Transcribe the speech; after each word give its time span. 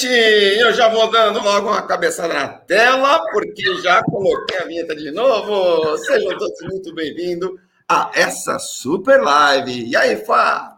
noite! 0.00 0.60
Eu 0.60 0.72
já 0.72 0.88
vou 0.88 1.10
dando 1.10 1.42
logo 1.42 1.68
uma 1.68 1.86
cabeçada 1.86 2.32
na 2.32 2.48
tela, 2.48 3.20
porque 3.32 3.62
já 3.82 4.02
coloquei 4.02 4.58
a 4.58 4.64
vinheta 4.64 4.94
de 4.96 5.10
novo. 5.10 5.96
Sejam 5.98 6.38
todos 6.38 6.60
muito 6.62 6.94
bem-vindos 6.94 7.50
a 7.88 8.10
essa 8.14 8.58
super 8.58 9.20
live. 9.20 9.88
E 9.88 9.96
aí, 9.96 10.24
Fá? 10.24 10.76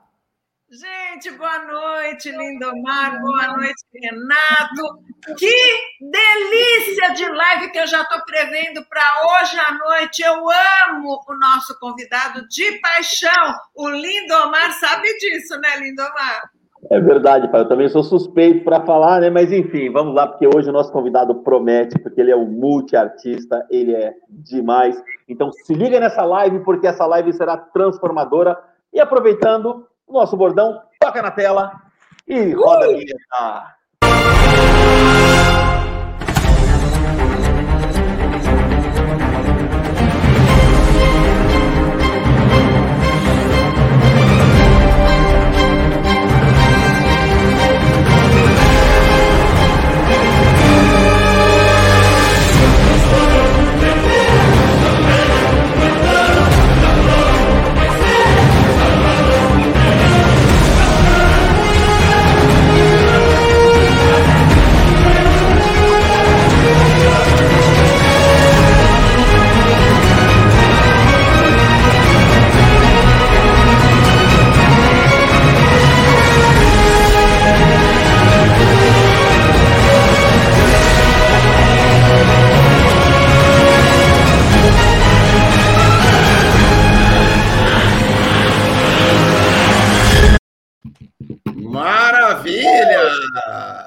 Gente, 0.70 1.30
boa 1.32 1.58
noite, 1.64 2.30
Lindomar, 2.30 3.20
boa 3.20 3.58
noite, 3.58 3.84
Renato. 3.94 5.04
Que 5.36 5.54
delícia 6.00 7.10
de 7.14 7.28
live 7.28 7.70
que 7.70 7.78
eu 7.78 7.86
já 7.86 8.02
estou 8.02 8.24
prevendo 8.24 8.82
para 8.86 9.02
hoje 9.26 9.58
à 9.58 9.72
noite. 9.72 10.22
Eu 10.22 10.42
amo 10.88 11.22
o 11.28 11.34
nosso 11.34 11.78
convidado 11.78 12.48
de 12.48 12.80
paixão. 12.80 13.54
O 13.74 13.90
Lindomar 13.90 14.72
sabe 14.72 15.06
disso, 15.18 15.58
né, 15.58 15.76
Lindomar? 15.76 16.51
É 16.90 17.00
verdade, 17.00 17.48
pai. 17.48 17.60
Eu 17.60 17.68
também 17.68 17.88
sou 17.88 18.02
suspeito 18.02 18.64
para 18.64 18.84
falar, 18.84 19.20
né? 19.20 19.30
Mas 19.30 19.52
enfim, 19.52 19.90
vamos 19.90 20.14
lá, 20.14 20.26
porque 20.26 20.46
hoje 20.46 20.68
o 20.68 20.72
nosso 20.72 20.92
convidado 20.92 21.34
promete, 21.36 21.98
porque 21.98 22.20
ele 22.20 22.30
é 22.30 22.36
um 22.36 22.46
multiartista, 22.46 23.64
ele 23.70 23.94
é 23.94 24.14
demais. 24.28 25.02
Então 25.28 25.52
se 25.52 25.74
liga 25.74 26.00
nessa 26.00 26.24
live, 26.24 26.60
porque 26.60 26.86
essa 26.86 27.06
live 27.06 27.32
será 27.32 27.56
transformadora. 27.56 28.58
E 28.92 29.00
aproveitando 29.00 29.86
o 30.06 30.12
nosso 30.12 30.36
bordão, 30.36 30.80
toca 31.00 31.22
na 31.22 31.30
tela 31.30 31.72
e 32.26 32.52
roda 32.52 32.84
a 32.84 32.88
vinheta. 32.88 33.81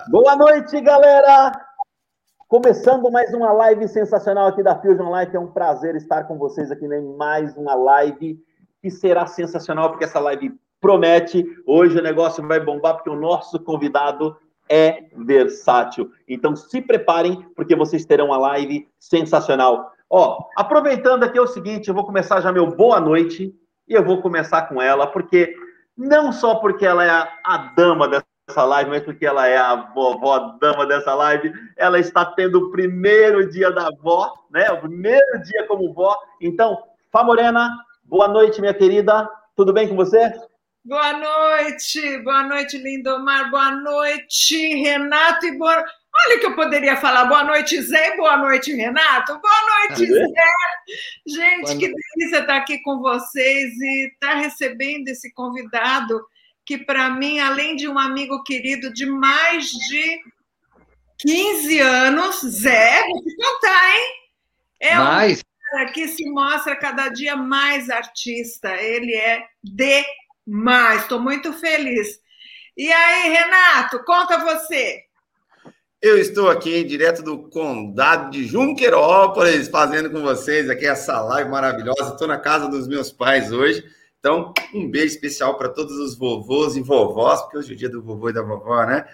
Boa 0.09 0.35
noite, 0.35 0.79
galera! 0.79 1.51
Começando 2.47 3.09
mais 3.09 3.33
uma 3.33 3.51
live 3.51 3.87
sensacional 3.87 4.47
aqui 4.47 4.61
da 4.61 4.79
Fusion 4.79 5.11
Life. 5.17 5.35
É 5.35 5.39
um 5.39 5.51
prazer 5.51 5.95
estar 5.95 6.25
com 6.25 6.37
vocês 6.37 6.71
aqui 6.71 6.85
em 6.85 7.17
mais 7.17 7.57
uma 7.57 7.73
live 7.73 8.39
que 8.79 8.91
será 8.91 9.25
sensacional, 9.25 9.89
porque 9.89 10.03
essa 10.03 10.19
live 10.19 10.53
promete. 10.79 11.43
Hoje 11.65 11.97
o 11.97 12.03
negócio 12.03 12.47
vai 12.47 12.59
bombar, 12.59 12.93
porque 12.93 13.09
o 13.09 13.15
nosso 13.15 13.59
convidado 13.59 14.37
é 14.69 15.05
versátil. 15.17 16.11
Então 16.27 16.55
se 16.55 16.79
preparem, 16.79 17.41
porque 17.55 17.75
vocês 17.75 18.05
terão 18.05 18.27
uma 18.27 18.37
live 18.37 18.87
sensacional. 18.99 19.91
Ó, 20.07 20.45
aproveitando 20.55 21.23
aqui 21.23 21.39
é 21.39 21.41
o 21.41 21.47
seguinte, 21.47 21.87
eu 21.87 21.95
vou 21.95 22.05
começar 22.05 22.39
já 22.39 22.51
meu 22.51 22.67
boa 22.67 22.99
noite 22.99 23.51
e 23.87 23.93
eu 23.93 24.05
vou 24.05 24.21
começar 24.21 24.69
com 24.69 24.79
ela, 24.79 25.07
porque 25.07 25.55
não 25.97 26.31
só 26.31 26.55
porque 26.55 26.85
ela 26.85 27.03
é 27.03 27.09
a, 27.09 27.27
a 27.43 27.57
dama 27.75 28.07
dessa 28.07 28.34
essa 28.47 28.63
live, 28.63 28.91
mas 28.91 29.03
porque 29.03 29.25
ela 29.25 29.47
é 29.47 29.57
a 29.57 29.75
vovó 29.75 30.57
dama 30.61 30.85
dessa 30.85 31.13
live, 31.15 31.51
ela 31.75 31.99
está 31.99 32.23
tendo 32.23 32.59
o 32.59 32.71
primeiro 32.71 33.49
dia 33.49 33.71
da 33.71 33.89
vó, 34.01 34.33
né? 34.51 34.69
O 34.71 34.81
primeiro 34.81 35.41
dia 35.43 35.65
como 35.67 35.91
vó. 35.93 36.15
Então, 36.39 36.77
Fá 37.11 37.23
Morena, 37.23 37.75
boa 38.03 38.27
noite, 38.27 38.61
minha 38.61 38.73
querida. 38.73 39.27
Tudo 39.55 39.73
bem 39.73 39.87
com 39.87 39.95
você? 39.95 40.31
Boa 40.83 41.13
noite, 41.13 42.19
boa 42.19 42.43
noite, 42.43 42.77
Lindomar, 42.77 43.49
boa 43.49 43.71
noite, 43.71 44.75
Renato, 44.75 45.47
e 45.47 45.57
boa... 45.57 45.83
Olha 46.27 46.39
que 46.39 46.45
eu 46.45 46.55
poderia 46.55 46.95
falar 46.97 47.25
boa 47.25 47.43
noite, 47.43 47.81
Zé, 47.81 48.13
e 48.13 48.17
boa 48.17 48.37
noite, 48.37 48.71
Renato. 48.73 49.39
Boa 49.39 49.89
noite, 49.89 50.05
Zé. 50.05 50.27
Gente, 51.25 51.65
boa 51.65 51.77
que 51.77 51.87
delícia 51.87 52.39
estar 52.39 52.57
aqui 52.57 52.77
com 52.83 52.99
vocês 52.99 53.73
e 53.75 54.07
estar 54.13 54.35
recebendo 54.35 55.07
esse 55.07 55.33
convidado 55.33 56.21
que 56.65 56.79
para 56.79 57.09
mim, 57.11 57.39
além 57.39 57.75
de 57.75 57.87
um 57.87 57.99
amigo 57.99 58.43
querido 58.43 58.91
de 58.91 59.05
mais 59.05 59.69
de 59.69 60.19
15 61.19 61.79
anos, 61.79 62.41
Zé, 62.41 63.03
vou 63.07 63.23
te 63.23 63.35
contar, 63.35 63.95
hein? 63.95 64.05
É 64.79 64.95
mais. 64.95 65.39
um 65.39 65.71
cara 65.71 65.91
que 65.91 66.07
se 66.07 66.29
mostra 66.29 66.75
cada 66.75 67.09
dia 67.09 67.35
mais 67.35 67.89
artista. 67.89 68.75
Ele 68.75 69.13
é 69.13 69.45
demais. 69.63 71.01
Estou 71.01 71.19
muito 71.19 71.53
feliz. 71.53 72.19
E 72.75 72.91
aí, 72.91 73.29
Renato, 73.29 74.03
conta 74.03 74.39
você. 74.39 75.03
Eu 76.01 76.17
estou 76.17 76.49
aqui 76.49 76.83
direto 76.83 77.23
do 77.23 77.49
condado 77.49 78.31
de 78.31 78.45
Junquerópolis, 78.45 79.69
fazendo 79.69 80.11
com 80.11 80.21
vocês 80.21 80.69
aqui 80.69 80.85
essa 80.85 81.21
live 81.21 81.49
maravilhosa. 81.49 82.11
Estou 82.11 82.27
na 82.27 82.37
casa 82.37 82.67
dos 82.67 82.87
meus 82.87 83.11
pais 83.11 83.51
hoje 83.51 83.83
então, 84.25 84.51
um 84.73 84.89
beijo 84.89 85.13
especial 85.13 85.55
para 85.55 85.69
todos 85.69 85.95
os 85.99 86.17
vovôs 86.17 86.75
e 86.75 86.81
vovós, 86.81 87.41
porque 87.41 87.59
hoje 87.59 87.73
é 87.73 87.75
o 87.75 87.77
dia 87.77 87.89
do 87.89 88.01
vovô 88.01 88.27
e 88.27 88.33
da 88.33 88.41
vovó, 88.41 88.83
né? 88.83 89.05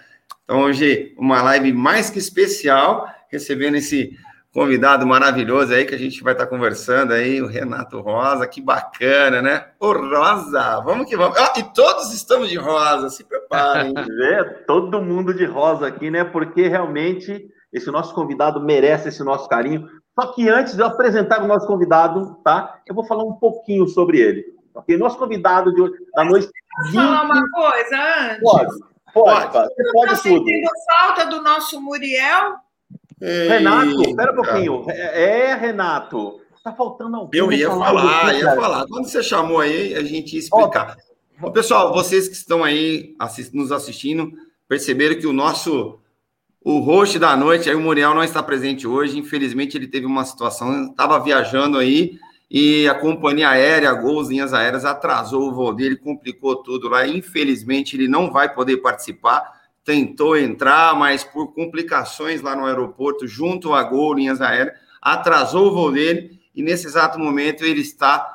Então, 0.42 0.62
hoje, 0.62 1.14
uma 1.18 1.42
live 1.42 1.70
mais 1.70 2.08
que 2.08 2.18
especial, 2.18 3.06
recebendo 3.28 3.74
esse 3.74 4.16
convidado 4.54 5.06
maravilhoso 5.06 5.74
aí 5.74 5.84
que 5.84 5.94
a 5.94 5.98
gente 5.98 6.22
vai 6.22 6.32
estar 6.32 6.46
conversando 6.46 7.12
aí, 7.12 7.42
o 7.42 7.46
Renato 7.46 8.00
Rosa, 8.00 8.46
que 8.46 8.62
bacana, 8.62 9.42
né? 9.42 9.66
Ô, 9.78 9.92
Rosa, 9.92 10.80
vamos 10.80 11.06
que 11.06 11.14
vamos. 11.14 11.36
Ah, 11.36 11.52
e 11.58 11.62
todos 11.74 12.10
estamos 12.14 12.48
de 12.48 12.56
rosa, 12.56 13.10
se 13.10 13.22
preparem. 13.22 13.92
É, 14.32 14.44
todo 14.66 15.02
mundo 15.02 15.34
de 15.34 15.44
rosa 15.44 15.88
aqui, 15.88 16.10
né? 16.10 16.24
Porque 16.24 16.68
realmente 16.68 17.50
esse 17.70 17.90
nosso 17.90 18.14
convidado 18.14 18.62
merece 18.62 19.10
esse 19.10 19.22
nosso 19.22 19.46
carinho. 19.46 19.86
Só 20.18 20.32
que 20.32 20.48
antes 20.48 20.74
de 20.74 20.80
eu 20.80 20.86
apresentar 20.86 21.42
o 21.42 21.46
nosso 21.46 21.66
convidado, 21.66 22.38
tá? 22.42 22.80
Eu 22.86 22.94
vou 22.94 23.04
falar 23.04 23.24
um 23.24 23.34
pouquinho 23.34 23.86
sobre 23.86 24.18
ele. 24.18 24.61
Ok? 24.74 24.96
Nosso 24.96 25.18
convidado 25.18 25.72
de, 25.74 25.82
da 26.14 26.24
noite. 26.24 26.48
Posso 26.76 26.92
falar 26.94 27.24
uma 27.24 27.50
coisa 27.50 27.96
antes? 28.20 28.42
Pode, 28.42 28.78
pode, 29.12 29.52
pode. 29.52 29.74
Você 29.74 29.92
pode 29.92 30.10
tá 30.10 30.16
tudo. 30.16 30.22
sentindo 30.22 30.70
falta 30.86 31.26
do 31.26 31.42
nosso 31.42 31.80
Muriel? 31.80 32.56
Renato, 33.20 34.02
espera 34.02 34.32
um 34.32 34.34
pouquinho. 34.34 34.84
É, 34.88 35.50
é, 35.50 35.54
Renato. 35.54 36.40
Tá 36.64 36.72
faltando 36.72 37.16
alguém. 37.16 37.40
Eu 37.40 37.52
ia 37.52 37.68
falar, 37.68 37.86
falar 37.86 38.34
ia 38.34 38.54
falar. 38.54 38.86
Quando 38.86 39.06
você 39.06 39.22
chamou 39.22 39.60
aí, 39.60 39.94
a 39.94 40.02
gente 40.02 40.34
ia 40.34 40.38
explicar. 40.38 40.96
Ó, 41.42 41.50
pessoal, 41.50 41.92
vocês 41.92 42.28
que 42.28 42.34
estão 42.34 42.62
aí 42.62 43.16
assist, 43.18 43.54
nos 43.54 43.72
assistindo, 43.72 44.30
perceberam 44.68 45.18
que 45.18 45.26
o 45.26 45.32
nosso 45.32 45.98
o 46.64 46.78
host 46.78 47.18
da 47.18 47.36
noite, 47.36 47.68
aí 47.68 47.74
o 47.74 47.80
Muriel 47.80 48.14
não 48.14 48.22
está 48.22 48.40
presente 48.40 48.86
hoje. 48.86 49.18
Infelizmente, 49.18 49.76
ele 49.76 49.88
teve 49.88 50.06
uma 50.06 50.24
situação, 50.24 50.90
estava 50.90 51.18
viajando 51.18 51.78
aí 51.78 52.18
e 52.54 52.86
a 52.86 52.94
companhia 52.94 53.48
aérea, 53.48 53.90
Gol, 53.94 54.28
linhas 54.28 54.52
aéreas, 54.52 54.84
atrasou 54.84 55.48
o 55.48 55.54
voo 55.54 55.72
dele, 55.72 55.96
complicou 55.96 56.56
tudo 56.56 56.86
lá. 56.86 57.06
Infelizmente, 57.06 57.96
ele 57.96 58.06
não 58.06 58.30
vai 58.30 58.52
poder 58.52 58.76
participar. 58.76 59.62
Tentou 59.82 60.36
entrar, 60.36 60.94
mas 60.94 61.24
por 61.24 61.54
complicações 61.54 62.42
lá 62.42 62.54
no 62.54 62.66
aeroporto, 62.66 63.26
junto 63.26 63.72
a 63.72 63.82
Gol, 63.82 64.12
linhas 64.12 64.42
aéreas, 64.42 64.76
atrasou 65.00 65.68
o 65.68 65.74
voo 65.74 65.90
dele 65.90 66.42
e 66.54 66.62
nesse 66.62 66.86
exato 66.86 67.18
momento 67.18 67.64
ele 67.64 67.80
está 67.80 68.30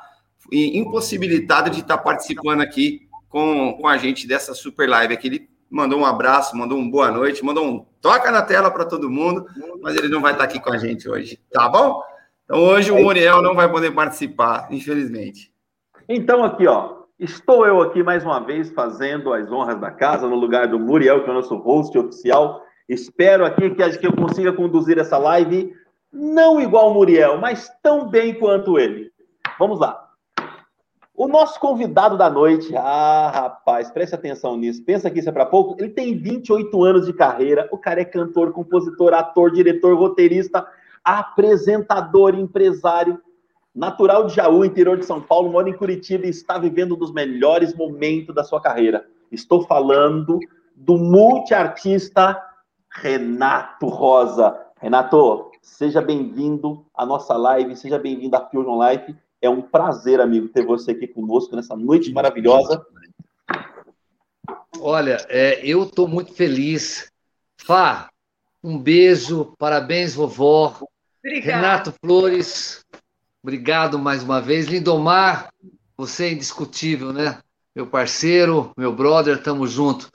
impossibilitado 0.50 1.70
de 1.70 1.78
estar 1.78 1.98
participando 1.98 2.60
aqui 2.60 3.08
com, 3.28 3.74
com 3.80 3.86
a 3.86 3.96
gente 3.98 4.26
dessa 4.26 4.52
super 4.52 4.88
live 4.88 5.14
aqui. 5.14 5.28
Ele 5.28 5.48
mandou 5.70 6.00
um 6.00 6.04
abraço, 6.04 6.56
mandou 6.56 6.76
um 6.76 6.90
boa 6.90 7.12
noite, 7.12 7.44
mandou 7.44 7.64
um 7.64 7.86
toca 8.00 8.32
na 8.32 8.42
tela 8.42 8.68
para 8.68 8.84
todo 8.84 9.08
mundo, 9.08 9.46
mas 9.80 9.94
ele 9.94 10.08
não 10.08 10.20
vai 10.20 10.32
estar 10.32 10.42
aqui 10.42 10.58
com 10.58 10.72
a 10.72 10.76
gente 10.76 11.08
hoje, 11.08 11.38
tá 11.52 11.68
bom? 11.68 12.02
Então 12.48 12.64
hoje 12.64 12.90
o 12.90 13.02
Muriel 13.02 13.42
não 13.42 13.54
vai 13.54 13.70
poder 13.70 13.90
participar, 13.90 14.68
infelizmente. 14.70 15.52
Então 16.08 16.42
aqui, 16.42 16.66
ó, 16.66 17.02
estou 17.20 17.66
eu 17.66 17.82
aqui 17.82 18.02
mais 18.02 18.24
uma 18.24 18.40
vez 18.40 18.70
fazendo 18.70 19.34
as 19.34 19.52
honras 19.52 19.78
da 19.78 19.90
casa 19.90 20.26
no 20.26 20.34
lugar 20.34 20.66
do 20.66 20.78
Muriel, 20.80 21.22
que 21.22 21.28
é 21.28 21.30
o 21.30 21.34
nosso 21.34 21.56
host 21.58 21.98
oficial. 21.98 22.62
Espero 22.88 23.44
aqui 23.44 23.68
que 23.68 24.06
eu 24.06 24.16
consiga 24.16 24.50
conduzir 24.50 24.98
essa 24.98 25.18
live 25.18 25.74
não 26.10 26.58
igual 26.58 26.90
o 26.90 26.94
Muriel, 26.94 27.36
mas 27.36 27.70
tão 27.82 28.08
bem 28.08 28.32
quanto 28.32 28.78
ele. 28.78 29.12
Vamos 29.58 29.78
lá. 29.78 30.08
O 31.14 31.28
nosso 31.28 31.60
convidado 31.60 32.16
da 32.16 32.30
noite, 32.30 32.74
ah, 32.74 33.30
rapaz, 33.30 33.90
preste 33.90 34.14
atenção 34.14 34.56
nisso. 34.56 34.82
Pensa 34.84 35.10
que 35.10 35.18
isso 35.18 35.28
é 35.28 35.32
para 35.32 35.44
pouco. 35.44 35.76
Ele 35.78 35.90
tem 35.90 36.16
28 36.16 36.82
anos 36.82 37.04
de 37.04 37.12
carreira. 37.12 37.68
O 37.70 37.76
cara 37.76 38.00
é 38.00 38.06
cantor, 38.06 38.52
compositor, 38.52 39.12
ator, 39.12 39.50
diretor, 39.50 39.94
roteirista, 39.98 40.66
apresentador, 41.08 42.34
empresário. 42.34 43.20
Natural 43.74 44.26
de 44.26 44.34
Jaú, 44.34 44.64
interior 44.64 44.98
de 44.98 45.06
São 45.06 45.20
Paulo, 45.20 45.50
mora 45.50 45.70
em 45.70 45.76
Curitiba 45.76 46.26
e 46.26 46.30
está 46.30 46.58
vivendo 46.58 46.94
um 46.94 46.98
dos 46.98 47.12
melhores 47.12 47.74
momentos 47.74 48.34
da 48.34 48.44
sua 48.44 48.60
carreira. 48.60 49.06
Estou 49.30 49.62
falando 49.62 50.38
do 50.74 50.98
multiartista 50.98 52.42
Renato 52.90 53.86
Rosa. 53.86 54.58
Renato, 54.80 55.50
seja 55.62 56.02
bem-vindo 56.02 56.84
à 56.94 57.06
nossa 57.06 57.36
live, 57.36 57.76
seja 57.76 57.98
bem-vindo 57.98 58.36
à 58.36 58.46
Fusion 58.48 58.78
Life. 58.82 59.14
É 59.40 59.48
um 59.48 59.62
prazer, 59.62 60.20
amigo, 60.20 60.48
ter 60.48 60.66
você 60.66 60.90
aqui 60.90 61.06
conosco 61.06 61.54
nessa 61.54 61.76
noite 61.76 62.12
maravilhosa. 62.12 62.84
Olha, 64.80 65.24
é, 65.28 65.60
eu 65.64 65.84
estou 65.84 66.06
muito 66.06 66.34
feliz. 66.34 67.10
Fá, 67.56 68.08
um 68.62 68.76
beijo, 68.76 69.54
parabéns, 69.58 70.14
vovó. 70.14 70.74
Obrigada. 71.24 71.56
Renato 71.56 71.94
Flores, 72.00 72.84
obrigado 73.42 73.98
mais 73.98 74.22
uma 74.22 74.40
vez. 74.40 74.66
Lindomar, 74.66 75.52
você 75.96 76.26
é 76.26 76.32
indiscutível, 76.32 77.12
né? 77.12 77.40
Meu 77.74 77.86
parceiro, 77.86 78.72
meu 78.76 78.92
brother, 78.92 79.36
estamos 79.36 79.70
junto. 79.70 80.10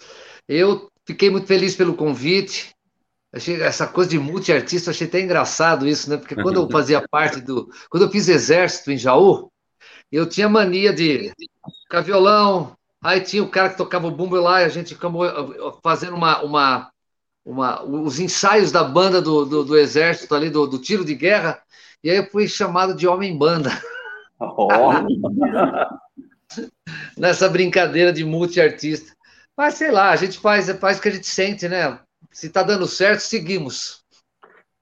Eu 0.47 0.89
fiquei 1.05 1.29
muito 1.29 1.47
feliz 1.47 1.75
pelo 1.75 1.95
convite. 1.95 2.73
Achei 3.33 3.61
essa 3.61 3.88
coisa 3.88 4.11
de 4.11 4.19
multiartista, 4.19 4.91
achei 4.91 5.07
até 5.07 5.19
engraçado 5.19 5.88
isso, 5.88 6.09
né? 6.09 6.17
Porque 6.17 6.35
quando 6.35 6.61
eu 6.61 6.69
fazia 6.71 7.03
parte 7.09 7.41
do. 7.41 7.67
Quando 7.89 8.03
eu 8.03 8.11
fiz 8.11 8.29
exército 8.29 8.91
em 8.91 8.97
Jaú, 8.97 9.51
eu 10.11 10.27
tinha 10.29 10.47
mania 10.47 10.94
de 10.94 11.33
ficar 11.83 12.01
violão, 12.01 12.77
aí 13.03 13.19
tinha 13.19 13.44
o 13.44 13.50
cara 13.50 13.69
que 13.69 13.77
tocava 13.77 14.07
o 14.07 14.11
bumbo 14.11 14.35
lá, 14.35 14.61
e 14.61 14.65
a 14.65 14.69
gente 14.69 14.94
acabou 14.94 15.25
fazendo 15.81 16.15
uma, 16.15 16.44
uma, 16.44 16.91
uma, 17.45 17.83
os 17.83 18.19
ensaios 18.19 18.71
da 18.71 18.83
banda 18.83 19.21
do, 19.21 19.45
do, 19.45 19.65
do 19.65 19.77
exército 19.77 20.33
ali, 20.33 20.49
do, 20.49 20.65
do, 20.65 20.79
tiro 20.79 21.03
de 21.03 21.13
guerra, 21.13 21.61
e 22.03 22.09
aí 22.09 22.17
eu 22.17 22.29
fui 22.29 22.47
chamado 22.47 22.95
de 22.95 23.07
homem-banda. 23.07 23.69
Oh. 24.39 24.67
Nessa 27.17 27.49
brincadeira 27.49 28.11
de 28.11 28.23
multiartista. 28.23 29.13
Mas 29.55 29.75
sei 29.75 29.91
lá, 29.91 30.09
a 30.09 30.15
gente 30.15 30.39
faz, 30.39 30.69
faz 30.79 30.97
o 30.97 31.01
que 31.01 31.09
a 31.09 31.11
gente 31.11 31.27
sente, 31.27 31.67
né? 31.67 31.99
Se 32.31 32.47
está 32.47 32.63
dando 32.63 32.87
certo, 32.87 33.19
seguimos. 33.19 34.03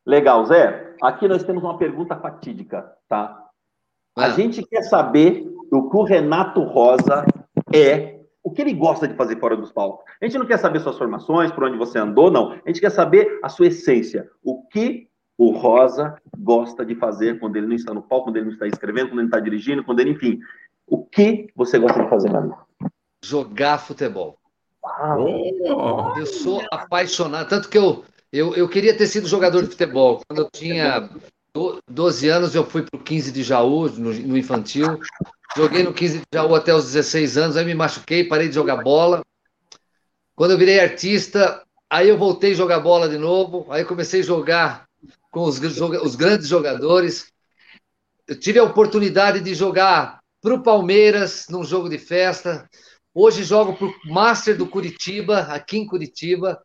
Legal, 0.05 0.45
Zé. 0.45 0.95
Aqui 1.01 1.27
nós 1.27 1.43
temos 1.43 1.63
uma 1.63 1.77
pergunta 1.77 2.15
fatídica, 2.15 2.91
tá? 3.07 3.45
A 4.17 4.25
ah. 4.25 4.29
gente 4.29 4.65
quer 4.65 4.83
saber 4.83 5.45
o 5.71 5.89
que 5.89 5.97
o 5.97 6.03
Renato 6.03 6.63
Rosa 6.63 7.25
é, 7.73 8.20
o 8.43 8.51
que 8.51 8.61
ele 8.61 8.73
gosta 8.73 9.07
de 9.07 9.15
fazer 9.15 9.39
fora 9.39 9.55
dos 9.55 9.71
palcos. 9.71 10.03
A 10.19 10.25
gente 10.25 10.37
não 10.37 10.45
quer 10.45 10.57
saber 10.57 10.79
suas 10.79 10.97
formações, 10.97 11.51
por 11.51 11.63
onde 11.63 11.77
você 11.77 11.99
andou, 11.99 12.31
não. 12.31 12.51
A 12.51 12.61
gente 12.67 12.81
quer 12.81 12.89
saber 12.89 13.39
a 13.43 13.49
sua 13.49 13.67
essência. 13.67 14.29
O 14.43 14.63
que 14.67 15.07
o 15.37 15.51
Rosa 15.51 16.15
gosta 16.37 16.85
de 16.85 16.95
fazer 16.95 17.39
quando 17.39 17.55
ele 17.55 17.67
não 17.67 17.75
está 17.75 17.93
no 17.93 18.01
palco, 18.01 18.25
quando 18.25 18.37
ele 18.37 18.45
não 18.45 18.53
está 18.53 18.67
escrevendo, 18.67 19.09
quando 19.09 19.19
ele 19.19 19.27
está 19.27 19.39
dirigindo, 19.39 19.83
quando 19.83 19.99
ele, 19.99 20.11
enfim. 20.11 20.39
O 20.87 21.05
que 21.05 21.47
você 21.55 21.79
gosta 21.79 22.03
de 22.03 22.09
fazer, 22.09 22.29
meu 22.29 22.39
amigo? 22.39 22.57
Jogar 23.23 23.77
futebol. 23.77 24.37
Oh. 24.83 26.13
Eu 26.17 26.25
sou 26.25 26.61
apaixonado, 26.71 27.47
tanto 27.47 27.69
que 27.69 27.77
eu, 27.77 28.03
eu, 28.31 28.55
eu 28.55 28.67
queria 28.67 28.97
ter 28.97 29.05
sido 29.07 29.27
jogador 29.27 29.61
de 29.61 29.69
futebol. 29.69 30.21
Quando 30.27 30.39
eu 30.39 30.49
tinha 30.51 31.09
12 31.53 32.29
anos, 32.29 32.55
eu 32.55 32.65
fui 32.65 32.83
para 32.83 32.97
o 32.97 33.03
15 33.03 33.31
de 33.31 33.43
Jaú, 33.43 33.89
no, 33.89 34.13
no, 34.13 34.37
infantil. 34.37 34.99
Joguei 35.55 35.83
no 35.83 35.93
15 35.93 36.19
de 36.19 36.23
Jaú 36.33 36.55
até 36.55 36.73
os 36.73 36.85
16 36.85 37.37
anos, 37.37 37.57
aí 37.57 37.65
me 37.65 37.75
machuquei, 37.75 38.23
parei 38.23 38.47
de 38.47 38.55
jogar 38.55 38.77
bola. 38.77 39.21
Quando 40.33 40.51
eu 40.51 40.57
virei 40.57 40.79
artista, 40.79 41.61
aí 41.89 42.07
eu 42.07 42.17
voltei 42.17 42.53
a 42.53 42.55
jogar 42.55 42.79
bola 42.79 43.09
de 43.09 43.17
novo, 43.17 43.67
aí 43.69 43.83
comecei 43.83 44.21
a 44.21 44.23
jogar 44.23 44.85
com 45.29 45.43
os, 45.43 45.59
os 45.59 46.15
grandes 46.15 46.47
jogadores. 46.47 47.31
Eu 48.27 48.39
tive 48.39 48.57
a 48.59 48.63
oportunidade 48.63 49.41
de 49.41 49.53
jogar 49.53 50.21
para 50.41 50.55
o 50.55 50.63
Palmeiras 50.63 51.47
num 51.49 51.65
jogo 51.65 51.89
de 51.89 51.97
festa. 51.97 52.67
Hoje 53.13 53.43
jogo 53.43 53.73
para 53.73 53.87
o 53.87 53.93
Master 54.05 54.57
do 54.57 54.65
Curitiba, 54.65 55.39
aqui 55.41 55.77
em 55.77 55.85
Curitiba, 55.85 56.61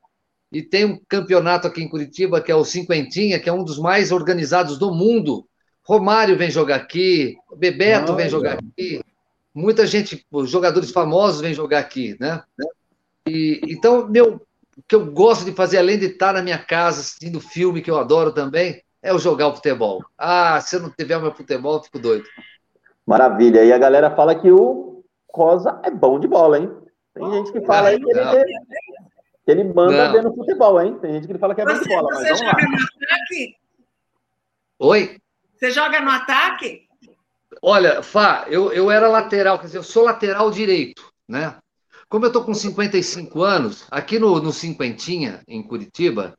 e 0.53 0.63
tem 0.63 0.85
um 0.85 1.01
campeonato 1.09 1.67
aqui 1.67 1.83
em 1.83 1.89
Curitiba, 1.89 2.41
que 2.41 2.51
é 2.51 2.55
o 2.55 2.65
Cinquentinha, 2.65 3.41
que 3.41 3.49
é 3.49 3.53
um 3.53 3.65
dos 3.65 3.79
mais 3.79 4.13
organizados 4.13 4.79
do 4.79 4.93
mundo. 4.95 5.47
Romário 5.85 6.37
vem 6.37 6.51
jogar 6.51 6.77
aqui, 6.77 7.37
Bebeto 7.57 8.15
vem 8.15 8.29
jogar 8.29 8.55
aqui, 8.55 9.01
muita 9.55 9.87
gente, 9.87 10.25
jogadores 10.45 10.91
famosos 10.91 11.41
vêm 11.41 11.55
jogar 11.55 11.79
aqui, 11.79 12.17
né? 12.21 12.43
E, 13.27 13.61
então, 13.69 14.07
meu, 14.09 14.41
o 14.77 14.83
que 14.87 14.95
eu 14.95 15.07
gosto 15.07 15.45
de 15.45 15.53
fazer, 15.53 15.79
além 15.79 15.99
de 15.99 16.07
estar 16.07 16.35
na 16.35 16.43
minha 16.43 16.59
casa 16.59 17.01
assistindo 17.01 17.41
filme, 17.41 17.81
que 17.81 17.91
eu 17.91 17.99
adoro 17.99 18.33
também, 18.33 18.83
é 19.03 19.15
o 19.15 19.19
jogar 19.19 19.49
o 19.49 19.55
futebol. 19.55 20.05
Ah, 20.19 20.61
se 20.61 20.77
eu 20.77 20.81
não 20.81 20.91
tiver 20.91 21.17
o 21.17 21.23
meu 21.23 21.33
futebol, 21.33 21.77
eu 21.77 21.83
fico 21.83 21.99
doido. 21.99 22.27
Maravilha. 23.07 23.65
E 23.65 23.73
a 23.73 23.79
galera 23.79 24.15
fala 24.15 24.35
que 24.35 24.51
o 24.51 25.05
Rosa 25.33 25.81
é 25.85 25.91
bom 25.91 26.19
de 26.19 26.27
bola, 26.27 26.59
hein? 26.59 26.71
Tem 27.15 27.31
gente 27.31 27.53
que 27.53 27.61
fala 27.63 27.89
aí 27.89 28.01
que 28.01 28.11
ele, 28.11 28.21
ele 29.47 29.65
manda 29.65 30.13
ver 30.13 30.23
no 30.23 30.35
futebol, 30.35 30.81
hein? 30.81 30.99
Tem 31.01 31.13
gente 31.13 31.29
que 31.29 31.39
fala 31.39 31.55
que 31.55 31.61
é 31.61 31.65
de 31.65 31.89
bola. 31.89 32.15
Você 32.15 32.35
joga 32.35 32.69
no 32.69 32.77
ataque? 32.77 33.57
Oi? 34.79 35.17
Você 35.55 35.71
joga 35.71 36.01
no 36.01 36.11
ataque? 36.11 36.87
Olha, 37.63 38.03
Fá, 38.03 38.47
eu, 38.49 38.73
eu 38.73 38.91
era 38.91 39.09
lateral, 39.09 39.59
quer 39.59 39.67
dizer, 39.67 39.79
eu 39.79 39.83
sou 39.83 40.05
lateral 40.05 40.51
direito, 40.51 41.03
né? 41.29 41.57
Como 42.09 42.25
eu 42.25 42.33
tô 42.33 42.45
com 42.45 42.55
55 42.55 43.43
anos, 43.43 43.87
aqui 43.91 44.19
no, 44.19 44.41
no 44.41 44.53
Cinquentinha, 44.53 45.43
em 45.49 45.63
Curitiba, 45.63 46.37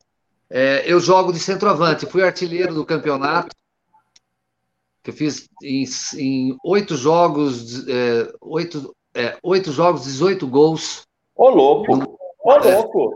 é, 0.50 0.90
eu 0.90 0.98
jogo 0.98 1.32
de 1.32 1.38
centroavante. 1.38 2.06
Fui 2.06 2.22
artilheiro 2.22 2.74
do 2.74 2.86
campeonato, 2.86 3.54
que 5.02 5.10
eu 5.10 5.14
fiz 5.14 5.48
em, 5.62 6.56
oito 6.64 6.96
jogos, 6.96 7.86
é, 7.86 8.32
oito, 8.40 8.94
é, 9.14 9.36
oito 9.42 9.72
jogos, 9.72 10.04
18 10.04 10.46
gols. 10.46 11.06
Ô, 11.34 11.50
louco! 11.50 12.17
Ô, 12.40 12.56
louco! 12.56 13.14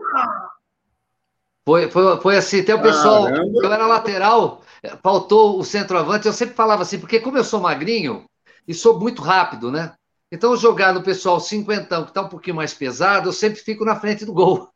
Foi, 1.64 1.88
foi, 1.90 2.20
foi 2.20 2.36
assim, 2.36 2.60
até 2.60 2.74
o 2.74 2.82
pessoal, 2.82 3.24
Caramba. 3.24 3.60
eu 3.62 3.72
era 3.72 3.86
lateral, 3.86 4.62
faltou 5.00 5.60
o 5.60 5.64
centroavante, 5.64 6.26
eu 6.26 6.32
sempre 6.32 6.56
falava 6.56 6.82
assim, 6.82 6.98
porque 6.98 7.20
como 7.20 7.38
eu 7.38 7.44
sou 7.44 7.60
magrinho 7.60 8.24
e 8.66 8.74
sou 8.74 8.98
muito 8.98 9.22
rápido, 9.22 9.70
né? 9.70 9.94
Então, 10.30 10.56
jogar 10.56 10.92
no 10.92 11.02
pessoal 11.02 11.38
cinquentão, 11.38 12.04
que 12.04 12.10
está 12.10 12.22
um 12.22 12.28
pouquinho 12.28 12.56
mais 12.56 12.74
pesado, 12.74 13.28
eu 13.28 13.32
sempre 13.32 13.60
fico 13.60 13.84
na 13.84 13.94
frente 13.94 14.24
do 14.24 14.32
gol. 14.32 14.72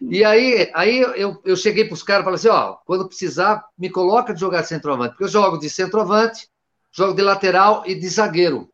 E 0.00 0.24
aí, 0.24 0.70
aí 0.74 0.98
eu, 0.98 1.40
eu 1.44 1.56
cheguei 1.56 1.84
para 1.84 1.94
os 1.94 2.02
caras 2.02 2.22
e 2.22 2.24
falei 2.24 2.36
assim: 2.36 2.48
ó, 2.48 2.76
quando 2.84 3.06
precisar, 3.06 3.64
me 3.78 3.88
coloca 3.88 4.34
de 4.34 4.40
jogar 4.40 4.62
de 4.62 4.68
centroavante, 4.68 5.10
porque 5.10 5.24
eu 5.24 5.28
jogo 5.28 5.58
de 5.58 5.70
centroavante, 5.70 6.48
jogo 6.92 7.14
de 7.14 7.22
lateral 7.22 7.84
e 7.86 7.94
de 7.94 8.08
zagueiro. 8.08 8.68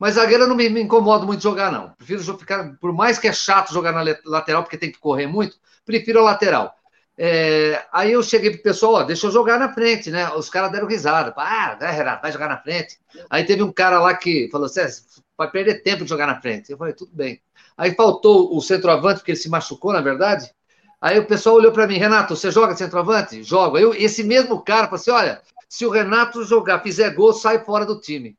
Mas 0.00 0.14
zagueiro 0.14 0.44
eu 0.44 0.48
não 0.48 0.56
me, 0.56 0.66
me 0.70 0.80
incomodo 0.80 1.26
muito 1.26 1.42
jogar, 1.42 1.70
não. 1.70 1.90
Prefiro 1.90 2.38
ficar, 2.38 2.74
por 2.80 2.90
mais 2.90 3.18
que 3.18 3.28
é 3.28 3.32
chato 3.34 3.70
jogar 3.70 3.92
na 3.92 4.16
lateral, 4.24 4.62
porque 4.62 4.78
tem 4.78 4.90
que 4.90 4.98
correr 4.98 5.26
muito, 5.26 5.58
prefiro 5.84 6.20
a 6.20 6.22
lateral. 6.22 6.74
É, 7.18 7.84
aí 7.92 8.12
eu 8.12 8.22
cheguei 8.22 8.50
pro 8.50 8.62
pessoal, 8.62 8.94
ó, 8.94 9.02
deixa 9.02 9.26
eu 9.26 9.30
jogar 9.30 9.58
na 9.58 9.74
frente, 9.74 10.10
né? 10.10 10.30
Os 10.30 10.48
caras 10.48 10.72
deram 10.72 10.86
risada. 10.86 11.34
Ah, 11.36 11.76
né, 11.78 11.90
Renato, 11.90 12.22
vai 12.22 12.32
jogar 12.32 12.48
na 12.48 12.56
frente. 12.56 12.98
Aí 13.28 13.44
teve 13.44 13.62
um 13.62 13.70
cara 13.70 14.00
lá 14.00 14.14
que 14.14 14.48
falou 14.50 14.66
é, 14.66 14.88
vai 15.36 15.50
perder 15.50 15.82
tempo 15.82 16.02
de 16.04 16.08
jogar 16.08 16.26
na 16.26 16.40
frente. 16.40 16.72
Eu 16.72 16.78
falei, 16.78 16.94
tudo 16.94 17.10
bem. 17.12 17.38
Aí 17.76 17.94
faltou 17.94 18.56
o 18.56 18.62
centroavante, 18.62 19.20
porque 19.20 19.32
ele 19.32 19.38
se 19.38 19.50
machucou, 19.50 19.92
na 19.92 20.00
verdade. 20.00 20.50
Aí 20.98 21.18
o 21.18 21.26
pessoal 21.26 21.56
olhou 21.56 21.72
para 21.72 21.86
mim, 21.86 21.98
Renato, 21.98 22.34
você 22.34 22.50
joga 22.50 22.74
centroavante? 22.74 23.42
Jogo. 23.42 23.76
Aí 23.76 23.82
eu, 23.82 23.92
esse 23.92 24.24
mesmo 24.24 24.62
cara 24.62 24.84
falou 24.84 24.96
assim: 24.96 25.10
olha, 25.10 25.42
se 25.68 25.84
o 25.84 25.90
Renato 25.90 26.42
jogar, 26.42 26.80
fizer 26.80 27.10
gol, 27.10 27.34
sai 27.34 27.62
fora 27.62 27.84
do 27.84 28.00
time. 28.00 28.34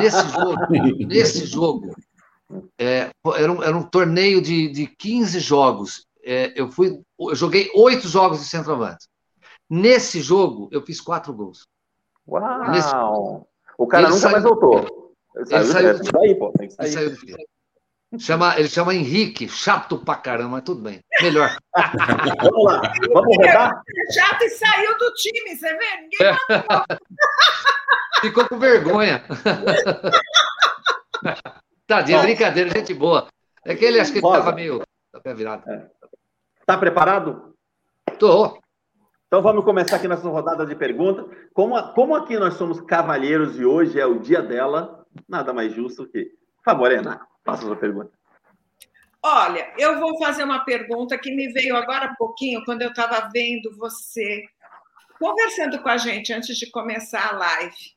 Nesse 0.00 0.28
jogo, 0.28 0.56
nesse 1.06 1.46
jogo, 1.46 1.96
é, 2.78 3.10
era, 3.36 3.52
um, 3.52 3.62
era, 3.62 3.76
um, 3.76 3.82
torneio 3.82 4.40
de, 4.40 4.68
de 4.68 4.86
15 4.86 5.40
jogos. 5.40 6.06
É, 6.24 6.52
eu, 6.54 6.70
fui, 6.70 7.00
eu 7.18 7.34
joguei 7.34 7.70
oito 7.74 8.08
jogos 8.08 8.40
de 8.40 8.46
centroavante. 8.46 9.06
Nesse 9.68 10.20
jogo, 10.20 10.68
eu 10.72 10.82
fiz 10.82 11.00
quatro 11.00 11.32
gols. 11.32 11.66
Uau! 12.26 12.70
Nesse... 12.70 12.94
O 13.76 13.86
cara 13.86 14.04
ele 14.04 14.14
nunca 14.14 14.20
saiu... 14.20 14.32
mais 14.32 14.44
voltou. 14.44 15.14
Ele 15.36 15.46
saiu, 15.46 15.60
ele 15.60 15.72
saiu, 15.72 15.98
do... 15.98 16.12
Daí, 16.12 16.34
pô, 16.34 16.52
tem 16.52 16.68
que 16.68 16.74
sair. 16.74 16.86
Ele 16.86 16.94
saiu 16.94 17.10
do... 17.10 17.44
Chama, 18.18 18.58
ele 18.58 18.68
chama 18.68 18.94
Henrique, 18.94 19.48
chato 19.48 19.98
pra 19.98 20.14
caramba, 20.14 20.50
mas 20.50 20.62
tudo 20.62 20.82
bem. 20.82 21.00
Melhor. 21.20 21.56
Vamos 22.42 22.64
lá, 22.64 22.82
vamos 23.12 23.36
rodar? 23.36 23.82
É 23.88 24.12
chato 24.12 24.42
e 24.42 24.50
saiu 24.50 24.96
do 24.98 25.12
time, 25.14 25.56
você 25.56 25.76
vê? 25.76 25.96
Ninguém 26.02 26.18
Ficou 28.24 28.48
com 28.48 28.58
vergonha. 28.58 29.22
Tadinho, 31.86 32.22
brincadeira, 32.22 32.70
gente 32.70 32.94
boa. 32.94 33.28
É 33.66 33.74
que 33.74 33.84
ele 33.84 34.00
acho 34.00 34.12
que 34.12 34.18
ele 34.18 34.26
estava 34.26 34.50
meio. 34.52 34.82
Tá 35.22 35.34
virado. 35.34 35.70
É. 35.70 35.90
Tá 36.64 36.78
preparado? 36.78 37.54
Tô. 38.18 38.58
Então 39.26 39.42
vamos 39.42 39.62
começar 39.62 39.96
aqui 39.96 40.08
nossa 40.08 40.26
rodada 40.26 40.64
de 40.64 40.74
perguntas. 40.74 41.26
Como, 41.52 41.78
como 41.92 42.14
aqui 42.14 42.38
nós 42.38 42.54
somos 42.54 42.80
cavalheiros 42.80 43.60
e 43.60 43.66
hoje 43.66 44.00
é 44.00 44.06
o 44.06 44.18
dia 44.18 44.40
dela, 44.40 45.04
nada 45.28 45.52
mais 45.52 45.74
justo 45.74 46.06
que. 46.06 46.24
Por 46.24 46.64
favor, 46.64 46.90
Ana, 46.92 47.26
faça 47.44 47.64
a 47.64 47.66
sua 47.66 47.76
pergunta. 47.76 48.10
Olha, 49.22 49.70
eu 49.76 50.00
vou 50.00 50.18
fazer 50.18 50.44
uma 50.44 50.64
pergunta 50.64 51.18
que 51.18 51.30
me 51.30 51.52
veio 51.52 51.76
agora 51.76 52.06
há 52.06 52.14
pouquinho, 52.14 52.64
quando 52.64 52.80
eu 52.80 52.88
estava 52.88 53.28
vendo 53.30 53.76
você 53.76 54.46
conversando 55.18 55.82
com 55.82 55.90
a 55.90 55.98
gente 55.98 56.32
antes 56.32 56.56
de 56.56 56.70
começar 56.70 57.34
a 57.34 57.36
live, 57.36 57.94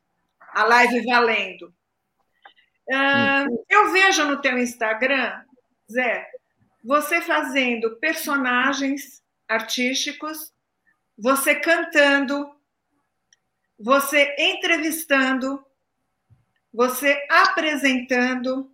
a 0.54 0.64
live 0.64 1.06
valendo. 1.06 1.74
Uh, 2.90 3.66
eu 3.70 3.92
vejo 3.92 4.26
no 4.26 4.42
teu 4.42 4.58
Instagram, 4.58 5.44
Zé, 5.92 6.26
você 6.84 7.22
fazendo 7.22 7.98
personagens 7.98 9.22
artísticos, 9.48 10.54
você 11.18 11.56
cantando, 11.56 12.50
você 13.78 14.36
entrevistando, 14.38 15.66
você 16.74 17.26
apresentando. 17.30 18.72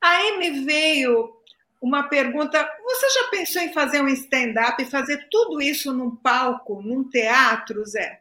Aí 0.00 0.38
me 0.38 0.64
veio 0.64 1.40
uma 1.80 2.08
pergunta: 2.08 2.68
você 2.82 3.10
já 3.10 3.28
pensou 3.28 3.62
em 3.62 3.72
fazer 3.72 4.00
um 4.00 4.08
stand-up 4.08 4.82
e 4.82 4.90
fazer 4.90 5.28
tudo 5.30 5.60
isso 5.60 5.92
num 5.92 6.14
palco, 6.14 6.82
num 6.82 7.08
teatro, 7.08 7.84
Zé? 7.86 8.19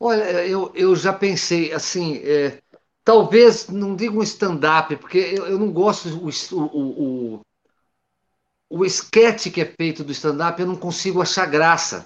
Olha, 0.00 0.46
eu, 0.46 0.72
eu 0.74 0.96
já 0.96 1.12
pensei 1.12 1.72
assim. 1.72 2.16
É, 2.24 2.58
talvez, 3.04 3.68
não 3.68 3.94
digo 3.94 4.18
um 4.18 4.22
stand-up, 4.22 4.96
porque 4.96 5.18
eu, 5.18 5.46
eu 5.46 5.58
não 5.58 5.70
gosto 5.72 6.08
o, 6.08 6.30
o, 6.58 7.36
o, 7.36 7.40
o 8.70 8.84
esquete 8.84 9.50
que 9.50 9.60
é 9.60 9.64
feito 9.66 10.02
do 10.02 10.12
stand-up, 10.12 10.60
eu 10.60 10.66
não 10.66 10.76
consigo 10.76 11.20
achar 11.20 11.46
graça. 11.46 12.04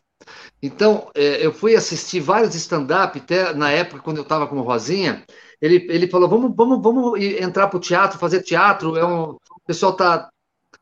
Então, 0.62 1.10
é, 1.14 1.44
eu 1.44 1.52
fui 1.52 1.76
assistir 1.76 2.20
vários 2.20 2.54
stand-up, 2.54 3.18
até 3.18 3.54
na 3.54 3.70
época, 3.70 4.02
quando 4.02 4.18
eu 4.18 4.22
estava 4.24 4.46
com 4.48 4.58
o 4.58 4.62
Rosinha, 4.62 5.24
ele, 5.60 5.86
ele 5.90 6.08
falou, 6.08 6.28
vamos, 6.28 6.54
vamos, 6.56 6.82
vamos 6.82 7.20
entrar 7.22 7.68
para 7.68 7.76
o 7.78 7.80
teatro, 7.80 8.18
fazer 8.18 8.42
teatro, 8.42 8.96
é 8.96 9.06
um, 9.06 9.32
o 9.32 9.40
pessoal 9.66 9.92
está 9.92 10.30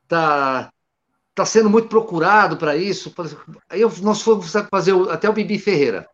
tá, 0.08 0.70
tá 1.34 1.46
sendo 1.46 1.70
muito 1.70 1.88
procurado 1.88 2.56
para 2.56 2.76
isso. 2.76 3.14
Aí 3.70 3.80
eu, 3.82 3.92
nós 4.02 4.22
fomos 4.22 4.52
fazer 4.70 4.94
até 5.10 5.28
o 5.30 5.32
Bibi 5.34 5.58
Ferreira. 5.58 6.08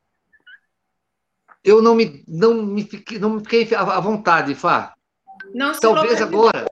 Eu 1.64 1.82
não 1.82 1.94
me, 1.94 2.24
não 2.26 2.62
me, 2.62 2.84
fiquei, 2.84 3.18
não 3.18 3.30
me 3.30 3.40
fiquei 3.40 3.74
à 3.74 4.00
vontade, 4.00 4.54
Fá. 4.54 4.94
Não 5.54 5.72
talvez 5.78 6.20
agora, 6.20 6.66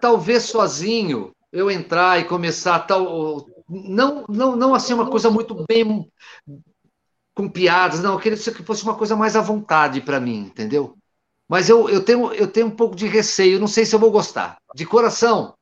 talvez 0.00 0.44
sozinho, 0.44 1.32
eu 1.52 1.70
entrar 1.70 2.20
e 2.20 2.24
começar 2.24 2.80
tal. 2.80 3.46
Não, 3.68 4.24
não, 4.28 4.56
não 4.56 4.74
assim 4.74 4.92
uma 4.92 5.08
coisa 5.08 5.30
muito 5.30 5.64
bem 5.68 6.10
com 7.34 7.48
piadas, 7.48 8.00
não. 8.00 8.14
Eu 8.14 8.18
queria 8.18 8.38
que 8.38 8.62
fosse 8.62 8.82
uma 8.82 8.96
coisa 8.96 9.16
mais 9.16 9.36
à 9.36 9.40
vontade 9.40 10.00
para 10.00 10.20
mim, 10.20 10.38
entendeu? 10.38 10.96
Mas 11.48 11.68
eu, 11.68 11.88
eu, 11.88 12.04
tenho, 12.04 12.32
eu 12.32 12.46
tenho 12.46 12.66
um 12.66 12.76
pouco 12.76 12.96
de 12.96 13.06
receio, 13.06 13.60
não 13.60 13.66
sei 13.66 13.84
se 13.84 13.94
eu 13.94 13.98
vou 13.98 14.10
gostar. 14.10 14.58
De 14.74 14.86
coração, 14.86 15.54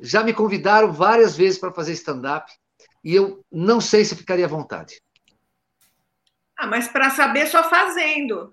já 0.00 0.22
me 0.22 0.32
convidaram 0.32 0.92
várias 0.92 1.36
vezes 1.36 1.58
para 1.58 1.72
fazer 1.72 1.92
stand-up 1.92 2.50
e 3.04 3.14
eu 3.14 3.44
não 3.50 3.80
sei 3.80 4.04
se 4.04 4.16
ficaria 4.16 4.46
à 4.46 4.48
vontade. 4.48 5.00
Ah, 6.58 6.66
mas 6.66 6.88
para 6.88 7.10
saber, 7.10 7.46
só 7.46 7.68
fazendo. 7.68 8.50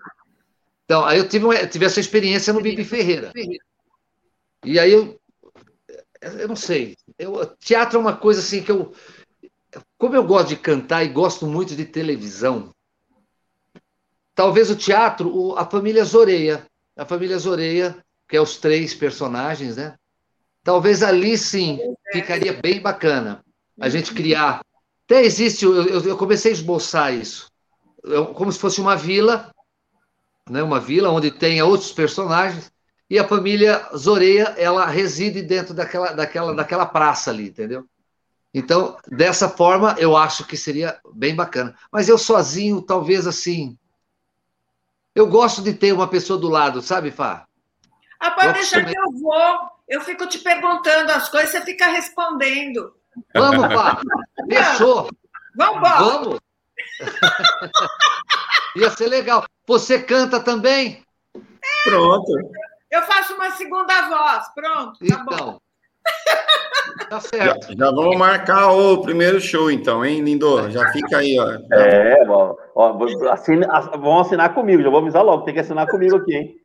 Então, 0.85 1.05
aí 1.05 1.19
eu 1.19 1.27
tive, 1.27 1.45
eu 1.45 1.69
tive 1.69 1.85
essa 1.85 1.99
experiência 1.99 2.51
no 2.51 2.61
Bibi 2.61 2.83
Ferreira. 2.83 3.31
E 4.63 4.79
aí 4.79 4.91
eu, 4.91 5.19
eu 6.21 6.47
não 6.47 6.55
sei. 6.55 6.95
Eu, 7.17 7.45
teatro 7.57 7.97
é 7.97 8.01
uma 8.01 8.15
coisa 8.15 8.39
assim 8.39 8.63
que 8.63 8.71
eu. 8.71 8.93
Como 9.97 10.15
eu 10.15 10.23
gosto 10.23 10.49
de 10.49 10.55
cantar 10.55 11.03
e 11.03 11.09
gosto 11.09 11.45
muito 11.45 11.75
de 11.75 11.85
televisão, 11.85 12.73
talvez 14.33 14.71
o 14.71 14.75
teatro, 14.75 15.55
a 15.57 15.65
família 15.65 16.03
Zoreia, 16.03 16.65
a 16.97 17.05
família 17.05 17.37
Zoreia, 17.37 18.03
que 18.27 18.35
é 18.35 18.41
os 18.41 18.57
três 18.57 18.93
personagens, 18.93 19.77
né? 19.77 19.95
Talvez 20.63 21.03
ali 21.03 21.37
sim 21.37 21.79
ficaria 22.11 22.53
bem 22.53 22.81
bacana 22.81 23.43
a 23.79 23.89
gente 23.89 24.13
criar. 24.13 24.61
Até 25.05 25.23
existe, 25.23 25.65
eu, 25.65 25.87
eu 25.87 26.17
comecei 26.17 26.51
a 26.51 26.53
esboçar 26.53 27.13
isso, 27.13 27.48
como 28.35 28.51
se 28.51 28.59
fosse 28.59 28.79
uma 28.79 28.95
vila, 28.95 29.53
né? 30.49 30.63
uma 30.63 30.79
vila 30.79 31.09
onde 31.09 31.31
tenha 31.31 31.65
outros 31.65 31.91
personagens, 31.91 32.71
e 33.09 33.17
a 33.17 33.27
família 33.27 33.87
Zoreia, 33.95 34.53
ela 34.57 34.85
reside 34.85 35.41
dentro 35.41 35.73
daquela, 35.73 36.11
daquela, 36.11 36.53
daquela 36.53 36.85
praça 36.85 37.31
ali, 37.31 37.47
entendeu? 37.47 37.85
Então, 38.53 38.97
dessa 39.07 39.49
forma, 39.49 39.95
eu 39.97 40.15
acho 40.15 40.45
que 40.45 40.55
seria 40.55 40.99
bem 41.13 41.35
bacana. 41.35 41.75
Mas 41.91 42.07
eu 42.07 42.17
sozinho, 42.17 42.81
talvez 42.81 43.25
assim. 43.25 43.77
Eu 45.15 45.27
gosto 45.27 45.61
de 45.61 45.73
ter 45.73 45.91
uma 45.91 46.07
pessoa 46.07 46.39
do 46.39 46.47
lado, 46.47 46.81
sabe, 46.81 47.11
Fá? 47.11 47.45
Ah, 48.19 48.31
pode 48.31 48.53
deixar 48.53 48.85
que 48.85 48.97
eu 48.97 49.11
vou. 49.11 49.69
Eu 49.87 50.01
fico 50.01 50.27
te 50.27 50.39
perguntando 50.39 51.11
as 51.11 51.29
coisas, 51.29 51.49
você 51.49 51.61
fica 51.61 51.87
respondendo. 51.87 52.93
Vamos, 53.33 53.73
Fá. 53.73 53.99
Fechou. 54.47 55.09
Vamos 55.55 55.77
embora. 55.77 55.97
Vamos. 55.97 56.39
Ia 58.75 58.89
ser 58.91 59.07
legal. 59.07 59.45
Você 59.67 60.01
canta 60.01 60.39
também? 60.39 61.03
É. 61.35 61.89
Pronto. 61.89 62.31
Eu 62.91 63.01
faço 63.03 63.35
uma 63.35 63.51
segunda 63.51 64.09
voz, 64.09 64.47
pronto. 64.53 64.99
Tá 64.99 65.05
então. 65.05 65.25
Bom. 65.25 65.59
Tá 67.09 67.19
certo. 67.19 67.67
Já, 67.67 67.85
já, 67.85 67.91
vamos 67.91 68.17
marcar 68.17 68.71
o 68.71 69.01
primeiro 69.01 69.39
show, 69.39 69.69
então, 69.69 70.03
hein, 70.03 70.21
Lindo? 70.21 70.69
Já 70.71 70.91
fica 70.91 71.17
aí, 71.17 71.39
ó. 71.39 71.51
É, 71.73 72.25
ó, 72.27 72.55
ó 72.75 72.97
assine, 73.31 73.65
vão 73.99 74.19
assinar 74.19 74.53
comigo, 74.53 74.81
já 74.81 74.89
vou 74.89 74.99
avisar 74.99 75.23
logo, 75.23 75.43
tem 75.43 75.53
que 75.53 75.59
assinar 75.59 75.87
comigo 75.87 76.17
aqui, 76.17 76.35
hein? 76.35 76.55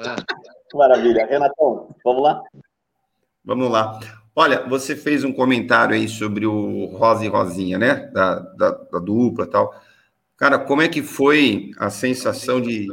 É. 0.00 0.76
Maravilha. 0.76 1.26
Renatão, 1.26 1.94
vamos 2.04 2.22
lá? 2.22 2.42
Vamos 3.44 3.70
lá. 3.70 4.00
Olha, 4.34 4.66
você 4.66 4.96
fez 4.96 5.24
um 5.24 5.32
comentário 5.32 5.94
aí 5.94 6.08
sobre 6.08 6.46
o 6.46 6.86
Rosa 6.86 7.24
e 7.24 7.28
Rosinha, 7.28 7.78
né? 7.78 8.10
Da, 8.12 8.38
da, 8.38 8.70
da 8.70 8.98
dupla 8.98 9.46
tal. 9.46 9.74
Cara, 10.36 10.58
como 10.58 10.80
é 10.80 10.88
que 10.88 11.02
foi 11.02 11.70
a 11.78 11.90
sensação 11.90 12.60
de 12.60 12.88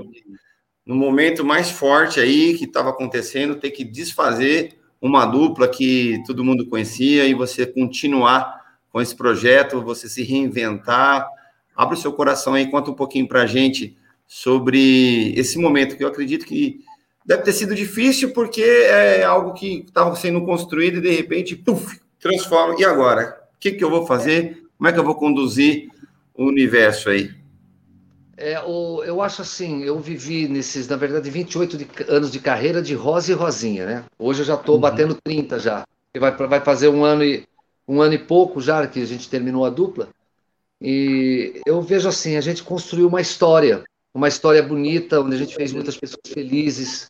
no 0.86 0.96
momento 0.96 1.46
mais 1.46 1.70
forte 1.70 2.20
aí 2.20 2.58
que 2.58 2.66
estava 2.66 2.90
acontecendo, 2.90 3.56
ter 3.56 3.72
que 3.72 3.84
desfazer 3.84 4.78
uma 5.02 5.26
dupla 5.26 5.68
que 5.68 6.22
todo 6.26 6.44
mundo 6.44 6.68
conhecia 6.68 7.26
e 7.26 7.34
você 7.34 7.66
continuar 7.66 8.60
com 8.92 9.00
esse 9.00 9.16
projeto, 9.16 9.82
você 9.82 10.10
se 10.10 10.24
reinventar. 10.24 11.28
Abre 11.76 11.96
o 11.96 12.02
seu 12.02 12.12
coração 12.12 12.54
aí, 12.54 12.70
conta 12.70 12.92
um 12.92 12.96
pouquinho 12.96 13.28
para 13.28 13.44
a 13.44 13.46
gente 13.46 13.96
sobre 14.28 15.34
esse 15.38 15.58
momento, 15.58 15.96
que 15.96 16.04
eu 16.04 16.08
acredito 16.08 16.46
que 16.46 16.82
deve 17.26 17.44
ter 17.44 17.54
sido 17.54 17.76
difícil, 17.76 18.32
porque 18.32 18.62
é 18.62 19.24
algo 19.24 19.54
que 19.54 19.86
estava 19.88 20.16
sendo 20.16 20.44
construído 20.46 20.98
e 20.98 21.02
de 21.02 21.12
repente, 21.12 21.56
puf, 21.56 22.00
transforma. 22.20 22.76
E 22.80 22.86
agora? 22.86 23.40
O 23.56 23.60
que, 23.60 23.72
que 23.72 23.84
eu 23.84 23.90
vou 23.90 24.06
fazer? 24.06 24.64
Como 24.78 24.88
é 24.88 24.94
que 24.94 25.00
eu 25.00 25.04
vou 25.04 25.16
conduzir 25.16 25.90
o 26.34 26.46
universo 26.46 27.10
aí? 27.10 27.32
É, 28.38 28.58
o, 28.62 29.04
eu 29.04 29.22
acho 29.22 29.42
assim, 29.42 29.84
eu 29.84 30.00
vivi 30.00 30.48
nesses, 30.48 30.88
na 30.88 30.96
verdade, 30.96 31.30
28 31.30 31.78
de, 31.78 31.88
anos 32.08 32.32
de 32.32 32.40
carreira 32.40 32.82
de 32.82 32.94
rosa 32.94 33.34
e 33.34 33.36
rosinha, 33.36 33.86
né? 33.86 34.04
Hoje 34.18 34.42
eu 34.42 34.46
já 34.46 34.56
estou 34.56 34.76
uhum. 34.76 34.82
batendo 34.82 35.20
30 35.22 35.60
já. 35.60 35.84
Vai, 36.18 36.32
vai 36.32 36.62
fazer 36.62 36.88
um 36.88 37.04
ano, 37.04 37.24
e, 37.26 37.46
um 37.86 38.02
ano 38.02 38.14
e 38.14 38.18
pouco 38.18 38.62
já 38.62 38.88
que 38.88 39.02
a 39.02 39.06
gente 39.06 39.30
terminou 39.30 39.66
a 39.66 39.70
dupla. 39.70 40.08
E 40.82 41.62
eu 41.66 41.82
vejo 41.82 42.08
assim, 42.08 42.38
a 42.38 42.42
gente 42.42 42.64
construiu 42.64 43.10
uma 43.10 43.20
história, 43.20 43.84
uma 44.14 44.28
história 44.28 44.62
bonita, 44.62 45.22
onde 45.22 45.36
a 45.36 45.40
gente 45.40 45.56
fez 45.56 45.72
muitas 45.72 45.98
pessoas 45.98 46.22
felizes. 46.28 47.10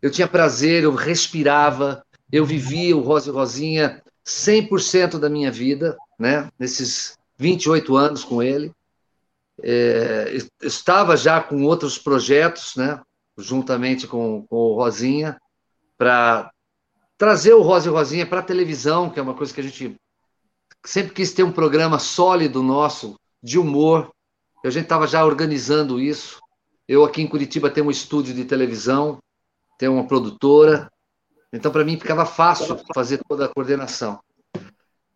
Eu 0.00 0.10
tinha 0.10 0.28
prazer, 0.28 0.84
eu 0.84 0.94
respirava, 0.94 2.04
eu 2.30 2.44
vivia 2.44 2.96
o 2.96 3.00
Rosa 3.00 3.30
e 3.30 3.32
Rosinha 3.32 4.02
100% 4.24 5.18
da 5.18 5.28
minha 5.28 5.50
vida, 5.50 5.96
né? 6.18 6.50
Nesses 6.58 7.16
28 7.38 7.96
anos 7.96 8.24
com 8.24 8.42
ele. 8.42 8.72
É, 9.62 10.36
estava 10.62 11.16
já 11.16 11.40
com 11.40 11.62
outros 11.62 11.98
projetos, 11.98 12.76
né, 12.76 13.00
juntamente 13.38 14.06
com, 14.06 14.46
com 14.46 14.56
o 14.56 14.74
Rosinha, 14.74 15.40
para 15.96 16.50
trazer 17.16 17.54
o 17.54 17.62
Rosa 17.62 17.88
e 17.88 17.92
Rosinha 17.92 18.26
para 18.26 18.40
a 18.40 18.44
televisão, 18.44 19.08
que 19.08 19.18
é 19.18 19.22
uma 19.22 19.34
coisa 19.34 19.54
que 19.54 19.60
a 19.60 19.64
gente 19.64 19.96
sempre 20.84 21.12
quis 21.12 21.32
ter 21.32 21.42
um 21.42 21.52
programa 21.52 21.98
sólido 21.98 22.62
nosso, 22.62 23.18
de 23.42 23.58
humor. 23.58 24.10
A 24.66 24.70
gente 24.70 24.84
estava 24.84 25.06
já 25.06 25.24
organizando 25.24 26.00
isso. 26.00 26.40
Eu 26.88 27.04
aqui 27.04 27.22
em 27.22 27.26
Curitiba 27.26 27.70
tenho 27.70 27.86
um 27.86 27.90
estúdio 27.90 28.34
de 28.34 28.44
televisão, 28.44 29.18
tenho 29.78 29.94
uma 29.94 30.06
produtora, 30.06 30.90
então 31.52 31.70
para 31.72 31.84
mim 31.84 31.98
ficava 31.98 32.24
fácil 32.24 32.78
fazer 32.94 33.20
toda 33.28 33.46
a 33.46 33.48
coordenação. 33.48 34.20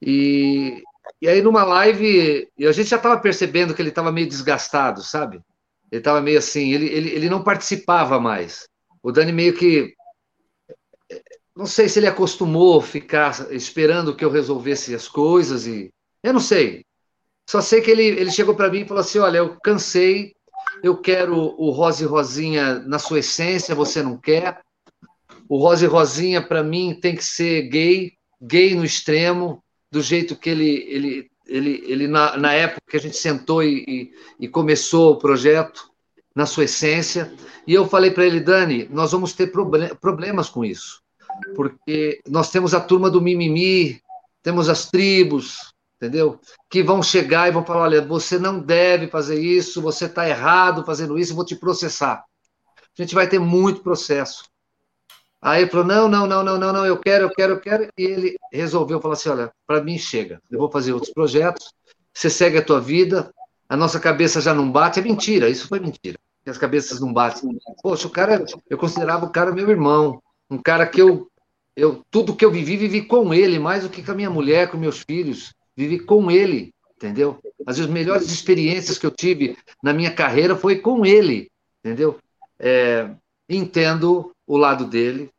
E 0.02 0.83
e 1.21 1.28
aí, 1.28 1.42
numa 1.42 1.64
live, 1.64 2.49
a 2.59 2.73
gente 2.73 2.88
já 2.88 2.97
estava 2.97 3.19
percebendo 3.19 3.75
que 3.75 3.83
ele 3.83 3.90
estava 3.90 4.12
meio 4.12 4.28
desgastado, 4.28 5.02
sabe? 5.02 5.40
Ele 5.90 6.00
estava 6.00 6.21
meio 6.21 6.38
assim, 6.38 6.73
ele, 6.73 6.87
ele, 6.87 7.11
ele 7.11 7.30
não 7.30 7.42
participava 7.42 8.19
mais. 8.21 8.69
O 9.02 9.11
Dani 9.11 9.33
meio 9.33 9.54
que. 9.54 9.95
Não 11.54 11.66
sei 11.66 11.88
se 11.88 11.99
ele 11.99 12.07
acostumou 12.07 12.80
ficar 12.80 13.52
esperando 13.52 14.14
que 14.14 14.25
eu 14.25 14.30
resolvesse 14.30 14.95
as 14.95 15.09
coisas 15.09 15.66
e. 15.66 15.92
Eu 16.23 16.33
não 16.33 16.40
sei. 16.40 16.85
Só 17.50 17.61
sei 17.61 17.80
que 17.80 17.90
ele, 17.90 18.04
ele 18.04 18.30
chegou 18.30 18.54
para 18.54 18.71
mim 18.71 18.83
e 18.83 18.85
falou 18.87 19.00
assim: 19.00 19.19
olha, 19.19 19.38
eu 19.38 19.57
cansei, 19.61 20.37
eu 20.85 20.97
quero 20.97 21.35
o 21.35 21.71
Rosa 21.71 22.04
e 22.04 22.07
Rosinha 22.07 22.78
na 22.78 23.00
sua 23.00 23.19
essência, 23.19 23.75
você 23.75 24.04
não 24.04 24.16
quer. 24.16 24.61
O 25.49 25.59
Rosa 25.59 25.85
e 25.85 25.88
Rosinha, 25.88 26.40
para 26.40 26.62
mim, 26.62 26.97
tem 27.02 27.16
que 27.16 27.25
ser 27.25 27.62
gay, 27.62 28.12
gay 28.40 28.76
no 28.76 28.85
extremo, 28.85 29.64
do 29.90 30.00
jeito 30.00 30.37
que 30.37 30.49
ele, 30.49 30.87
ele, 30.88 31.30
ele, 31.45 31.85
ele 31.88 32.07
na, 32.07 32.37
na 32.37 32.52
época 32.52 32.83
que 32.88 32.97
a 32.97 33.00
gente 33.00 33.16
sentou 33.16 33.64
e, 33.64 33.85
e, 34.38 34.45
e 34.45 34.49
começou 34.49 35.14
o 35.14 35.19
projeto, 35.19 35.90
na 36.33 36.47
sua 36.47 36.66
essência. 36.66 37.35
E 37.66 37.75
eu 37.75 37.85
falei 37.88 38.12
para 38.12 38.25
ele, 38.25 38.38
Dani, 38.38 38.87
nós 38.92 39.11
vamos 39.11 39.33
ter 39.33 39.50
problemas 40.00 40.49
com 40.49 40.64
isso, 40.64 41.02
porque 41.57 42.21
nós 42.28 42.49
temos 42.49 42.75
a 42.75 42.80
turma 42.80 43.11
do 43.11 43.21
mimimi, 43.21 44.00
temos 44.40 44.69
as 44.69 44.88
tribos, 44.88 45.75
entendeu? 46.00 46.40
Que 46.69 46.83
vão 46.83 47.02
chegar 47.02 47.49
e 47.49 47.52
vão 47.52 47.64
falar: 47.64 47.83
olha, 47.83 48.02
você 48.02 48.38
não 48.38 48.59
deve 48.59 49.09
fazer 49.09 49.38
isso, 49.38 49.83
você 49.83 50.07
está 50.07 50.26
errado 50.26 50.85
fazendo 50.85 51.19
isso, 51.19 51.35
vou 51.35 51.45
te 51.45 51.54
processar. 51.54 52.25
A 52.99 53.02
gente 53.02 53.14
vai 53.14 53.28
ter 53.28 53.38
muito 53.38 53.83
processo. 53.83 54.45
Aí 55.42 55.62
ele 55.62 55.71
falou: 55.71 55.87
não, 55.87 56.09
não, 56.09 56.26
não, 56.26 56.42
não, 56.42 56.59
não, 56.59 56.73
não, 56.73 56.87
eu 56.87 56.99
quero, 56.99 57.25
eu 57.25 57.30
quero, 57.30 57.52
eu 57.52 57.61
quero. 57.61 57.88
E 57.97 58.02
ele 58.02 58.37
resolveu 58.50 59.00
falar 59.00 59.14
assim: 59.14 59.28
olha, 59.28 59.52
para 59.66 59.83
mim 59.83 59.99
chega, 59.99 60.40
eu 60.50 60.59
vou 60.59 60.71
fazer 60.71 60.92
outros 60.92 61.12
projetos, 61.12 61.73
você 62.12 62.30
segue 62.30 62.59
a 62.59 62.64
tua 62.64 62.80
vida, 62.80 63.33
a 63.69 63.76
nossa 63.76 64.00
cabeça 64.00 64.40
já 64.40 64.54
não 64.54 64.71
bate. 64.71 64.99
É 64.99 65.02
mentira, 65.02 65.49
isso 65.49 65.69
foi 65.69 65.80
mentira. 65.80 66.19
As 66.47 66.59
cabeças 66.59 66.99
não 67.00 67.12
batem. 67.12 67.57
Poxa, 67.83 68.09
o 68.09 68.11
cara, 68.11 68.45
eu 68.69 68.78
considerava 68.78 69.26
o 69.26 69.30
cara 69.30 69.52
meu 69.52 69.69
irmão, 69.71 70.21
um 70.50 70.59
cara 70.59 70.87
que 70.87 71.00
eu, 71.00 71.30
eu 71.76 72.02
tudo 72.11 72.35
que 72.35 72.45
eu 72.45 72.50
vivi, 72.50 72.76
vivi 72.76 73.02
com 73.02 73.33
ele, 73.33 73.59
mais 73.59 73.85
do 73.85 73.90
que 73.90 74.02
com 74.02 74.11
a 74.11 74.14
minha 74.14 74.30
mulher, 74.30 74.71
com 74.71 74.76
meus 74.76 75.00
filhos, 75.00 75.54
vivi 75.80 75.99
com 75.99 76.30
ele, 76.30 76.75
entendeu? 76.94 77.38
As 77.66 77.78
melhores 77.87 78.30
experiências 78.30 78.99
que 78.99 79.06
eu 79.06 79.10
tive 79.10 79.56
na 79.82 79.94
minha 79.94 80.12
carreira 80.12 80.54
foi 80.54 80.76
com 80.76 81.06
ele, 81.06 81.50
entendeu? 81.82 82.18
É, 82.58 83.10
entendo 83.49 84.32
o 84.46 84.56
lado 84.58 84.84
dele, 84.84 85.30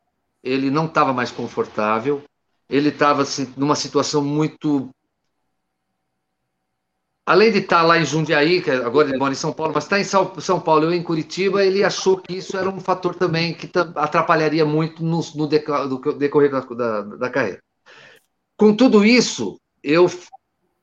ele 0.44 0.72
não 0.72 0.86
estava 0.88 1.14
mais 1.14 1.30
confortável, 1.30 2.24
ele 2.68 2.90
estava 2.90 3.22
assim, 3.22 3.54
numa 3.56 3.76
situação 3.76 4.24
muito. 4.24 4.90
Além 7.24 7.52
de 7.52 7.60
estar 7.60 7.82
tá 7.82 7.84
lá 7.84 8.00
em 8.00 8.06
Jundiaí, 8.06 8.64
que 8.64 8.72
agora 8.72 9.10
ele 9.10 9.20
mora 9.20 9.32
em 9.32 9.38
São 9.38 9.54
Paulo, 9.54 9.74
mas 9.76 9.84
está 9.84 10.00
em 10.00 10.04
São 10.04 10.60
Paulo, 10.60 10.86
eu 10.86 10.94
em 10.94 11.04
Curitiba, 11.04 11.64
ele 11.64 11.84
achou 11.84 12.18
que 12.18 12.36
isso 12.38 12.58
era 12.58 12.68
um 12.68 12.80
fator 12.80 13.14
também 13.14 13.54
que 13.54 13.70
atrapalharia 13.96 14.66
muito 14.66 15.04
no, 15.04 15.22
no 15.36 15.48
decorrer 15.48 16.50
da, 16.50 16.62
da, 16.62 17.02
da 17.02 17.30
carreira. 17.30 17.62
Com 18.58 18.76
tudo 18.76 19.06
isso, 19.06 19.61
eu 19.84 20.10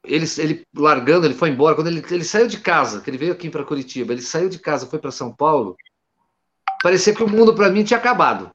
ele, 0.05 0.27
ele 0.39 0.67
largando, 0.75 1.27
ele 1.27 1.35
foi 1.35 1.51
embora. 1.51 1.75
Quando 1.75 1.89
ele, 1.89 2.05
ele 2.11 2.25
saiu 2.25 2.47
de 2.47 2.59
casa, 2.59 3.01
que 3.01 3.11
ele 3.11 3.19
veio 3.19 3.33
aqui 3.33 3.51
para 3.51 3.65
Curitiba, 3.65 4.13
ele 4.13 4.23
saiu 4.23 4.49
de 4.49 4.59
casa, 4.59 4.87
foi 4.87 4.99
para 4.99 5.11
São 5.11 5.35
Paulo 5.35 5.77
parecia 6.83 7.15
que 7.15 7.23
o 7.23 7.29
mundo 7.29 7.55
para 7.55 7.71
mim 7.71 7.85
tinha 7.85 7.99
acabado. 7.99 8.51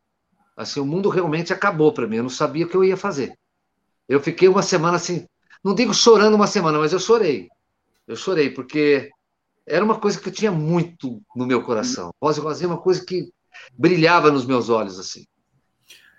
Assim, 0.56 0.80
o 0.80 0.86
mundo 0.86 1.10
realmente 1.10 1.52
acabou 1.52 1.92
para 1.92 2.08
mim. 2.08 2.18
Eu 2.18 2.24
não 2.24 2.30
sabia 2.30 2.66
o 2.66 2.70
que 2.70 2.76
eu 2.76 2.84
ia 2.84 2.98
fazer. 2.98 3.38
Eu 4.08 4.20
fiquei 4.20 4.48
uma 4.48 4.62
semana 4.62 4.98
assim, 4.98 5.26
não 5.64 5.74
digo 5.74 5.94
chorando 5.94 6.36
uma 6.36 6.48
semana, 6.48 6.78
mas 6.78 6.94
eu 6.94 7.00
chorei. 7.00 7.48
Eu 8.08 8.16
chorei 8.16 8.50
porque 8.50 9.10
era 9.66 9.84
uma 9.84 10.00
coisa 10.00 10.20
que 10.20 10.28
eu 10.28 10.34
tinha 10.34 10.52
muito 10.52 11.22
no 11.36 11.46
meu 11.46 11.64
coração. 11.64 12.12
Rosa 12.22 12.62
e 12.62 12.66
é 12.66 12.68
uma 12.68 12.82
coisa 12.82 13.04
que 13.04 13.32
brilhava 13.78 14.30
nos 14.30 14.46
meus 14.46 14.70
olhos 14.70 15.00
assim. 15.00 15.26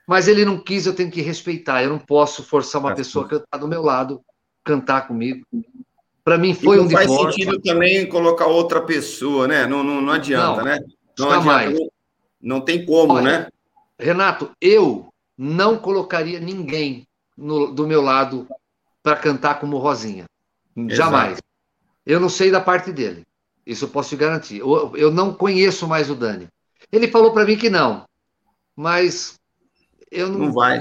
Mas 0.07 0.29
ele 0.29 0.45
não 0.45 0.59
quis, 0.59 0.87
eu 0.87 0.95
tenho 0.95 1.11
que 1.11 1.23
respeitar. 1.23 1.83
Eu 1.83 1.91
não 1.91 1.99
posso 1.99 2.43
forçar 2.43 2.81
uma 2.81 2.95
pessoa 2.95 3.27
que 3.27 3.37
está 3.37 3.57
do 3.57 3.69
meu 3.69 3.83
lado 3.83 4.21
cantar 4.63 5.07
comigo. 5.09 5.47
Para 6.23 6.39
mim 6.39 6.55
foi 6.55 6.81
um 6.81 6.87
divórcio. 6.87 7.17
Faz 7.17 7.35
sentido 7.35 7.61
também 7.61 8.07
colocar 8.09 8.47
outra 8.47 8.81
pessoa, 8.81 9.47
né? 9.47 9.67
Não, 9.67 9.83
não, 9.83 10.01
não 10.01 10.13
adianta, 10.13 10.57
não, 10.57 10.65
né? 10.65 10.79
Não 11.19 11.31
adianta. 11.31 11.79
Não 12.41 12.61
tem 12.61 12.85
como, 12.85 13.15
Olha, 13.15 13.23
né? 13.23 13.49
Renato, 13.99 14.51
eu 14.61 15.09
não 15.37 15.79
colocaria 15.79 16.41
ninguém 16.41 17.07
no, 17.37 17.73
do 17.73 17.87
meu 17.87 18.03
lado 18.03 18.47
para 19.03 19.17
cantar 19.17 19.61
como 19.61 19.79
Rosinha. 19.79 20.25
Exato. 20.77 20.95
Jamais. 20.95 21.39
Eu 22.05 22.21
não 22.21 22.29
sei 22.29 22.51
da 22.51 22.61
parte 22.61 22.93
dele. 22.93 23.23
Isso 23.67 23.85
eu 23.85 23.89
posso 23.89 24.11
te 24.11 24.17
garantir. 24.17 24.59
Eu, 24.59 24.95
eu 24.97 25.11
não 25.11 25.33
conheço 25.33 25.89
mais 25.89 26.11
o 26.11 26.15
Dani. 26.15 26.49
Ele 26.93 27.09
falou 27.09 27.33
para 27.33 27.45
mim 27.45 27.57
que 27.57 27.71
não. 27.71 28.05
Mas 28.77 29.39
eu 30.15 30.29
não. 30.29 30.39
Não 30.39 30.53
vai. 30.53 30.79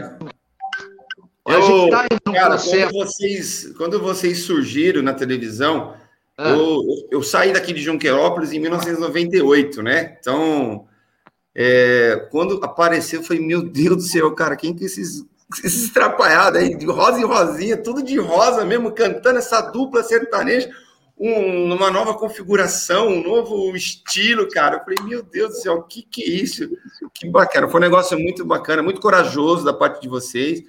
A 1.46 1.52
eu, 1.52 1.90
tá 1.90 2.08
cara, 2.32 2.58
quando 2.58 2.92
vocês, 2.94 3.74
quando 3.78 4.00
vocês 4.00 4.44
surgiram 4.44 5.02
na 5.02 5.14
televisão, 5.14 5.94
ah. 6.38 6.50
eu, 6.50 6.82
eu 7.12 7.22
saí 7.22 7.52
daqui 7.52 7.74
de 7.74 7.82
Junquerópolis 7.82 8.54
em 8.54 8.60
1998, 8.60 9.84
né? 9.84 10.18
Então, 10.20 10.88
é, 11.54 12.28
quando 12.32 12.64
apareceu, 12.64 13.20
eu 13.20 13.26
falei, 13.26 13.46
meu 13.46 13.62
Deus 13.62 13.98
do 13.98 14.04
céu, 14.04 14.34
cara, 14.34 14.56
quem 14.56 14.74
que 14.74 14.86
esses, 14.86 15.26
esses 15.64 15.92
aí, 16.56 16.78
de 16.78 16.86
rosa 16.86 17.20
e 17.20 17.26
rosinha, 17.26 17.76
tudo 17.76 18.02
de 18.02 18.18
rosa 18.18 18.64
mesmo, 18.64 18.92
cantando 18.94 19.40
essa 19.40 19.60
dupla 19.60 20.02
sertaneja, 20.02 20.70
um, 21.24 21.74
uma 21.74 21.90
nova 21.90 22.14
configuração, 22.16 23.08
um 23.08 23.24
novo 23.24 23.74
estilo, 23.78 24.50
cara. 24.50 24.76
Eu 24.76 24.80
falei, 24.82 24.98
meu 25.10 25.24
Deus 25.24 25.52
do 25.52 25.56
céu, 25.56 25.76
o 25.76 25.84
que, 25.84 26.02
que 26.02 26.22
é 26.22 26.28
isso? 26.28 26.70
Que 27.14 27.30
bacana, 27.30 27.70
foi 27.70 27.80
um 27.80 27.84
negócio 27.84 28.20
muito 28.20 28.44
bacana, 28.44 28.84
muito 28.84 29.00
corajoso 29.00 29.64
da 29.64 29.74
parte 29.74 30.02
de 30.02 30.10
vocês. 30.10 30.62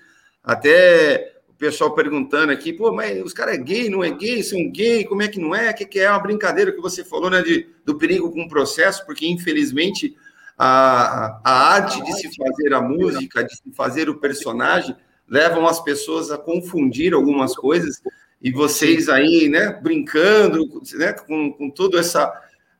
Até 0.44 1.40
o 1.48 1.54
pessoal 1.54 1.92
perguntando 1.92 2.52
aqui, 2.52 2.72
pô, 2.72 2.92
mas 2.92 3.20
os 3.20 3.32
caras 3.32 3.56
é 3.56 3.58
gay, 3.58 3.88
não 3.88 4.04
é 4.04 4.12
gay, 4.12 4.44
são 4.44 4.70
gay, 4.70 5.04
como 5.04 5.22
é 5.22 5.28
que 5.28 5.40
não 5.40 5.52
é? 5.52 5.70
O 5.70 5.74
que, 5.74 5.86
que 5.86 5.98
é 5.98 6.08
uma 6.08 6.20
brincadeira 6.20 6.70
que 6.70 6.80
você 6.80 7.02
falou, 7.02 7.30
né, 7.30 7.42
de, 7.42 7.66
do 7.84 7.98
perigo 7.98 8.30
com 8.30 8.42
o 8.42 8.48
processo, 8.48 9.04
porque 9.04 9.26
infelizmente 9.26 10.14
a, 10.56 11.40
a 11.42 11.74
arte 11.74 12.00
de 12.00 12.12
se 12.12 12.30
fazer 12.36 12.72
a 12.74 12.80
música, 12.80 13.42
de 13.42 13.56
se 13.56 13.72
fazer 13.74 14.08
o 14.08 14.20
personagem, 14.20 14.94
levam 15.28 15.66
as 15.66 15.82
pessoas 15.82 16.30
a 16.30 16.38
confundir 16.38 17.12
algumas 17.12 17.56
coisas, 17.56 18.00
e 18.44 18.52
vocês 18.52 19.08
aí, 19.08 19.48
né, 19.48 19.72
brincando, 19.82 20.82
né, 20.96 21.14
com, 21.14 21.50
com 21.50 21.70
todo 21.70 21.98
essa, 21.98 22.30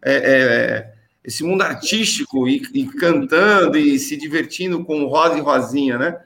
é, 0.05 0.15
é, 0.15 0.95
esse 1.25 1.43
mundo 1.43 1.63
artístico, 1.63 2.47
e, 2.47 2.63
e, 2.75 2.87
cantando, 2.87 3.79
e 3.79 3.99
se 3.99 4.15
divertindo 4.15 4.85
com 4.85 5.07
Rosa 5.07 5.39
e 5.39 5.41
Rosinha, 5.41 5.97
né? 5.97 6.21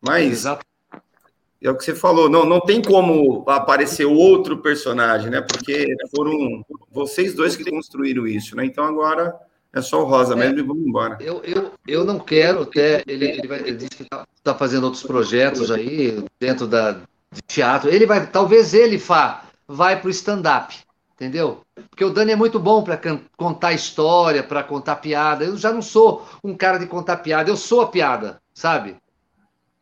Mas 0.00 0.46
é 0.46 1.70
o 1.70 1.76
que 1.76 1.84
você 1.84 1.94
falou, 1.94 2.30
não, 2.30 2.46
não 2.46 2.60
tem 2.62 2.80
como 2.80 3.44
aparecer 3.46 4.06
outro 4.06 4.62
personagem, 4.62 5.28
né? 5.28 5.42
Porque 5.42 5.94
foram 6.16 6.64
vocês 6.90 7.34
dois 7.34 7.54
que 7.54 7.70
construíram 7.70 8.26
isso, 8.26 8.56
né? 8.56 8.64
Então 8.64 8.84
agora 8.84 9.36
é 9.70 9.82
só 9.82 10.00
o 10.00 10.06
Rosa 10.06 10.32
é, 10.32 10.36
mesmo 10.36 10.60
e 10.60 10.62
vamos 10.62 10.86
embora. 10.86 11.18
Eu, 11.20 11.42
eu, 11.44 11.72
eu 11.86 12.04
não 12.06 12.18
quero 12.18 12.62
até. 12.62 13.02
Ele, 13.06 13.26
ele, 13.32 13.46
vai, 13.46 13.60
ele 13.60 13.76
disse 13.76 13.90
que 13.90 14.04
está 14.04 14.26
tá 14.42 14.54
fazendo 14.54 14.84
outros 14.84 15.02
projetos 15.02 15.70
aí 15.70 16.24
dentro 16.40 16.66
da, 16.66 17.02
de 17.32 17.42
teatro. 17.42 17.90
Ele 17.90 18.06
vai, 18.06 18.26
talvez 18.26 18.74
ele 18.74 18.96
vá, 18.96 19.44
vai 19.66 20.00
para 20.00 20.08
o 20.08 20.10
stand-up, 20.10 20.76
entendeu? 21.14 21.62
Porque 21.90 22.04
o 22.04 22.10
Dani 22.10 22.32
é 22.32 22.36
muito 22.36 22.58
bom 22.58 22.82
para 22.82 23.00
contar 23.36 23.72
história, 23.72 24.42
para 24.42 24.62
contar 24.62 24.96
piada. 24.96 25.44
Eu 25.44 25.56
já 25.56 25.72
não 25.72 25.82
sou 25.82 26.26
um 26.42 26.54
cara 26.54 26.78
de 26.78 26.86
contar 26.86 27.18
piada, 27.18 27.50
eu 27.50 27.56
sou 27.56 27.82
a 27.82 27.88
piada, 27.88 28.40
sabe? 28.54 28.96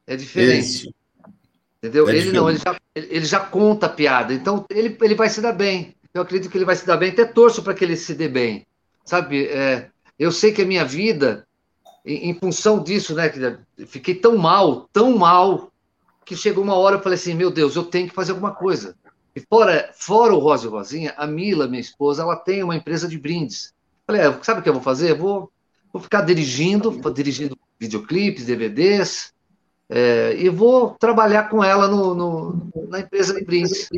É 0.07 0.17
diferente. 0.17 0.67
Isso. 0.67 0.95
Entendeu? 1.79 2.09
É 2.09 2.11
ele 2.11 2.19
diferente. 2.19 2.37
não, 2.37 2.51
ele 2.51 2.59
já, 2.59 2.77
ele 2.95 3.25
já 3.25 3.41
conta 3.41 3.89
piada. 3.89 4.33
Então 4.33 4.65
ele, 4.71 4.97
ele 5.01 5.15
vai 5.15 5.29
se 5.29 5.41
dar 5.41 5.53
bem. 5.53 5.95
Eu 6.13 6.23
acredito 6.23 6.51
que 6.51 6.57
ele 6.57 6.65
vai 6.65 6.75
se 6.75 6.87
dar 6.87 6.97
bem, 6.97 7.11
até 7.11 7.25
torço 7.25 7.63
para 7.63 7.75
que 7.75 7.85
ele 7.85 7.97
se 7.97 8.15
dê 8.15 8.29
bem. 8.29 8.67
Sabe, 9.05 9.47
é, 9.47 9.91
eu 10.19 10.33
sei 10.33 10.51
que 10.51 10.63
a 10.63 10.67
minha 10.67 10.85
vida, 10.85 11.47
em, 12.05 12.31
em 12.31 12.35
função 12.35 12.83
disso, 12.83 13.15
né, 13.15 13.31
fiquei 13.87 14.15
tão 14.15 14.37
mal, 14.37 14.89
tão 14.93 15.17
mal, 15.17 15.71
que 16.27 16.37
chegou 16.37 16.65
uma 16.65 16.75
hora 16.75 16.97
eu 16.97 17.03
falei 17.03 17.17
assim, 17.17 17.35
meu 17.35 17.53
Deus, 17.53 17.77
eu 17.77 17.85
tenho 17.85 18.09
que 18.09 18.15
fazer 18.15 18.33
alguma 18.33 18.53
coisa. 18.53 18.97
E 19.35 19.41
fora, 19.41 19.91
fora 19.95 20.35
o 20.35 20.41
Rosa 20.41 20.67
e 20.67 20.71
Rosinha, 20.71 21.15
a 21.17 21.25
Mila, 21.25 21.69
minha 21.69 21.81
esposa, 21.81 22.23
ela 22.23 22.35
tem 22.35 22.65
uma 22.65 22.75
empresa 22.75 23.07
de 23.07 23.17
brindes. 23.17 23.73
Falei, 24.05 24.23
é, 24.23 24.43
sabe 24.43 24.59
o 24.59 24.63
que 24.63 24.69
eu 24.69 24.73
vou 24.73 24.83
fazer? 24.83 25.15
vou, 25.15 25.53
vou 25.93 26.03
ficar 26.03 26.23
dirigindo, 26.23 26.91
dirigindo 27.15 27.57
videoclipes, 27.79 28.45
DVDs, 28.45 29.33
é, 29.89 30.35
e 30.37 30.49
vou 30.49 30.97
trabalhar 30.99 31.49
com 31.49 31.63
ela 31.63 31.87
no, 31.87 32.15
no, 32.15 32.71
na 32.89 33.01
empresa 33.01 33.35
de 33.35 33.45
brindes. 33.45 33.89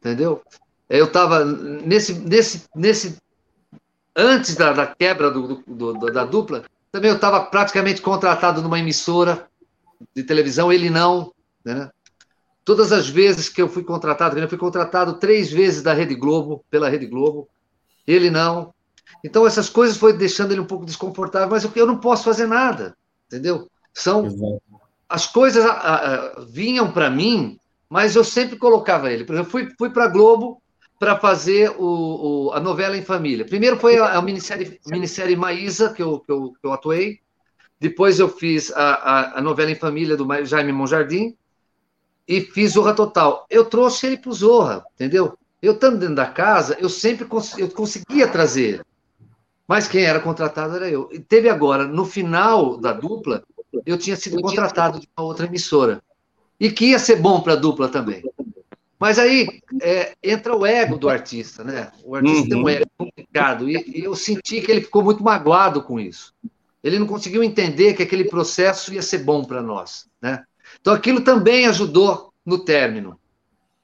Entendeu? 0.00 0.42
Eu 0.86 1.06
estava 1.06 1.46
nesse, 1.46 2.12
nesse, 2.12 2.64
nesse 2.76 3.16
antes 4.14 4.54
da, 4.54 4.74
da 4.74 4.86
quebra 4.86 5.30
do, 5.30 5.62
do, 5.66 5.94
do, 5.94 6.12
da 6.12 6.26
dupla, 6.26 6.64
também 6.90 7.08
eu 7.08 7.16
estava 7.16 7.40
praticamente 7.46 8.02
contratado 8.02 8.60
numa 8.60 8.78
emissora 8.78 9.48
de 10.14 10.22
televisão, 10.22 10.72
ele 10.72 10.90
não. 10.90 11.32
Né? 11.64 11.90
Todas 12.64 12.92
as 12.92 13.08
vezes 13.08 13.48
que 13.48 13.60
eu 13.60 13.68
fui 13.68 13.82
contratado, 13.82 14.38
eu 14.38 14.48
fui 14.48 14.58
contratado 14.58 15.14
três 15.14 15.50
vezes 15.50 15.82
da 15.82 15.92
Rede 15.92 16.14
Globo, 16.14 16.64
pela 16.70 16.88
Rede 16.88 17.06
Globo, 17.06 17.48
ele 18.06 18.30
não. 18.30 18.72
Então 19.24 19.46
essas 19.46 19.68
coisas 19.68 19.96
foi 19.96 20.12
deixando 20.12 20.52
ele 20.52 20.60
um 20.60 20.66
pouco 20.66 20.84
desconfortável, 20.84 21.48
mas 21.48 21.64
eu, 21.64 21.70
eu 21.74 21.86
não 21.86 21.98
posso 21.98 22.24
fazer 22.24 22.46
nada, 22.46 22.96
entendeu? 23.26 23.68
São 23.92 24.28
as 25.08 25.26
coisas 25.26 25.64
a, 25.64 25.72
a, 25.72 26.40
vinham 26.40 26.90
para 26.90 27.10
mim, 27.10 27.58
mas 27.88 28.16
eu 28.16 28.24
sempre 28.24 28.56
colocava 28.56 29.12
ele. 29.12 29.24
Por 29.24 29.34
exemplo, 29.34 29.48
eu 29.48 29.50
fui, 29.50 29.74
fui 29.76 29.90
para 29.90 30.04
a 30.04 30.08
Globo 30.08 30.62
para 30.98 31.18
fazer 31.18 31.70
o, 31.78 32.46
o, 32.46 32.52
a 32.52 32.60
novela 32.60 32.96
em 32.96 33.02
família. 33.02 33.44
Primeiro 33.44 33.76
foi 33.76 33.98
a, 33.98 34.12
a 34.12 34.22
minissérie, 34.22 34.80
minissérie 34.86 35.36
Maísa, 35.36 35.92
que 35.92 36.02
eu, 36.02 36.20
que, 36.20 36.30
eu, 36.30 36.52
que 36.52 36.66
eu 36.66 36.72
atuei. 36.72 37.18
Depois 37.82 38.20
eu 38.20 38.28
fiz 38.28 38.72
a, 38.72 38.92
a, 38.92 39.38
a 39.38 39.42
novela 39.42 39.72
em 39.72 39.74
família 39.74 40.16
do 40.16 40.24
Jaime 40.44 40.72
Monjardim. 40.72 41.36
E 42.28 42.40
fiz 42.40 42.74
Zorra 42.74 42.94
Total. 42.94 43.44
Eu 43.50 43.64
trouxe 43.64 44.06
ele 44.06 44.16
para 44.16 44.30
o 44.30 44.32
Zorra, 44.32 44.84
entendeu? 44.94 45.36
Eu 45.60 45.72
estando 45.72 45.98
dentro 45.98 46.14
da 46.14 46.26
casa, 46.26 46.76
eu 46.78 46.88
sempre 46.88 47.24
cons 47.24 47.58
eu 47.58 47.68
conseguia 47.68 48.28
trazer. 48.28 48.86
Mas 49.66 49.88
quem 49.88 50.04
era 50.04 50.20
contratado 50.20 50.76
era 50.76 50.88
eu. 50.88 51.08
E 51.12 51.18
teve 51.18 51.48
agora, 51.48 51.84
no 51.84 52.04
final 52.04 52.76
da 52.76 52.92
dupla, 52.92 53.42
eu 53.84 53.98
tinha 53.98 54.14
sido 54.14 54.40
contratado 54.40 55.00
de 55.00 55.08
uma 55.16 55.26
outra 55.26 55.46
emissora. 55.46 56.00
E 56.60 56.70
que 56.70 56.90
ia 56.90 57.00
ser 57.00 57.16
bom 57.16 57.40
para 57.40 57.54
a 57.54 57.56
dupla 57.56 57.88
também. 57.88 58.22
Mas 58.96 59.18
aí 59.18 59.60
é, 59.80 60.14
entra 60.22 60.56
o 60.56 60.64
ego 60.64 60.96
do 60.96 61.08
artista, 61.08 61.64
né? 61.64 61.90
O 62.04 62.14
artista 62.14 62.42
uhum. 62.42 62.48
tem 62.48 62.58
um 62.58 62.62
uhum. 62.62 62.68
ego 62.68 62.86
complicado. 62.96 63.68
E, 63.68 63.98
e, 63.98 64.04
eu 64.04 64.14
senti 64.14 64.60
que 64.60 64.70
ele 64.70 64.82
ficou 64.82 65.02
muito 65.02 65.24
magoado 65.24 65.82
com 65.82 65.98
isso. 65.98 66.32
Ele 66.82 66.98
não 66.98 67.06
conseguiu 67.06 67.42
entender 67.42 67.94
que 67.94 68.02
aquele 68.02 68.24
processo 68.24 68.92
ia 68.92 69.02
ser 69.02 69.18
bom 69.18 69.44
para 69.44 69.62
nós, 69.62 70.06
né? 70.20 70.44
Então 70.80 70.92
aquilo 70.92 71.20
também 71.20 71.66
ajudou 71.66 72.32
no 72.44 72.64
término. 72.64 73.18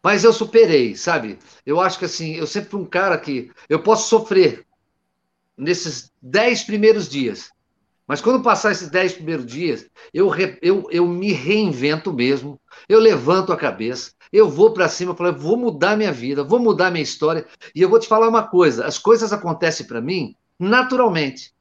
Mas 0.03 0.25
eu 0.25 0.33
superei, 0.33 0.97
sabe? 0.97 1.39
Eu 1.67 1.81
acho 1.81 1.99
que 1.99 2.05
assim, 2.05 2.35
eu 2.35 2.47
sempre 2.47 2.71
fui 2.71 2.81
um 2.81 2.87
cara 2.87 3.19
que 3.19 3.51
eu 3.69 3.83
posso 3.83 4.09
sofrer 4.09 4.65
nesses 5.57 6.13
dez 6.23 6.63
primeiros 6.63 7.09
dias. 7.09 7.51
Mas 8.07 8.23
quando 8.23 8.43
passar 8.43 8.73
esses 8.73 8.89
dez 8.89 9.13
primeiros 9.13 9.45
dias, 9.45 9.87
eu, 10.15 10.31
eu, 10.63 10.89
eu 10.91 11.07
me 11.07 11.33
reinvento 11.33 12.11
mesmo, 12.11 12.59
eu 12.89 12.99
levanto 12.99 13.53
a 13.53 13.57
cabeça, 13.57 14.13
eu 14.33 14.49
vou 14.49 14.73
para 14.73 14.89
cima, 14.89 15.15
falo, 15.15 15.39
vou 15.39 15.59
mudar 15.59 15.97
minha 15.97 16.13
vida, 16.13 16.43
vou 16.43 16.59
mudar 16.59 16.91
minha 16.91 17.03
história. 17.03 17.47
E 17.75 17.83
eu 17.83 17.89
vou 17.89 17.99
te 17.99 18.09
falar 18.09 18.29
uma 18.29 18.47
coisa: 18.47 18.87
as 18.87 18.99
coisas 18.99 19.33
acontecem 19.33 19.87
para 19.87 20.01
mim 20.01 20.35
naturalmente. 20.59 21.53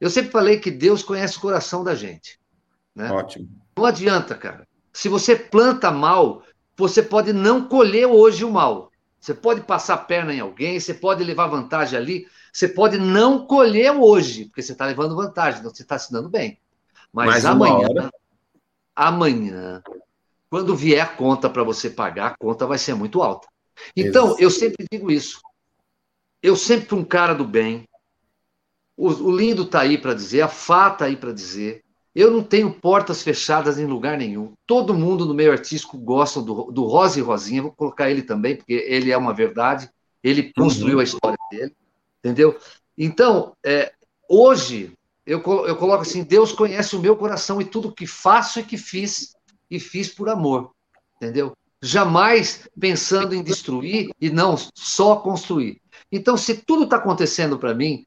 Eu 0.00 0.08
sempre 0.10 0.30
falei 0.30 0.58
que 0.58 0.70
Deus 0.70 1.02
conhece 1.02 1.36
o 1.36 1.40
coração 1.40 1.84
da 1.84 1.94
gente. 1.94 2.38
Né? 2.94 3.10
Ótimo. 3.10 3.48
Não 3.76 3.84
adianta, 3.84 4.34
cara. 4.34 4.66
Se 4.92 5.08
você 5.08 5.36
planta 5.36 5.90
mal, 5.90 6.42
você 6.76 7.02
pode 7.02 7.32
não 7.32 7.68
colher 7.68 8.06
hoje 8.06 8.44
o 8.44 8.50
mal. 8.50 8.90
Você 9.20 9.34
pode 9.34 9.60
passar 9.60 9.98
perna 9.98 10.32
em 10.32 10.40
alguém, 10.40 10.80
você 10.80 10.94
pode 10.94 11.22
levar 11.22 11.46
vantagem 11.46 11.98
ali, 11.98 12.26
você 12.50 12.66
pode 12.66 12.96
não 12.96 13.46
colher 13.46 13.92
hoje, 13.92 14.46
porque 14.46 14.62
você 14.62 14.72
está 14.72 14.86
levando 14.86 15.14
vantagem, 15.14 15.60
então 15.60 15.72
você 15.72 15.82
está 15.82 15.98
se 15.98 16.10
dando 16.10 16.30
bem. 16.30 16.58
Mas 17.12 17.26
Mais 17.26 17.44
amanhã, 17.44 18.10
amanhã, 18.96 19.82
quando 20.48 20.74
vier 20.74 21.02
a 21.02 21.06
conta 21.06 21.50
para 21.50 21.62
você 21.62 21.90
pagar, 21.90 22.28
a 22.28 22.36
conta 22.36 22.66
vai 22.66 22.78
ser 22.78 22.94
muito 22.94 23.22
alta. 23.22 23.46
Então, 23.94 24.36
eu 24.38 24.50
sempre 24.50 24.86
digo 24.90 25.10
isso. 25.10 25.40
Eu 26.42 26.56
sempre 26.56 26.86
fui 26.88 26.98
um 26.98 27.04
cara 27.04 27.34
do 27.34 27.44
bem. 27.44 27.86
O, 29.00 29.30
lindo 29.34 29.62
está 29.62 29.80
aí 29.80 29.96
para 29.96 30.12
dizer, 30.12 30.42
a 30.42 30.48
Fá 30.48 30.88
está 30.88 31.06
aí 31.06 31.16
para 31.16 31.32
dizer. 31.32 31.82
Eu 32.14 32.30
não 32.30 32.42
tenho 32.42 32.70
portas 32.70 33.22
fechadas 33.22 33.78
em 33.78 33.86
lugar 33.86 34.18
nenhum. 34.18 34.52
Todo 34.66 34.92
mundo 34.92 35.24
no 35.24 35.32
meio 35.32 35.52
artístico 35.52 35.96
gosta 35.96 36.42
do, 36.42 36.70
do 36.70 36.84
Rosa 36.84 37.18
e 37.18 37.22
Rosinha. 37.22 37.62
Vou 37.62 37.72
colocar 37.72 38.10
ele 38.10 38.20
também, 38.20 38.56
porque 38.56 38.74
ele 38.74 39.10
é 39.10 39.16
uma 39.16 39.32
verdade. 39.32 39.88
Ele 40.22 40.52
construiu 40.52 40.96
uhum. 40.96 41.00
a 41.00 41.04
história 41.04 41.38
dele, 41.50 41.74
entendeu? 42.18 42.58
Então, 42.98 43.56
é, 43.64 43.90
hoje, 44.28 44.92
eu, 45.24 45.38
eu 45.38 45.76
coloco 45.76 46.02
assim: 46.02 46.22
Deus 46.22 46.52
conhece 46.52 46.94
o 46.94 47.00
meu 47.00 47.16
coração 47.16 47.58
e 47.58 47.64
tudo 47.64 47.94
que 47.94 48.06
faço 48.06 48.60
e 48.60 48.64
que 48.64 48.76
fiz, 48.76 49.34
e 49.70 49.80
fiz 49.80 50.10
por 50.10 50.28
amor, 50.28 50.72
entendeu? 51.16 51.56
Jamais 51.82 52.68
pensando 52.78 53.34
em 53.34 53.42
destruir 53.42 54.10
e 54.20 54.28
não 54.28 54.58
só 54.74 55.16
construir. 55.16 55.80
Então, 56.12 56.36
se 56.36 56.56
tudo 56.56 56.84
está 56.84 56.96
acontecendo 56.96 57.58
para 57.58 57.72
mim, 57.72 58.04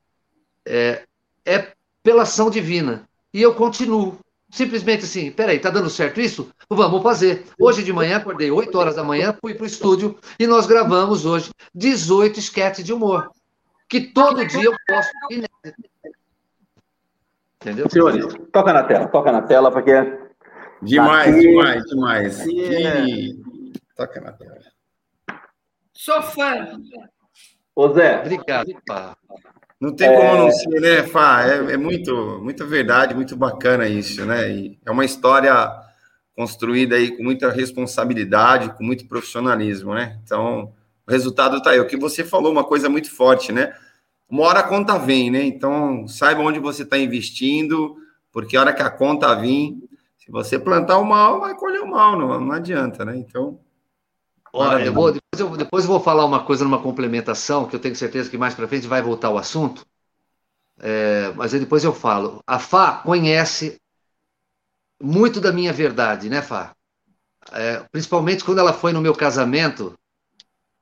é, 0.65 1.03
é 1.45 1.67
pela 2.01 2.23
ação 2.23 2.49
divina. 2.49 3.07
E 3.33 3.41
eu 3.41 3.53
continuo. 3.55 4.17
Simplesmente 4.49 5.05
assim, 5.05 5.31
peraí, 5.31 5.57
tá 5.57 5.71
dando 5.71 5.89
certo 5.89 6.21
isso? 6.21 6.51
Vamos 6.69 7.01
fazer. 7.01 7.47
Hoje 7.59 7.81
de 7.81 7.91
manhã, 7.91 8.17
acordei 8.17 8.51
8 8.51 8.77
horas 8.77 8.95
da 8.95 9.03
manhã, 9.03 9.35
fui 9.41 9.55
para 9.55 9.63
o 9.63 9.67
estúdio 9.67 10.15
e 10.37 10.45
nós 10.45 10.67
gravamos 10.67 11.25
hoje 11.25 11.49
18 11.73 12.37
esquetes 12.37 12.85
de 12.85 12.93
humor. 12.93 13.31
Que 13.89 13.99
todo 13.99 14.45
dia 14.45 14.65
eu 14.65 14.75
posso. 14.87 15.09
Entendeu? 17.59 17.89
Senhores, 17.89 18.27
toca 18.51 18.73
na 18.73 18.83
tela, 18.83 19.07
toca 19.07 19.31
na 19.31 19.41
tela, 19.41 19.71
porque 19.71 19.91
Demais, 20.83 21.33
Aqui... 21.33 21.47
demais, 21.47 21.83
demais. 21.85 22.47
É. 22.47 23.05
Toca 23.95 24.19
na 24.19 24.33
tela. 24.33 24.59
Sou 25.93 26.21
fã. 26.21 26.77
Ô 27.73 27.87
Zé. 27.93 28.19
Obrigado, 28.19 28.69
Não 29.83 29.93
tem 29.93 30.07
como 30.07 30.21
é... 30.21 30.37
não 30.37 30.49
ser, 30.49 30.79
né, 30.79 31.03
Fá? 31.03 31.45
É, 31.45 31.73
é, 31.73 31.77
muito, 31.77 32.39
muita 32.41 32.65
verdade, 32.65 33.13
muito 33.13 33.35
bacana 33.35 33.85
isso, 33.85 34.25
né? 34.25 34.49
E 34.49 34.79
é 34.85 34.89
uma 34.89 35.03
história 35.03 35.53
construída 36.33 36.95
aí 36.95 37.11
com 37.11 37.21
muita 37.21 37.51
responsabilidade, 37.51 38.73
com 38.77 38.81
muito 38.85 39.05
profissionalismo, 39.05 39.93
né? 39.93 40.17
Então, 40.23 40.71
o 41.05 41.11
resultado 41.11 41.61
tá 41.61 41.71
aí. 41.71 41.81
O 41.81 41.85
que 41.85 41.97
você 41.97 42.23
falou, 42.23 42.49
uma 42.49 42.63
coisa 42.63 42.87
muito 42.87 43.11
forte, 43.11 43.51
né? 43.51 43.73
Uma 44.29 44.43
hora 44.43 44.59
a 44.59 44.63
conta 44.63 44.97
vem, 44.97 45.29
né? 45.29 45.43
Então, 45.43 46.07
saiba 46.07 46.39
onde 46.39 46.59
você 46.59 46.83
está 46.83 46.97
investindo, 46.97 47.97
porque 48.31 48.55
a 48.55 48.61
hora 48.61 48.73
que 48.73 48.81
a 48.81 48.89
conta 48.89 49.35
vir, 49.35 49.75
se 50.17 50.31
você 50.31 50.57
plantar 50.57 50.97
o 50.97 51.03
mal, 51.03 51.41
vai 51.41 51.55
colher 51.55 51.81
o 51.81 51.91
mal, 51.91 52.17
não, 52.17 52.39
não 52.39 52.53
adianta, 52.53 53.03
né? 53.03 53.17
Então. 53.17 53.59
Olha, 54.53 54.85
eu 54.85 54.93
vou, 54.93 55.11
depois, 55.11 55.39
eu, 55.39 55.57
depois 55.57 55.83
eu 55.83 55.89
vou 55.89 55.99
falar 55.99 56.25
uma 56.25 56.45
coisa 56.45 56.63
numa 56.63 56.81
complementação, 56.81 57.67
que 57.67 57.75
eu 57.75 57.79
tenho 57.79 57.95
certeza 57.95 58.29
que 58.29 58.37
mais 58.37 58.53
para 58.53 58.67
frente 58.67 58.87
vai 58.87 59.01
voltar 59.01 59.29
o 59.31 59.37
assunto. 59.37 59.85
É, 60.79 61.31
mas 61.35 61.51
depois 61.51 61.83
eu 61.83 61.93
falo. 61.93 62.41
A 62.45 62.59
Fá 62.59 62.97
conhece 62.97 63.81
muito 65.01 65.41
da 65.41 65.51
minha 65.51 65.73
verdade, 65.73 66.29
né, 66.29 66.41
Fá? 66.41 66.73
É, 67.51 67.83
principalmente 67.91 68.43
quando 68.43 68.59
ela 68.59 68.73
foi 68.73 68.93
no 68.93 69.01
meu 69.01 69.15
casamento. 69.15 69.93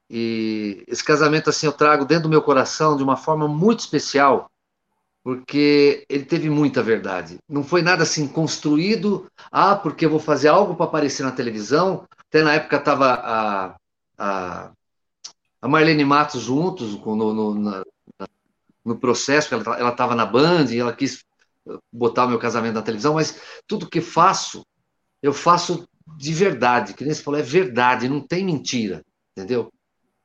E 0.10 0.84
esse 0.88 1.03
casamento, 1.03 1.49
assim, 1.49 1.65
eu 1.65 1.71
trago 1.71 2.05
dentro 2.05 2.23
do 2.23 2.29
meu 2.29 2.41
coração 2.41 2.97
de 2.97 3.03
uma 3.03 3.15
forma 3.15 3.47
muito 3.47 3.79
especial 3.79 4.51
porque 5.23 6.03
ele 6.10 6.25
teve 6.25 6.49
muita 6.49 6.81
verdade. 6.81 7.38
Não 7.47 7.63
foi 7.63 7.81
nada 7.81 8.03
assim 8.03 8.27
construído, 8.27 9.27
ah, 9.51 9.75
porque 9.75 10.05
eu 10.05 10.10
vou 10.10 10.19
fazer 10.19 10.47
algo 10.47 10.75
para 10.75 10.86
aparecer 10.86 11.23
na 11.23 11.31
televisão. 11.31 12.05
Até 12.32 12.44
na 12.44 12.54
época 12.54 12.78
estava 12.78 13.13
a, 13.13 13.76
a, 14.17 14.72
a, 15.62 15.67
Marlene 15.67 16.06
Matos 16.06 16.41
juntos 16.41 16.98
no, 16.98 17.34
no, 17.34 17.56
na, 17.56 17.84
no 18.86 18.98
processo, 18.98 19.54
ela 19.54 19.89
estava 19.89 20.15
na 20.15 20.26
Band 20.26 20.67
e 20.72 20.80
ela 20.80 20.96
quis 20.96 21.26
botar 21.91 22.26
o 22.26 22.30
meu 22.30 22.39
casamento 22.39 22.76
na 22.76 22.82
televisão, 22.82 23.15
mas 23.15 23.38
tudo 23.67 23.89
que 23.89 24.00
faço, 24.00 24.65
eu 25.22 25.34
faço 25.34 25.86
de 26.17 26.34
verdade, 26.34 26.94
que 26.94 27.04
nem 27.04 27.13
você 27.13 27.22
falou, 27.22 27.38
é 27.38 27.44
verdade, 27.44 28.08
não 28.08 28.26
tem 28.26 28.46
mentira, 28.46 29.04
entendeu? 29.36 29.70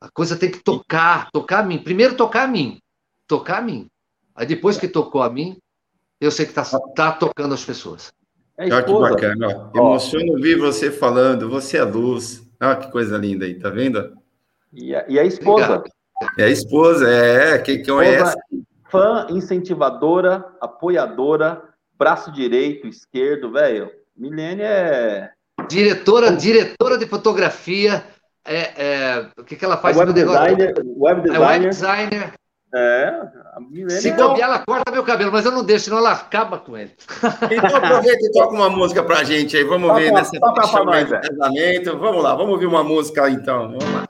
A 0.00 0.08
coisa 0.08 0.36
tem 0.36 0.48
que 0.48 0.62
tocar, 0.62 1.28
tocar 1.32 1.64
a 1.64 1.66
mim. 1.66 1.82
Primeiro 1.82 2.16
tocar 2.16 2.44
a 2.44 2.46
mim, 2.48 2.80
tocar 3.26 3.58
a 3.58 3.62
mim. 3.62 3.90
Aí 4.32 4.46
depois 4.46 4.78
que 4.78 4.86
tocou 4.86 5.24
a 5.24 5.30
mim, 5.30 5.58
eu 6.20 6.30
sei 6.30 6.46
que 6.46 6.52
está 6.56 6.78
tá 6.94 7.10
tocando 7.10 7.52
as 7.52 7.64
pessoas. 7.64 8.12
É 8.58 8.64
Olha 8.64 8.82
que 8.82 8.92
bacana. 8.92 9.70
Ó. 9.74 9.78
Emociona 9.78 10.32
ouvir 10.32 10.58
você 10.58 10.90
falando, 10.90 11.48
você 11.48 11.76
é 11.76 11.82
luz. 11.82 12.42
Olha 12.60 12.76
que 12.76 12.90
coisa 12.90 13.18
linda 13.18 13.44
aí, 13.44 13.54
tá 13.54 13.68
vendo? 13.68 14.16
E 14.72 14.94
a, 14.94 15.04
e 15.08 15.18
a 15.18 15.24
esposa. 15.24 15.76
Obrigado. 15.76 15.96
É 16.38 16.44
a 16.44 16.48
esposa, 16.48 17.10
é, 17.10 17.58
quem 17.58 17.82
conhece. 17.84 18.36
Fã, 18.90 19.26
incentivadora, 19.28 20.44
apoiadora, 20.60 21.62
braço 21.98 22.32
direito, 22.32 22.86
esquerdo, 22.86 23.52
velho. 23.52 23.90
Milene 24.16 24.62
é. 24.62 25.30
Diretora, 25.68 26.32
diretora 26.32 26.96
de 26.96 27.06
fotografia. 27.06 28.02
É, 28.44 28.60
é, 28.82 29.28
o 29.36 29.44
que, 29.44 29.56
que 29.56 29.64
ela 29.64 29.76
faz? 29.76 29.96
Web 29.96 30.12
designer, 30.12 30.74
web 30.96 31.20
designer. 31.22 31.44
É 31.44 31.48
web 31.48 31.68
designer. 31.68 32.32
É, 32.74 33.22
Se 33.88 34.12
bobear, 34.12 34.48
ela 34.48 34.58
corta 34.58 34.90
meu 34.90 35.04
cabelo, 35.04 35.32
mas 35.32 35.44
eu 35.44 35.52
não 35.52 35.64
deixo, 35.64 35.86
senão 35.86 35.98
ela 35.98 36.12
acaba 36.12 36.58
com 36.58 36.76
ele. 36.76 36.92
Então 37.50 37.76
aproveita 37.76 38.26
e 38.26 38.32
toca 38.32 38.54
uma 38.54 38.68
música 38.68 39.02
pra 39.02 39.24
gente 39.24 39.56
aí. 39.56 39.64
Vamos 39.64 39.94
ver 39.94 40.12
nessa 40.12 40.38
nós, 40.38 41.08
casamento. 41.08 41.98
Vamos 41.98 42.22
lá, 42.22 42.34
vamos 42.34 42.52
ouvir 42.52 42.66
uma 42.66 42.82
música 42.82 43.30
então. 43.30 43.68
Vamos 43.68 43.94
lá. 43.94 44.08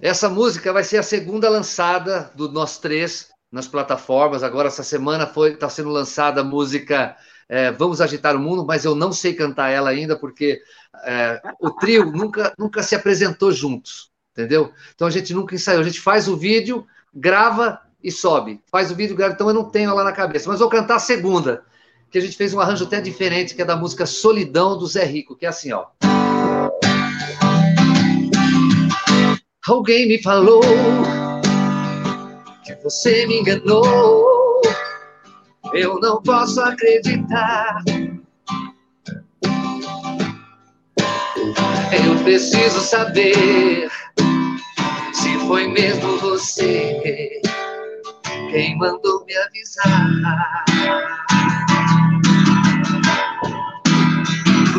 Essa 0.00 0.28
música 0.28 0.72
vai 0.72 0.84
ser 0.84 0.98
a 0.98 1.02
segunda 1.02 1.48
lançada 1.48 2.30
do 2.34 2.50
nós 2.52 2.78
três 2.78 3.30
nas 3.50 3.66
plataformas. 3.66 4.42
Agora, 4.42 4.68
essa 4.68 4.84
semana 4.84 5.26
foi 5.26 5.52
está 5.52 5.68
sendo 5.68 5.88
lançada 5.88 6.42
a 6.42 6.44
música 6.44 7.16
é, 7.48 7.72
Vamos 7.72 8.00
Agitar 8.00 8.36
o 8.36 8.38
Mundo, 8.38 8.64
mas 8.64 8.84
eu 8.84 8.94
não 8.94 9.10
sei 9.10 9.34
cantar 9.34 9.70
ela 9.70 9.88
ainda, 9.88 10.16
porque 10.16 10.60
é, 11.04 11.40
o 11.58 11.70
trio 11.70 12.12
nunca, 12.12 12.52
nunca 12.58 12.82
se 12.82 12.94
apresentou 12.94 13.50
juntos, 13.50 14.10
entendeu? 14.32 14.72
Então 14.94 15.08
a 15.08 15.10
gente 15.10 15.32
nunca 15.32 15.54
ensaiou. 15.54 15.80
A 15.80 15.84
gente 15.84 16.00
faz 16.00 16.28
o 16.28 16.36
vídeo, 16.36 16.86
grava 17.18 17.80
e 18.02 18.10
sobe. 18.10 18.60
Faz 18.70 18.90
o 18.90 18.94
vídeo, 18.94 19.16
grava. 19.16 19.34
Então 19.34 19.48
eu 19.48 19.54
não 19.54 19.64
tenho 19.64 19.90
ela 19.90 20.04
na 20.04 20.12
cabeça. 20.12 20.48
Mas 20.48 20.60
vou 20.60 20.68
cantar 20.68 20.96
a 20.96 21.00
segunda, 21.00 21.62
que 22.10 22.18
a 22.18 22.20
gente 22.20 22.36
fez 22.36 22.54
um 22.54 22.60
arranjo 22.60 22.84
até 22.84 23.00
diferente, 23.00 23.54
que 23.54 23.62
é 23.62 23.64
da 23.64 23.76
música 23.76 24.06
Solidão 24.06 24.78
do 24.78 24.86
Zé 24.86 25.04
Rico, 25.04 25.36
que 25.36 25.44
é 25.44 25.48
assim, 25.48 25.72
ó. 25.72 25.86
Alguém 29.66 30.08
me 30.08 30.22
falou 30.22 30.62
que 32.64 32.74
você 32.82 33.26
me 33.26 33.40
enganou. 33.40 34.62
Eu 35.74 36.00
não 36.00 36.22
posso 36.22 36.60
acreditar. 36.62 37.82
Eu 42.06 42.22
preciso 42.24 42.80
saber 42.80 43.90
foi 45.48 45.66
mesmo 45.66 46.18
você 46.18 47.40
quem 48.50 48.76
mandou 48.76 49.24
me 49.24 49.34
avisar. 49.34 50.64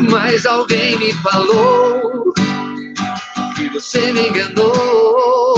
Mas 0.08 0.46
alguém 0.46 0.96
me 0.96 1.12
falou 1.14 2.32
que 3.56 3.68
você 3.70 4.12
me 4.12 4.28
enganou. 4.28 5.56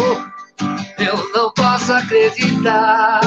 Eu 0.98 1.31
não 1.35 1.53
posso 1.53 1.92
acreditar. 1.92 3.20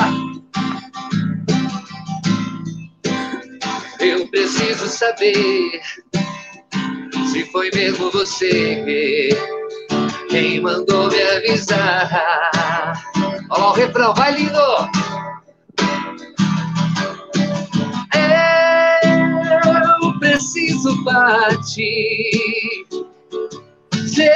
Eu 3.99 4.27
preciso 4.29 4.87
saber 4.87 5.81
se 7.31 7.45
foi 7.51 7.69
mesmo 7.75 8.09
você 8.09 9.29
quem 10.35 10.59
mandou 10.59 11.09
me 11.09 11.21
avisar. 11.21 12.11
Olha 13.49 13.61
lá 13.61 13.69
o 13.69 13.73
refrão, 13.73 14.13
vai 14.13 14.33
lindo! 14.33 14.59
Eu 20.01 20.19
preciso 20.19 21.03
partir. 21.05 22.85
Sei 24.07 24.27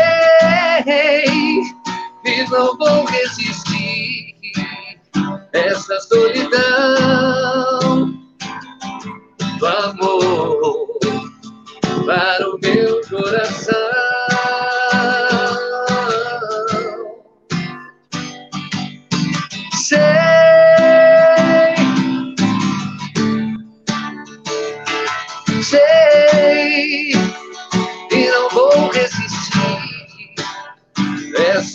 e 2.25 2.49
não 2.49 2.77
vou 2.77 3.03
resistir 3.05 4.35
essa 5.51 5.99
solidão 5.99 6.59
do 9.57 9.67
amor 9.67 10.99
para 12.05 12.49
o 12.49 12.57
meu 12.61 13.01
coração. 13.09 14.08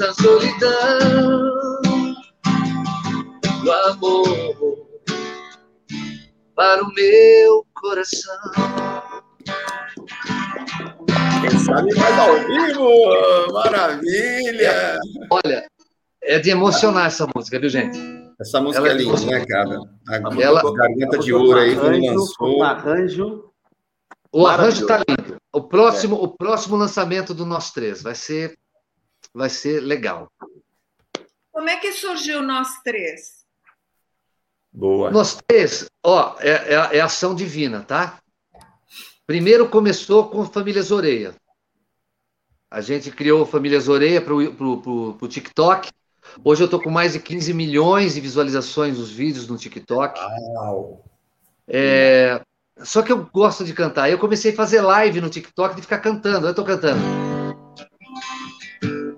Essa 0.05 0.23
solidão 0.23 1.55
do 3.63 3.73
amor 3.73 4.87
para 6.55 6.85
o 6.85 6.93
meu 6.93 7.67
coração. 7.75 8.51
Quem 11.41 11.59
sabe 11.59 11.95
mais 11.95 12.19
ao 12.19 12.37
vivo! 12.37 13.53
Maravilha! 13.53 14.99
Olha, 15.31 15.67
é 16.23 16.39
de 16.39 16.51
emocionar 16.51 17.07
essa 17.07 17.27
música, 17.35 17.59
viu, 17.59 17.71
gente? 17.71 17.99
Essa 18.41 18.61
música 18.61 18.87
Ela 18.87 18.95
é 18.95 18.99
linda, 18.99 19.21
né, 19.21 19.47
cara? 19.47 19.79
A 20.09 20.43
Ela... 20.43 20.75
Garganta 20.75 21.19
de 21.19 21.33
ouro 21.33 21.59
aí, 21.59 21.75
quando 21.77 22.05
lançou. 22.05 22.63
arranjo. 22.63 23.51
O 24.33 24.47
arranjo 24.47 24.83
está 24.83 24.99
lindo. 24.99 25.37
O 25.53 25.63
próximo, 25.63 26.17
é. 26.17 26.19
o 26.19 26.29
próximo 26.29 26.77
lançamento 26.77 27.33
do 27.33 27.47
Nós 27.47 27.71
Três 27.71 28.03
vai 28.03 28.15
ser, 28.15 28.55
vai 29.35 29.51
ser 29.51 29.81
legal. 29.81 30.31
Como 31.51 31.69
é 31.69 31.77
que 31.77 31.93
surgiu 31.93 32.43
Nós 32.43 32.81
Três? 32.83 33.45
Boa. 34.73 35.11
Nós 35.11 35.39
Três, 35.47 35.89
ó, 36.03 36.37
é, 36.39 36.51
é, 36.51 36.99
é 36.99 37.01
ação 37.01 37.35
divina, 37.35 37.83
tá? 37.83 38.19
Primeiro 39.27 39.69
começou 39.69 40.29
com 40.29 40.45
Famílias 40.45 40.91
Oreia. 40.91 41.35
A 42.71 42.81
gente 42.81 43.11
criou 43.11 43.47
Famílias 43.47 43.89
Oreia 43.89 44.21
para 44.21 44.35
o 44.35 45.29
TikTok. 45.29 45.91
Hoje 46.43 46.63
eu 46.63 46.67
estou 46.67 46.81
com 46.81 46.91
mais 46.91 47.13
de 47.13 47.21
15 47.21 47.55
milhões 47.55 48.15
de 48.15 48.21
visualizações 48.21 48.97
dos 48.97 49.11
vídeos 49.11 49.47
no 49.47 49.57
TikTok. 49.57 50.19
Uau. 50.55 51.05
É, 51.69 52.43
só 52.79 53.03
que 53.03 53.13
eu 53.13 53.27
gosto 53.33 53.65
de 53.65 53.73
cantar. 53.73 54.11
Eu 54.11 54.19
comecei 54.19 54.53
a 54.53 54.57
fazer 54.57 54.81
live 54.81 55.21
no 55.21 55.31
TikTok 55.31 55.77
de 55.77 55.83
ficar 55.83 55.99
cantando. 55.99 56.47
Eu 56.47 56.51
estou 56.51 56.65
cantando. 56.65 57.34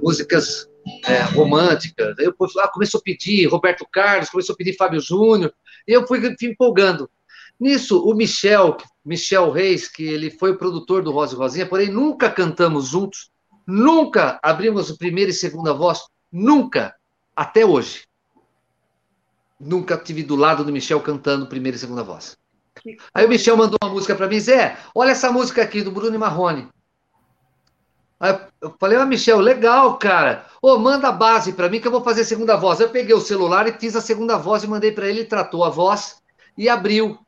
Músicas 0.06 0.68
é, 1.04 1.20
românticas. 1.22 2.16
Aí 2.16 2.26
eu 2.26 2.34
ah, 2.60 2.68
começou 2.68 3.00
a 3.00 3.02
pedir 3.02 3.46
Roberto 3.46 3.84
Carlos, 3.92 4.30
começou 4.30 4.52
a 4.52 4.56
pedir 4.56 4.76
Fábio 4.76 5.00
Júnior. 5.00 5.52
E 5.86 5.92
eu 5.92 6.06
fui, 6.06 6.20
fui 6.20 6.48
empolgando. 6.48 7.10
Nisso, 7.58 8.00
o 8.00 8.14
Michel, 8.14 8.76
Michel 9.04 9.50
Reis, 9.50 9.88
que 9.88 10.04
ele 10.04 10.30
foi 10.30 10.52
o 10.52 10.58
produtor 10.58 11.02
do 11.02 11.10
Rosa 11.10 11.34
e 11.34 11.38
Rosinha, 11.38 11.66
porém 11.66 11.90
nunca 11.90 12.30
cantamos 12.30 12.86
juntos, 12.86 13.32
nunca 13.66 14.38
abrimos 14.42 14.92
a 14.92 14.96
primeira 14.96 15.32
e 15.32 15.34
segunda 15.34 15.72
voz, 15.72 16.02
nunca, 16.30 16.94
até 17.34 17.66
hoje. 17.66 18.04
Nunca 19.58 19.96
tive 19.96 20.22
do 20.22 20.36
lado 20.36 20.62
do 20.62 20.70
Michel 20.70 21.00
cantando 21.00 21.48
primeira 21.48 21.76
e 21.76 21.80
segunda 21.80 22.04
voz. 22.04 22.38
Aí 23.12 23.26
o 23.26 23.28
Michel 23.28 23.56
mandou 23.56 23.76
uma 23.82 23.92
música 23.92 24.14
para 24.14 24.28
mim, 24.28 24.38
Zé, 24.38 24.78
olha 24.94 25.10
essa 25.10 25.32
música 25.32 25.62
aqui 25.62 25.82
do 25.82 25.90
Bruno 25.90 26.14
e 26.14 26.18
Marrone. 26.18 26.68
Aí 28.20 28.38
eu 28.66 28.74
falei, 28.78 28.98
ah, 28.98 29.06
Michel, 29.06 29.38
legal, 29.38 29.96
cara. 29.98 30.46
Ô, 30.60 30.78
manda 30.78 31.08
a 31.08 31.12
base 31.12 31.52
para 31.52 31.68
mim 31.68 31.80
que 31.80 31.86
eu 31.86 31.92
vou 31.92 32.02
fazer 32.02 32.22
a 32.22 32.24
segunda 32.24 32.56
voz. 32.56 32.80
Eu 32.80 32.88
peguei 32.88 33.14
o 33.14 33.20
celular 33.20 33.66
e 33.68 33.72
fiz 33.72 33.94
a 33.94 34.00
segunda 34.00 34.36
voz 34.36 34.64
e 34.64 34.66
mandei 34.66 34.92
para 34.92 35.08
ele, 35.08 35.20
ele 35.20 35.28
tratou 35.28 35.64
a 35.64 35.70
voz 35.70 36.22
e 36.56 36.68
abriu. 36.68 37.18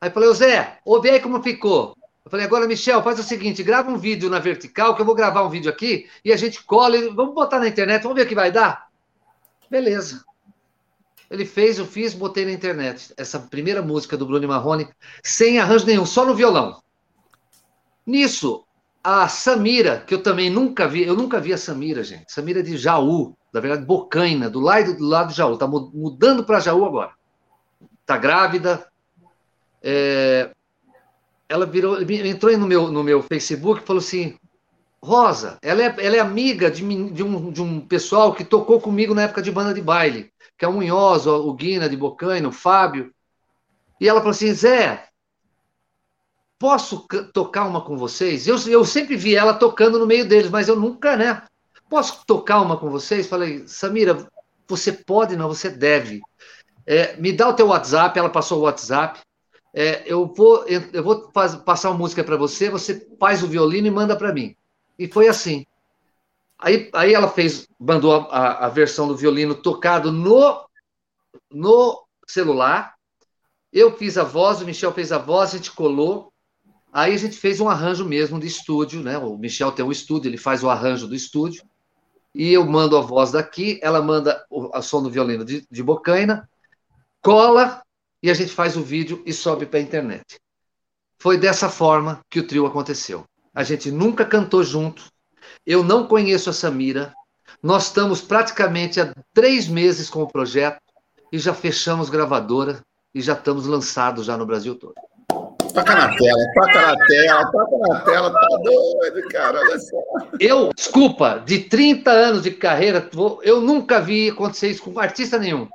Aí 0.00 0.10
falei, 0.10 0.28
ô 0.28 0.34
Zé, 0.34 0.78
ouve 0.84 1.08
aí 1.08 1.20
como 1.20 1.42
ficou. 1.42 1.96
Eu 2.24 2.30
falei, 2.30 2.44
agora, 2.44 2.66
Michel, 2.66 3.02
faz 3.02 3.18
o 3.18 3.22
seguinte, 3.22 3.62
grava 3.62 3.90
um 3.90 3.96
vídeo 3.96 4.28
na 4.28 4.38
vertical, 4.38 4.94
que 4.94 5.00
eu 5.00 5.06
vou 5.06 5.14
gravar 5.14 5.44
um 5.44 5.48
vídeo 5.48 5.70
aqui, 5.70 6.08
e 6.24 6.32
a 6.32 6.36
gente 6.36 6.62
cola, 6.64 6.96
e 6.96 7.08
vamos 7.08 7.34
botar 7.34 7.60
na 7.60 7.68
internet, 7.68 8.02
vamos 8.02 8.16
ver 8.16 8.24
o 8.24 8.28
que 8.28 8.34
vai 8.34 8.50
dar? 8.50 8.88
Beleza. 9.70 10.24
Ele 11.30 11.46
fez, 11.46 11.78
eu 11.78 11.86
fiz, 11.86 12.14
botei 12.14 12.44
na 12.44 12.50
internet. 12.50 13.14
Essa 13.16 13.38
primeira 13.38 13.80
música 13.80 14.16
do 14.16 14.26
Bruno 14.26 14.46
Marrone, 14.46 14.88
sem 15.22 15.58
arranjo 15.58 15.86
nenhum, 15.86 16.04
só 16.04 16.24
no 16.24 16.34
violão. 16.34 16.82
Nisso, 18.04 18.65
a 19.08 19.28
Samira, 19.28 20.00
que 20.04 20.12
eu 20.12 20.20
também 20.20 20.50
nunca 20.50 20.88
vi, 20.88 21.04
eu 21.04 21.14
nunca 21.14 21.38
vi 21.38 21.52
a 21.52 21.56
Samira, 21.56 22.02
gente. 22.02 22.32
Samira 22.32 22.58
é 22.58 22.62
de 22.62 22.76
Jaú, 22.76 23.36
na 23.52 23.60
verdade, 23.60 23.86
Bocaina, 23.86 24.50
do 24.50 24.58
lado, 24.58 24.96
do 24.96 25.04
lado 25.06 25.28
de 25.28 25.36
Jaú. 25.36 25.56
Tá 25.56 25.64
mudando 25.68 26.42
para 26.42 26.58
Jaú 26.58 26.84
agora. 26.84 27.12
Tá 28.04 28.16
grávida, 28.16 28.84
é, 29.80 30.50
ela 31.48 31.64
virou, 31.64 32.02
entrou 32.02 32.58
no 32.58 32.66
meu, 32.66 32.90
no 32.90 33.04
meu 33.04 33.22
Facebook 33.22 33.80
e 33.80 33.86
falou 33.86 34.00
assim: 34.00 34.36
Rosa, 35.00 35.56
ela 35.62 35.84
é, 35.84 35.94
ela 35.98 36.16
é 36.16 36.18
amiga 36.18 36.68
de, 36.68 36.82
de, 37.12 37.22
um, 37.22 37.52
de 37.52 37.62
um 37.62 37.80
pessoal 37.80 38.34
que 38.34 38.44
tocou 38.44 38.80
comigo 38.80 39.14
na 39.14 39.22
época 39.22 39.40
de 39.40 39.52
banda 39.52 39.72
de 39.72 39.80
baile, 39.80 40.32
que 40.58 40.64
é 40.64 40.68
o 40.68 40.72
Munhoz, 40.72 41.28
o 41.28 41.52
Guina 41.54 41.88
de 41.88 41.96
Bocaina, 41.96 42.48
o 42.48 42.52
Fábio. 42.52 43.14
E 44.00 44.08
ela 44.08 44.18
falou 44.18 44.32
assim: 44.32 44.52
Zé, 44.52 45.06
posso 46.58 47.06
tocar 47.32 47.66
uma 47.66 47.80
com 47.80 47.96
vocês? 47.96 48.46
Eu, 48.46 48.56
eu 48.68 48.84
sempre 48.84 49.16
vi 49.16 49.34
ela 49.34 49.54
tocando 49.54 49.98
no 49.98 50.06
meio 50.06 50.26
deles, 50.26 50.50
mas 50.50 50.68
eu 50.68 50.76
nunca, 50.76 51.16
né? 51.16 51.42
Posso 51.88 52.24
tocar 52.26 52.60
uma 52.60 52.76
com 52.76 52.90
vocês? 52.90 53.26
Falei, 53.26 53.66
Samira, 53.66 54.26
você 54.66 54.92
pode, 54.92 55.36
não, 55.36 55.48
você 55.48 55.70
deve. 55.70 56.20
É, 56.84 57.16
me 57.16 57.32
dá 57.32 57.48
o 57.48 57.54
teu 57.54 57.68
WhatsApp, 57.68 58.18
ela 58.18 58.30
passou 58.30 58.58
o 58.58 58.62
WhatsApp 58.62 59.20
é, 59.78 60.10
eu 60.10 60.26
vou, 60.26 60.64
eu 60.66 61.04
vou 61.04 61.30
faz, 61.34 61.54
passar 61.54 61.90
uma 61.90 61.98
música 61.98 62.24
para 62.24 62.38
você, 62.38 62.70
você 62.70 63.06
faz 63.20 63.42
o 63.42 63.46
violino 63.46 63.86
e 63.86 63.90
manda 63.90 64.16
para 64.16 64.32
mim. 64.32 64.56
E 64.98 65.06
foi 65.06 65.28
assim. 65.28 65.66
Aí, 66.58 66.88
aí 66.94 67.12
ela 67.12 67.28
fez, 67.28 67.68
mandou 67.78 68.14
a, 68.30 68.64
a 68.64 68.68
versão 68.70 69.06
do 69.06 69.14
violino 69.14 69.54
tocado 69.54 70.10
no, 70.10 70.66
no 71.50 72.06
celular. 72.26 72.94
Eu 73.70 73.94
fiz 73.94 74.16
a 74.16 74.24
voz, 74.24 74.62
o 74.62 74.64
Michel 74.64 74.94
fez 74.94 75.12
a 75.12 75.18
voz, 75.18 75.50
a 75.50 75.58
gente 75.58 75.70
colou. 75.70 76.32
Aí 76.92 77.14
a 77.14 77.18
gente 77.18 77.36
fez 77.36 77.60
um 77.60 77.68
arranjo 77.68 78.04
mesmo 78.04 78.40
de 78.40 78.46
estúdio, 78.46 79.02
né? 79.02 79.18
O 79.18 79.36
Michel 79.36 79.72
tem 79.72 79.84
um 79.84 79.92
estúdio, 79.92 80.28
ele 80.28 80.38
faz 80.38 80.62
o 80.62 80.70
arranjo 80.70 81.06
do 81.06 81.14
estúdio. 81.14 81.62
E 82.34 82.52
eu 82.52 82.64
mando 82.66 82.96
a 82.96 83.00
voz 83.00 83.32
daqui, 83.32 83.78
ela 83.82 84.02
manda 84.02 84.44
o 84.50 84.70
a 84.74 84.82
som 84.82 85.02
do 85.02 85.10
violino 85.10 85.44
de, 85.44 85.66
de 85.70 85.82
bocaina, 85.82 86.48
cola 87.22 87.82
e 88.22 88.30
a 88.30 88.34
gente 88.34 88.52
faz 88.52 88.76
o 88.76 88.82
vídeo 88.82 89.22
e 89.24 89.32
sobe 89.32 89.66
para 89.66 89.78
a 89.78 89.82
internet. 89.82 90.38
Foi 91.18 91.38
dessa 91.38 91.68
forma 91.68 92.20
que 92.28 92.40
o 92.40 92.46
trio 92.46 92.66
aconteceu. 92.66 93.24
A 93.54 93.62
gente 93.62 93.90
nunca 93.90 94.24
cantou 94.24 94.62
junto. 94.62 95.04
Eu 95.64 95.82
não 95.82 96.06
conheço 96.06 96.50
a 96.50 96.52
Samira. 96.52 97.14
Nós 97.62 97.86
estamos 97.86 98.20
praticamente 98.20 99.00
há 99.00 99.14
três 99.32 99.66
meses 99.66 100.10
com 100.10 100.22
o 100.22 100.28
projeto 100.28 100.80
e 101.32 101.38
já 101.38 101.54
fechamos 101.54 102.10
gravadora 102.10 102.82
e 103.14 103.20
já 103.22 103.32
estamos 103.32 103.66
lançados 103.66 104.26
já 104.26 104.36
no 104.36 104.44
Brasil 104.44 104.74
todo. 104.74 104.94
Toca 105.76 105.94
na 105.94 106.16
tela, 106.16 106.52
toca 106.54 106.80
na 106.80 107.06
tela, 107.06 107.52
toca 107.52 107.78
na 107.78 108.00
tela, 108.00 108.32
tá 108.32 108.46
doido, 108.62 109.28
cara, 109.28 109.60
olha 109.60 109.78
só. 109.78 109.98
Eu, 110.40 110.70
desculpa, 110.74 111.42
de 111.44 111.64
30 111.64 112.10
anos 112.10 112.42
de 112.42 112.50
carreira, 112.50 113.10
eu 113.42 113.60
nunca 113.60 114.00
vi 114.00 114.30
acontecer 114.30 114.70
isso 114.70 114.82
com 114.82 114.98
artista 114.98 115.38
nenhum. 115.38 115.68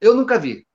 Eu 0.00 0.14
nunca 0.14 0.36
vi. 0.36 0.66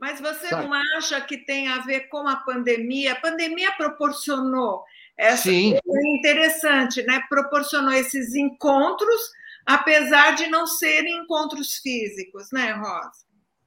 Mas 0.00 0.18
você 0.18 0.48
Sabe? 0.48 0.66
não 0.66 0.72
acha 0.96 1.20
que 1.20 1.36
tem 1.36 1.68
a 1.68 1.80
ver 1.80 2.08
com 2.08 2.26
a 2.26 2.36
pandemia? 2.36 3.12
A 3.12 3.20
pandemia 3.20 3.70
proporcionou 3.72 4.82
essa 5.16 5.44
Sim. 5.44 5.78
interessante, 6.16 7.02
né? 7.02 7.22
Proporcionou 7.28 7.92
esses 7.92 8.34
encontros, 8.34 9.30
apesar 9.66 10.36
de 10.36 10.46
não 10.46 10.66
serem 10.66 11.18
encontros 11.18 11.76
físicos, 11.76 12.50
né, 12.50 12.72
Rosa? 12.72 13.22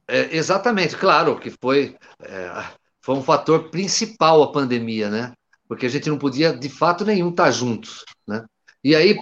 É, 0.08 0.36
exatamente, 0.36 0.96
claro 0.96 1.38
que 1.38 1.50
foi, 1.50 1.96
é, 2.22 2.64
foi 3.06 3.14
um 3.14 3.22
fator 3.22 3.70
principal 3.70 4.42
a 4.42 4.50
pandemia, 4.50 5.08
né? 5.08 5.32
Porque 5.68 5.86
a 5.86 5.88
gente 5.88 6.08
não 6.08 6.18
podia, 6.18 6.52
de 6.52 6.68
fato 6.68 7.04
nenhum, 7.04 7.30
estar 7.30 7.52
juntos, 7.52 8.04
né? 8.26 8.44
E 8.82 8.96
aí, 8.96 9.16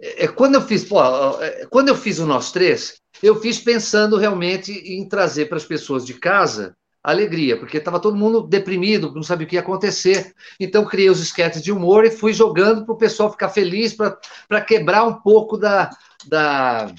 é, 0.00 0.28
quando 0.28 0.54
eu 0.54 0.60
fiz, 0.60 0.84
pô, 0.84 1.02
é, 1.42 1.66
quando 1.66 1.88
eu 1.88 1.96
fiz 1.96 2.20
o 2.20 2.26
Nós 2.26 2.52
Três, 2.52 3.00
eu 3.20 3.40
fiz 3.40 3.58
pensando 3.58 4.16
realmente 4.16 4.70
em 4.70 5.08
trazer 5.08 5.46
para 5.46 5.56
as 5.56 5.64
pessoas 5.64 6.06
de 6.06 6.14
casa 6.14 6.76
alegria, 7.02 7.58
porque 7.58 7.78
estava 7.78 7.98
todo 7.98 8.16
mundo 8.16 8.42
deprimido, 8.42 9.12
não 9.12 9.24
sabia 9.24 9.44
o 9.44 9.50
que 9.50 9.56
ia 9.56 9.60
acontecer. 9.60 10.32
Então, 10.60 10.86
criei 10.86 11.10
os 11.10 11.20
esquetes 11.20 11.62
de 11.62 11.72
humor 11.72 12.04
e 12.04 12.12
fui 12.12 12.32
jogando 12.32 12.84
para 12.84 12.94
o 12.94 12.98
pessoal 12.98 13.32
ficar 13.32 13.48
feliz, 13.48 13.92
para 13.92 14.60
quebrar 14.60 15.02
um 15.02 15.14
pouco 15.14 15.56
da, 15.58 15.90
da, 16.28 16.94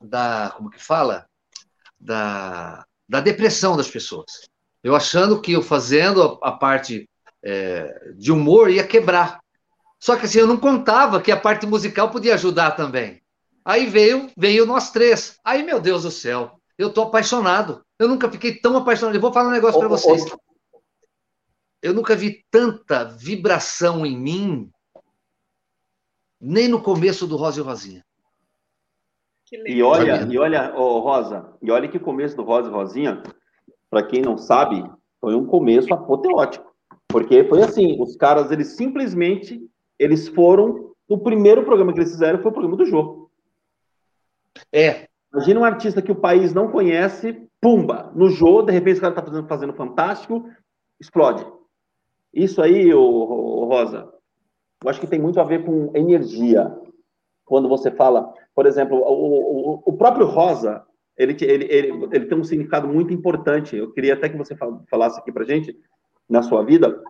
da. 0.00 0.52
Como 0.56 0.70
que 0.70 0.80
fala? 0.80 1.26
Da, 1.98 2.86
da 3.08 3.20
depressão 3.20 3.76
das 3.76 3.90
pessoas. 3.90 4.48
Eu 4.82 4.94
achando 4.94 5.40
que 5.40 5.52
eu 5.52 5.62
fazendo 5.62 6.38
a, 6.42 6.48
a 6.48 6.52
parte 6.52 7.08
é, 7.42 8.12
de 8.16 8.32
humor 8.32 8.70
ia 8.70 8.86
quebrar. 8.86 9.40
Só 10.00 10.16
que 10.16 10.26
assim, 10.26 10.38
eu 10.38 10.46
não 10.46 10.56
contava 10.56 11.20
que 11.20 11.32
a 11.32 11.40
parte 11.40 11.66
musical 11.66 12.10
podia 12.10 12.34
ajudar 12.34 12.72
também. 12.72 13.20
Aí 13.64 13.86
veio, 13.86 14.30
veio 14.36 14.64
nós 14.64 14.90
três. 14.90 15.38
Aí, 15.44 15.62
meu 15.62 15.80
Deus 15.80 16.04
do 16.04 16.10
céu, 16.10 16.58
eu 16.78 16.92
tô 16.92 17.02
apaixonado. 17.02 17.84
Eu 17.98 18.08
nunca 18.08 18.30
fiquei 18.30 18.54
tão 18.54 18.76
apaixonado. 18.76 19.14
Eu 19.14 19.20
vou 19.20 19.32
falar 19.32 19.48
um 19.48 19.52
negócio 19.52 19.78
para 19.78 19.88
vocês. 19.88 20.24
Eu 21.82 21.92
nunca 21.92 22.16
vi 22.16 22.44
tanta 22.50 23.04
vibração 23.04 24.06
em 24.06 24.16
mim, 24.16 24.70
nem 26.40 26.66
no 26.66 26.82
começo 26.82 27.26
do 27.26 27.36
Rosa 27.36 27.60
e 27.60 27.62
Rosinha. 27.62 28.04
E 29.66 29.82
olha, 29.82 30.26
e 30.30 30.38
olha, 30.38 30.74
oh, 30.76 31.00
Rosa, 31.00 31.56
e 31.62 31.70
olha 31.70 31.88
que 31.88 31.98
começo 31.98 32.36
do 32.36 32.42
Rosa 32.42 32.68
e 32.68 32.72
Rosinha, 32.72 33.22
para 33.90 34.02
quem 34.02 34.22
não 34.22 34.36
sabe, 34.36 34.84
foi 35.20 35.34
um 35.34 35.46
começo 35.46 35.92
apoteótico. 35.92 36.68
Porque 37.08 37.44
foi 37.44 37.62
assim, 37.62 38.00
os 38.00 38.16
caras, 38.16 38.50
eles 38.50 38.76
simplesmente, 38.76 39.60
eles 39.98 40.28
foram, 40.28 40.92
o 41.08 41.18
primeiro 41.18 41.64
programa 41.64 41.92
que 41.92 42.00
eles 42.00 42.12
fizeram 42.12 42.40
foi 42.40 42.50
o 42.50 42.54
programa 42.54 42.76
do 42.76 42.84
jogo. 42.84 43.30
É. 44.72 45.08
Imagina 45.32 45.60
um 45.60 45.64
artista 45.64 46.02
que 46.02 46.12
o 46.12 46.20
país 46.20 46.54
não 46.54 46.70
conhece, 46.70 47.48
pumba, 47.60 48.12
no 48.14 48.30
jogo, 48.30 48.62
de 48.62 48.72
repente 48.72 48.98
o 48.98 49.00
cara 49.00 49.12
está 49.12 49.24
fazendo, 49.24 49.48
fazendo 49.48 49.72
fantástico, 49.74 50.48
explode. 51.00 51.46
Isso 52.32 52.62
aí, 52.62 52.92
ô, 52.92 53.02
ô, 53.02 53.64
Rosa, 53.66 54.12
eu 54.82 54.90
acho 54.90 55.00
que 55.00 55.06
tem 55.06 55.18
muito 55.18 55.40
a 55.40 55.44
ver 55.44 55.64
com 55.64 55.90
energia. 55.94 56.74
Quando 57.44 57.68
você 57.68 57.90
fala, 57.90 58.32
por 58.54 58.66
exemplo, 58.66 58.98
o, 58.98 59.74
o, 59.74 59.82
o 59.86 59.92
próprio 59.94 60.26
Rosa, 60.26 60.84
ele, 61.18 61.36
ele, 61.40 61.64
ele, 61.64 62.08
ele 62.12 62.26
tem 62.26 62.38
um 62.38 62.44
significado 62.44 62.86
muito 62.86 63.12
importante. 63.12 63.76
Eu 63.76 63.90
queria 63.90 64.14
até 64.14 64.28
que 64.28 64.38
você 64.38 64.56
falasse 64.88 65.18
aqui 65.18 65.32
para 65.32 65.44
gente, 65.44 65.76
na 66.28 66.42
sua 66.42 66.62
vida, 66.62 67.02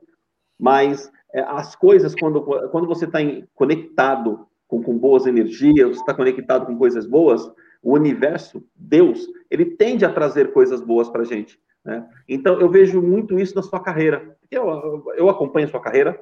mas 0.58 1.10
é, 1.34 1.40
as 1.40 1.76
coisas, 1.76 2.14
quando, 2.14 2.40
quando 2.70 2.86
você 2.86 3.04
está 3.04 3.18
conectado 3.54 4.46
com, 4.66 4.82
com 4.82 4.96
boas 4.96 5.26
energias, 5.26 5.96
está 5.96 6.14
conectado 6.14 6.66
com 6.66 6.76
coisas 6.76 7.06
boas, 7.06 7.50
o 7.82 7.94
universo, 7.94 8.64
Deus, 8.74 9.26
ele 9.50 9.64
tende 9.64 10.04
a 10.04 10.12
trazer 10.12 10.52
coisas 10.52 10.80
boas 10.80 11.08
para 11.08 11.24
gente. 11.24 11.60
Né? 11.84 12.06
Então, 12.28 12.60
eu 12.60 12.68
vejo 12.68 13.02
muito 13.02 13.38
isso 13.38 13.54
na 13.54 13.62
sua 13.62 13.80
carreira. 13.80 14.36
Eu, 14.50 15.04
eu 15.16 15.28
acompanho 15.28 15.66
a 15.66 15.70
sua 15.70 15.80
carreira 15.80 16.20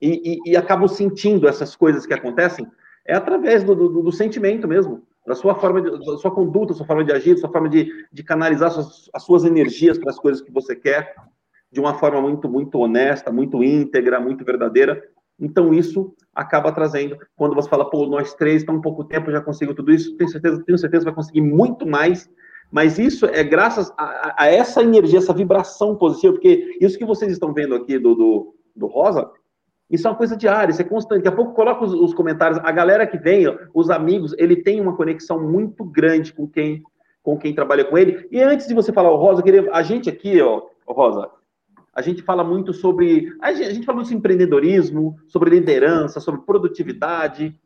e, 0.00 0.40
e, 0.46 0.52
e 0.52 0.56
acabo 0.56 0.88
sentindo 0.88 1.46
essas 1.46 1.76
coisas 1.76 2.06
que 2.06 2.14
acontecem 2.14 2.66
é 3.04 3.14
através 3.14 3.64
do, 3.64 3.74
do, 3.74 4.02
do 4.02 4.12
sentimento 4.12 4.66
mesmo, 4.66 5.02
da 5.26 5.34
sua 5.34 5.54
forma, 5.54 5.80
de, 5.80 5.90
da 5.90 6.16
sua 6.18 6.30
conduta, 6.30 6.74
sua 6.74 6.86
forma 6.86 7.04
de 7.04 7.12
agir, 7.12 7.38
sua 7.38 7.50
forma 7.50 7.68
de, 7.68 7.90
de 8.12 8.22
canalizar 8.22 8.70
suas, 8.70 9.08
as 9.14 9.22
suas 9.22 9.44
energias 9.44 9.98
para 9.98 10.10
as 10.10 10.18
coisas 10.18 10.42
que 10.42 10.52
você 10.52 10.74
quer, 10.74 11.14
de 11.70 11.80
uma 11.80 11.94
forma 11.94 12.20
muito, 12.20 12.48
muito 12.48 12.78
honesta, 12.78 13.32
muito 13.32 13.62
íntegra, 13.62 14.20
muito 14.20 14.44
verdadeira. 14.44 15.02
Então, 15.40 15.72
isso 15.72 16.14
acaba 16.34 16.70
trazendo, 16.72 17.16
quando 17.34 17.54
você 17.54 17.68
fala, 17.68 17.88
pô, 17.88 18.06
nós 18.06 18.34
três, 18.34 18.66
um 18.68 18.80
pouco 18.80 19.04
tempo, 19.04 19.30
já 19.30 19.40
consigo 19.40 19.74
tudo 19.74 19.92
isso, 19.92 20.16
tenho 20.16 20.30
certeza, 20.30 20.62
tenho 20.64 20.78
certeza 20.78 21.04
que 21.04 21.10
vai 21.10 21.14
conseguir 21.14 21.40
muito 21.40 21.86
mais, 21.86 22.28
mas 22.70 22.98
isso 22.98 23.26
é 23.26 23.42
graças 23.42 23.92
a, 23.98 24.44
a, 24.44 24.46
essa 24.46 24.82
energia, 24.82 25.18
essa 25.18 25.32
vibração 25.32 25.96
positiva, 25.96 26.34
porque 26.34 26.76
isso 26.80 26.98
que 26.98 27.04
vocês 27.04 27.32
estão 27.32 27.52
vendo 27.52 27.74
aqui 27.74 27.98
do, 27.98 28.14
do, 28.14 28.54
do 28.74 28.86
Rosa, 28.86 29.30
isso 29.90 30.06
é 30.06 30.10
uma 30.10 30.16
coisa 30.16 30.36
diária, 30.36 30.72
isso 30.72 30.80
é 30.80 30.84
constante. 30.84 31.22
Daqui 31.22 31.28
a 31.28 31.36
pouco 31.36 31.54
coloca 31.54 31.84
os, 31.84 31.92
os 31.92 32.14
comentários, 32.14 32.58
a 32.62 32.72
galera 32.72 33.06
que 33.06 33.18
vem, 33.18 33.44
os 33.74 33.90
amigos, 33.90 34.34
ele 34.38 34.56
tem 34.56 34.80
uma 34.80 34.96
conexão 34.96 35.42
muito 35.42 35.84
grande 35.84 36.32
com 36.32 36.48
quem 36.48 36.82
com 37.22 37.38
quem 37.38 37.54
trabalha 37.54 37.84
com 37.84 37.96
ele. 37.96 38.26
E 38.30 38.42
antes 38.42 38.66
de 38.66 38.74
você 38.74 38.92
falar, 38.92 39.10
o 39.10 39.16
Rosa, 39.16 39.42
queria, 39.42 39.70
a 39.72 39.82
gente 39.82 40.10
aqui, 40.10 40.40
ó, 40.42 40.62
Rosa, 40.86 41.30
a 41.94 42.02
gente 42.02 42.22
fala 42.22 42.42
muito 42.42 42.72
sobre. 42.72 43.32
A 43.40 43.52
gente, 43.52 43.68
a 43.68 43.74
gente 43.74 43.86
fala 43.86 43.96
muito 43.96 44.08
sobre 44.08 44.18
empreendedorismo, 44.18 45.18
sobre 45.28 45.50
liderança, 45.50 46.20
sobre 46.20 46.40
produtividade. 46.40 47.56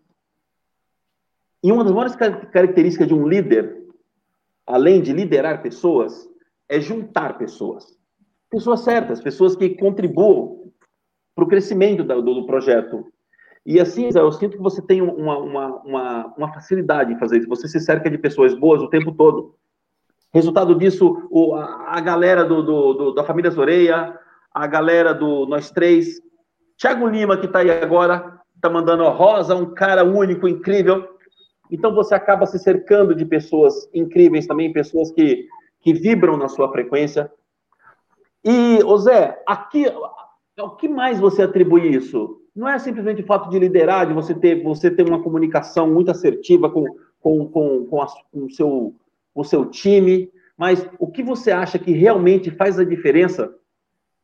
E 1.62 1.72
uma 1.72 1.85
das 1.85 1.92
maiores 1.92 2.16
características 2.16 3.09
de 3.09 3.14
um 3.14 3.26
líder, 3.26 3.85
além 4.66 5.00
de 5.00 5.12
liderar 5.12 5.62
pessoas, 5.62 6.29
é 6.68 6.81
juntar 6.81 7.38
pessoas. 7.38 7.96
Pessoas 8.50 8.81
certas, 8.81 9.20
pessoas 9.20 9.57
que 9.57 9.70
contribuam 9.70 10.65
para 11.37 11.44
o 11.44 11.46
crescimento 11.46 12.03
do, 12.03 12.22
do, 12.22 12.46
projeto. 12.46 13.07
E 13.64 13.79
assim, 13.79 14.09
eu 14.14 14.33
sinto 14.33 14.57
que 14.57 14.62
você 14.62 14.81
tem 14.81 15.03
uma, 15.03 15.37
uma, 15.37 15.66
uma, 15.83 16.35
uma 16.38 16.55
facilidade 16.55 17.12
em 17.12 17.18
fazer 17.18 17.38
isso. 17.38 17.49
Você 17.49 17.68
se 17.68 17.79
cerca 17.79 18.11
de 18.11 18.16
pessoas 18.16 18.55
boas 18.55 18.81
o 18.81 18.88
tempo 18.88 19.12
todo. 19.12 19.55
Resultado 20.33 20.75
disso, 20.75 21.29
o, 21.31 21.55
a, 21.55 21.96
a, 21.96 22.01
galera 22.01 22.42
do, 22.42 22.62
do, 22.62 22.92
do, 22.94 23.14
da 23.14 23.22
família 23.22 23.51
Zoreia, 23.51 24.18
a 24.53 24.66
galera 24.66 25.12
do 25.12 25.46
Nós 25.46 25.70
Três, 25.70 26.20
Thiago 26.79 27.07
Lima, 27.07 27.37
que 27.37 27.46
está 27.46 27.59
aí 27.59 27.70
agora, 27.70 28.40
está 28.55 28.70
mandando 28.70 29.05
a 29.05 29.11
Rosa, 29.11 29.55
um 29.55 29.75
cara 29.75 30.05
único, 30.05 30.49
incrível. 30.49 31.07
Então 31.70 31.94
você 31.94 32.14
acaba 32.14 32.46
se 32.46 32.59
cercando 32.59 33.14
de 33.14 33.27
pessoas 33.27 33.88
incríveis 33.92 34.46
também, 34.46 34.72
pessoas 34.72 35.11
que, 35.11 35.46
que 35.81 35.92
vibram 35.92 36.37
na 36.37 36.49
sua 36.49 36.70
frequência. 36.70 37.31
E, 38.44 38.79
Zé, 38.99 39.42
aqui, 39.46 39.87
o 40.59 40.71
que 40.71 40.88
mais 40.88 41.21
você 41.21 41.42
atribui 41.42 41.88
isso? 41.88 42.40
Não 42.55 42.69
é 42.69 42.79
simplesmente 42.79 43.23
o 43.23 43.27
fato 43.27 43.51
de 43.51 43.59
liderar, 43.59 44.07
de 44.07 44.14
você 44.14 44.35
ter, 44.35 44.62
você 44.62 44.90
ter 44.90 45.07
uma 45.07 45.23
comunicação 45.23 45.92
muito 45.92 46.11
assertiva 46.11 46.71
com, 46.71 46.85
com, 47.21 47.47
com, 47.49 47.87
com, 47.87 48.03
a, 48.03 48.07
com 48.33 48.49
seu 48.49 48.95
o 49.37 49.45
seu 49.45 49.66
time, 49.66 50.33
mas 50.57 50.88
o 50.99 51.07
que 51.07 51.23
você 51.23 51.53
acha 51.53 51.79
que 51.79 51.92
realmente 51.92 52.51
faz 52.51 52.79
a 52.79 52.85
diferença 52.85 53.55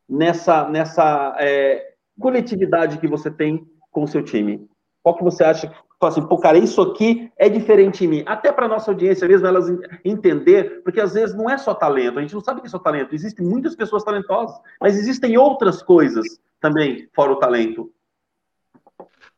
nessa, 0.08 0.66
nessa 0.70 1.36
é, 1.38 1.92
coletividade 2.18 2.98
que 2.98 3.06
você 3.06 3.30
tem 3.30 3.68
com 3.90 4.04
o 4.04 4.08
seu 4.08 4.22
time? 4.22 4.66
Qual 5.02 5.14
que 5.14 5.22
você 5.22 5.44
acha 5.44 5.70
que 6.02 6.18
assim, 6.18 6.26
pô, 6.26 6.38
cara, 6.38 6.58
isso 6.58 6.80
aqui 6.82 7.30
é 7.36 7.48
diferente 7.48 8.04
em 8.04 8.08
mim? 8.08 8.24
Até 8.26 8.50
para 8.50 8.68
nossa 8.68 8.90
audiência 8.90 9.28
mesmo, 9.28 9.46
elas 9.46 9.66
entender, 10.04 10.82
porque 10.82 11.00
às 11.00 11.14
vezes 11.14 11.36
não 11.36 11.48
é 11.48 11.56
só 11.56 11.74
talento, 11.74 12.18
a 12.18 12.22
gente 12.22 12.34
não 12.34 12.40
sabe 12.40 12.60
que 12.60 12.66
é 12.66 12.70
só 12.70 12.78
talento, 12.78 13.14
existem 13.14 13.46
muitas 13.46 13.76
pessoas 13.76 14.02
talentosas, 14.02 14.56
mas 14.80 14.96
existem 14.96 15.36
outras 15.38 15.82
coisas 15.82 16.40
também 16.60 17.08
fora 17.14 17.32
o 17.32 17.36
talento. 17.36 17.92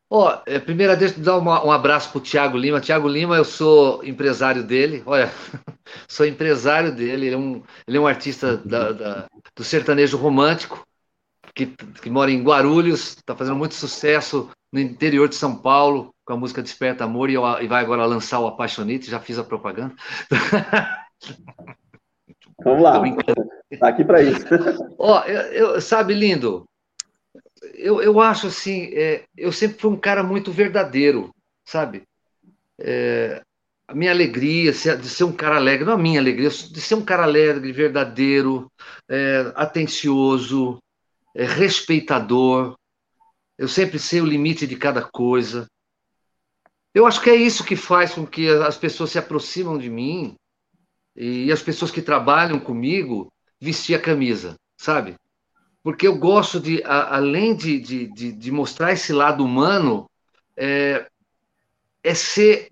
Ó, 0.09 0.29
oh, 0.29 0.41
é, 0.45 0.59
primeira 0.59 0.95
deixa 0.95 1.19
eu 1.19 1.23
dar 1.23 1.37
uma, 1.37 1.65
um 1.65 1.71
abraço 1.71 2.11
pro 2.11 2.21
Tiago 2.21 2.57
Lima. 2.57 2.79
Tiago 2.79 3.07
Lima, 3.07 3.35
eu 3.35 3.43
sou 3.43 4.03
empresário 4.03 4.63
dele. 4.63 5.01
Olha, 5.05 5.31
sou 6.07 6.25
empresário 6.27 6.93
dele. 6.93 7.25
Ele 7.25 7.35
é 7.35 7.37
um, 7.37 7.63
ele 7.87 7.97
é 7.97 7.99
um 7.99 8.05
artista 8.05 8.55
da, 8.57 8.91
da, 8.91 9.25
do 9.55 9.63
sertanejo 9.63 10.15
romântico, 10.15 10.85
que, 11.55 11.65
que 11.65 12.09
mora 12.09 12.29
em 12.29 12.43
Guarulhos, 12.43 13.15
está 13.17 13.35
fazendo 13.35 13.55
muito 13.55 13.73
sucesso 13.73 14.49
no 14.75 14.81
interior 14.81 15.29
de 15.29 15.35
São 15.35 15.55
Paulo, 15.55 16.13
com 16.25 16.33
a 16.33 16.37
música 16.37 16.61
Desperta 16.61 17.05
Amor, 17.05 17.29
e, 17.29 17.33
eu, 17.35 17.43
e 17.61 17.67
vai 17.67 17.81
agora 17.81 18.05
lançar 18.05 18.41
o 18.41 18.47
Apaixonite, 18.47 19.09
já 19.09 19.21
fiz 19.21 19.39
a 19.39 19.43
propaganda. 19.43 19.95
Vamos 22.61 22.83
lá, 22.83 23.01
tá 23.79 23.87
aqui 23.87 24.03
para 24.03 24.21
isso. 24.21 24.45
Ó, 24.99 25.23
eu, 25.23 25.75
eu, 25.75 25.81
sabe, 25.81 26.13
lindo, 26.13 26.65
eu, 27.73 28.01
eu 28.01 28.19
acho 28.19 28.47
assim, 28.47 28.89
é, 28.93 29.23
eu 29.37 29.53
sempre 29.53 29.79
fui 29.79 29.91
um 29.91 29.97
cara 29.97 30.21
muito 30.21 30.51
verdadeiro, 30.51 31.33
sabe? 31.63 32.03
É, 32.77 33.41
a 33.87 33.95
minha 33.95 34.11
alegria 34.11 34.73
de 34.73 35.07
ser 35.07 35.23
um 35.23 35.31
cara 35.31 35.55
alegre, 35.55 35.85
não 35.85 35.93
a 35.93 35.97
minha 35.97 36.19
alegria, 36.19 36.49
de 36.49 36.81
ser 36.81 36.95
um 36.95 37.05
cara 37.05 37.23
alegre, 37.23 37.71
verdadeiro, 37.71 38.69
é, 39.07 39.53
atencioso, 39.55 40.79
é, 41.33 41.45
respeitador. 41.45 42.75
Eu 43.57 43.67
sempre 43.67 43.97
sei 43.99 44.21
o 44.21 44.25
limite 44.25 44.67
de 44.67 44.75
cada 44.75 45.01
coisa. 45.01 45.67
Eu 46.93 47.05
acho 47.05 47.21
que 47.21 47.29
é 47.29 47.35
isso 47.35 47.63
que 47.63 47.75
faz 47.75 48.13
com 48.13 48.25
que 48.25 48.47
as 48.47 48.77
pessoas 48.77 49.11
se 49.11 49.19
aproximam 49.19 49.77
de 49.77 49.89
mim 49.89 50.35
e 51.15 51.51
as 51.51 51.61
pessoas 51.61 51.91
que 51.91 52.01
trabalham 52.01 52.59
comigo 52.59 53.31
vestir 53.59 53.95
a 53.95 54.01
camisa, 54.01 54.55
sabe? 54.77 55.15
Porque 55.83 56.07
eu 56.07 56.17
gosto 56.17 56.59
de, 56.59 56.83
a, 56.83 57.17
além 57.17 57.55
de, 57.55 57.79
de, 57.79 58.07
de, 58.07 58.31
de, 58.31 58.51
mostrar 58.51 58.91
esse 58.91 59.13
lado 59.13 59.43
humano, 59.43 60.09
é, 60.57 61.07
é 62.03 62.13
ser 62.13 62.71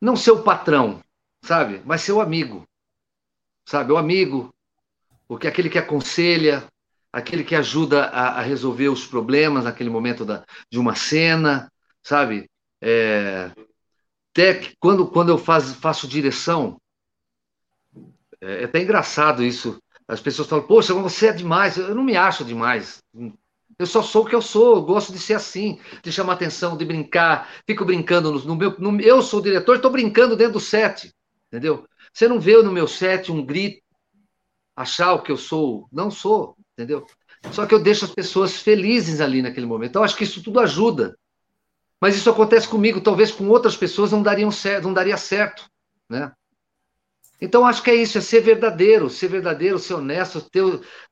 não 0.00 0.14
ser 0.14 0.30
o 0.30 0.42
patrão, 0.42 1.02
sabe? 1.42 1.82
Mas 1.84 2.02
ser 2.02 2.12
o 2.12 2.20
amigo, 2.20 2.66
sabe? 3.66 3.92
O 3.92 3.98
amigo, 3.98 4.54
porque 5.26 5.48
aquele 5.48 5.68
que 5.68 5.78
aconselha, 5.78 6.66
aquele 7.12 7.44
que 7.44 7.54
ajuda 7.54 8.04
a, 8.04 8.38
a 8.38 8.42
resolver 8.42 8.88
os 8.88 9.06
problemas 9.06 9.64
naquele 9.64 9.90
momento 9.90 10.24
da, 10.24 10.44
de 10.70 10.78
uma 10.78 10.94
cena, 10.94 11.70
sabe? 12.02 12.50
É, 12.80 13.50
que 14.34 14.76
quando, 14.78 15.06
quando 15.08 15.30
eu 15.30 15.38
faz, 15.38 15.74
faço 15.74 16.06
direção, 16.06 16.80
é, 18.40 18.62
é 18.62 18.64
até 18.64 18.80
engraçado 18.80 19.42
isso. 19.42 19.80
As 20.06 20.20
pessoas 20.20 20.48
falam, 20.48 20.66
poxa, 20.66 20.94
você 20.94 21.28
é 21.28 21.32
demais. 21.32 21.76
Eu 21.76 21.94
não 21.94 22.04
me 22.04 22.16
acho 22.16 22.44
demais. 22.44 23.02
Eu 23.78 23.86
só 23.86 24.02
sou 24.02 24.24
o 24.24 24.26
que 24.26 24.34
eu 24.34 24.42
sou, 24.42 24.76
eu 24.76 24.82
gosto 24.82 25.12
de 25.12 25.18
ser 25.18 25.34
assim, 25.34 25.78
de 26.02 26.10
chamar 26.10 26.32
atenção, 26.32 26.76
de 26.76 26.84
brincar, 26.84 27.48
fico 27.66 27.84
brincando 27.84 28.32
no, 28.32 28.44
no 28.44 28.56
meu. 28.56 28.74
No, 28.78 29.00
eu 29.00 29.22
sou 29.22 29.38
o 29.38 29.42
diretor, 29.42 29.76
estou 29.76 29.90
brincando 29.90 30.36
dentro 30.36 30.54
do 30.54 30.60
set, 30.60 31.14
entendeu? 31.46 31.86
Você 32.12 32.26
não 32.26 32.40
vê 32.40 32.60
no 32.62 32.72
meu 32.72 32.88
set 32.88 33.30
um 33.30 33.44
grito, 33.44 33.80
achar 34.74 35.12
o 35.12 35.22
que 35.22 35.30
eu 35.30 35.36
sou. 35.36 35.86
Não 35.92 36.10
sou, 36.10 36.56
entendeu? 36.78 37.04
Só 37.50 37.66
que 37.66 37.74
eu 37.74 37.82
deixo 37.82 38.04
as 38.04 38.12
pessoas 38.12 38.62
felizes 38.62 39.20
ali 39.20 39.42
naquele 39.42 39.66
momento. 39.66 39.90
Então, 39.90 40.04
acho 40.04 40.16
que 40.16 40.22
isso 40.22 40.42
tudo 40.42 40.60
ajuda. 40.60 41.18
Mas 42.00 42.16
isso 42.16 42.30
acontece 42.30 42.68
comigo, 42.68 43.00
talvez 43.00 43.32
com 43.32 43.48
outras 43.48 43.76
pessoas 43.76 44.12
não, 44.12 44.22
dariam 44.22 44.52
certo, 44.52 44.84
não 44.84 44.94
daria 44.94 45.16
certo, 45.16 45.68
né? 46.08 46.32
Então, 47.40 47.66
acho 47.66 47.82
que 47.82 47.90
é 47.90 47.94
isso, 47.94 48.18
é 48.18 48.20
ser 48.20 48.40
verdadeiro, 48.40 49.10
ser 49.10 49.28
verdadeiro, 49.28 49.78
ser 49.78 49.94
honesto, 49.94 50.40
ter, 50.40 50.62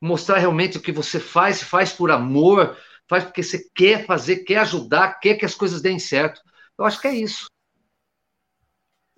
mostrar 0.01 0.39
realmente 0.39 0.79
o 0.79 0.81
que 0.81 0.93
você 0.93 1.19
faz, 1.19 1.63
faz 1.63 1.93
por 1.93 2.11
amor, 2.11 2.77
faz 3.09 3.25
porque 3.25 3.43
você 3.43 3.69
quer 3.75 4.07
fazer, 4.07 4.39
quer 4.39 4.59
ajudar, 4.59 5.19
quer 5.21 5.35
que 5.35 5.45
as 5.45 5.55
coisas 5.55 5.81
deem 5.81 5.99
certo. 5.99 6.41
Eu 6.79 6.85
acho 6.85 7.01
que 7.01 7.09
é 7.09 7.15
isso. 7.15 7.47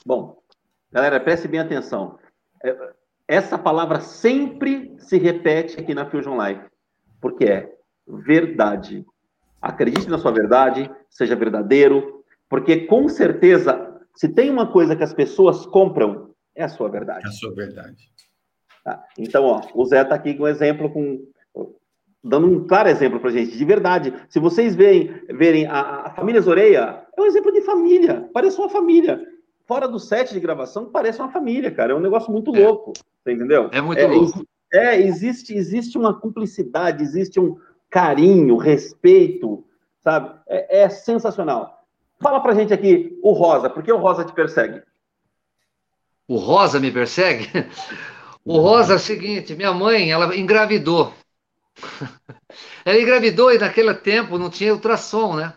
Bom, 0.04 0.42
galera, 0.90 1.20
preste 1.20 1.48
bem 1.48 1.60
atenção. 1.60 2.18
É, 2.62 2.94
essa 3.26 3.58
palavra 3.58 4.00
sempre 4.00 4.87
se 4.98 5.18
repete 5.18 5.78
aqui 5.78 5.94
na 5.94 6.08
Fusion 6.10 6.36
Life, 6.40 6.62
porque 7.20 7.44
é 7.44 7.72
verdade. 8.06 9.04
Acredite 9.60 10.08
na 10.08 10.18
sua 10.18 10.30
verdade, 10.30 10.90
seja 11.08 11.34
verdadeiro, 11.34 12.24
porque 12.48 12.86
com 12.86 13.08
certeza, 13.08 14.00
se 14.14 14.28
tem 14.28 14.50
uma 14.50 14.70
coisa 14.70 14.96
que 14.96 15.02
as 15.02 15.12
pessoas 15.12 15.66
compram, 15.66 16.34
é 16.54 16.64
a 16.64 16.68
sua 16.68 16.88
verdade. 16.88 17.24
É 17.24 17.28
a 17.28 17.32
sua 17.32 17.54
verdade. 17.54 18.10
Tá? 18.84 19.02
Então, 19.18 19.44
ó, 19.44 19.62
o 19.74 19.84
Zé 19.84 20.02
está 20.02 20.14
aqui 20.14 20.34
com 20.34 20.44
um 20.44 20.48
exemplo, 20.48 20.90
com, 20.90 21.24
dando 22.22 22.46
um 22.46 22.66
claro 22.66 22.88
exemplo 22.88 23.20
para 23.20 23.30
gente, 23.30 23.56
de 23.56 23.64
verdade. 23.64 24.14
Se 24.28 24.38
vocês 24.38 24.74
verem, 24.74 25.22
verem 25.28 25.66
a, 25.66 26.06
a 26.06 26.10
família 26.10 26.40
Zoreia, 26.40 27.06
é 27.16 27.20
um 27.20 27.26
exemplo 27.26 27.52
de 27.52 27.62
família, 27.62 28.28
parece 28.32 28.58
uma 28.58 28.68
família. 28.68 29.20
Fora 29.66 29.86
do 29.86 29.98
set 29.98 30.32
de 30.32 30.40
gravação, 30.40 30.86
parece 30.86 31.20
uma 31.20 31.30
família, 31.30 31.70
cara. 31.70 31.92
É 31.92 31.94
um 31.94 32.00
negócio 32.00 32.32
muito 32.32 32.54
é. 32.56 32.64
louco, 32.64 32.94
você 33.22 33.32
entendeu? 33.32 33.68
É 33.72 33.80
muito 33.80 33.98
é, 33.98 34.06
louco. 34.06 34.42
É, 34.72 35.00
existe, 35.00 35.54
existe 35.54 35.96
uma 35.96 36.18
cumplicidade, 36.18 37.02
existe 37.02 37.40
um 37.40 37.58
carinho, 37.88 38.56
respeito, 38.56 39.64
sabe? 40.00 40.38
É, 40.46 40.82
é 40.82 40.88
sensacional. 40.88 41.84
Fala 42.20 42.40
pra 42.40 42.54
gente 42.54 42.72
aqui 42.72 43.18
o 43.22 43.32
Rosa, 43.32 43.70
por 43.70 43.82
que 43.82 43.92
o 43.92 43.98
Rosa 43.98 44.24
te 44.24 44.32
persegue? 44.32 44.82
o 46.28 46.36
Rosa 46.36 46.78
me 46.78 46.92
persegue. 46.92 47.48
O 48.44 48.58
Rosa 48.58 48.92
é 48.94 48.96
o 48.96 49.00
seguinte, 49.00 49.54
minha 49.54 49.72
mãe, 49.72 50.10
ela 50.10 50.36
engravidou. 50.36 51.12
Ela 52.84 52.98
engravidou 52.98 53.52
e 53.52 53.58
naquele 53.58 53.92
tempo 53.92 54.38
não 54.38 54.48
tinha 54.48 54.72
ultrassom, 54.72 55.36
né? 55.36 55.52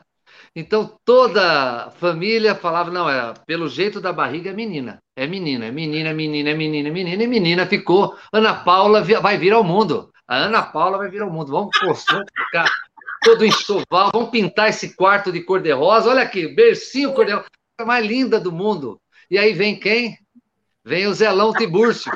Então 0.54 1.00
toda 1.06 1.86
a 1.86 1.92
família 1.92 2.54
falava, 2.54 2.92
não, 2.92 3.10
é 3.10 3.34
pelo 3.46 3.70
jeito 3.70 4.02
da 4.02 4.12
barriga 4.12 4.50
é 4.50 4.54
menina. 4.54 5.02
É 5.22 5.28
menina, 5.28 5.68
é 5.68 5.72
menina, 5.72 6.10
é 6.10 6.14
menina, 6.16 6.50
é 6.50 6.54
menina, 6.56 6.90
é 6.90 6.92
menina, 6.92 7.24
e 7.24 7.28
menina 7.28 7.68
ficou. 7.68 8.18
Ana 8.34 8.56
Paula 8.56 9.04
vai 9.04 9.38
vir 9.38 9.54
ao 9.54 9.64
mundo. 9.64 10.12
A 10.28 10.36
Ana 10.36 10.64
Paula 10.64 10.98
vai 10.98 11.12
vir 11.12 11.22
ao 11.22 11.30
mundo. 11.30 11.52
Vamos 11.52 11.70
postar, 11.80 12.26
ficar 12.36 12.66
todo 13.24 13.46
enxoval, 13.46 14.10
vamos 14.12 14.32
pintar 14.32 14.70
esse 14.70 14.96
quarto 14.96 15.32
de 15.32 15.42
cor-de-rosa. 15.42 16.10
Olha 16.10 16.24
aqui, 16.24 16.48
bercinho 16.48 17.14
cor-de-rosa, 17.14 17.46
a 17.80 17.86
mais 17.86 18.04
linda 18.04 18.40
do 18.40 18.52
mundo. 18.52 19.00
E 19.30 19.38
aí 19.38 19.54
vem 19.54 19.80
quem? 19.80 20.18
Vem 20.84 21.06
o 21.06 21.14
Zelão 21.14 21.54
Tibúrcio. 21.54 22.12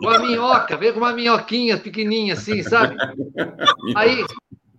com 0.00 0.08
a 0.08 0.18
minhoca, 0.18 0.74
vem 0.78 0.90
com 0.90 1.00
uma 1.00 1.12
minhoquinha 1.12 1.76
pequenininha 1.76 2.32
assim, 2.32 2.62
sabe? 2.62 2.96
Aí, 3.94 4.24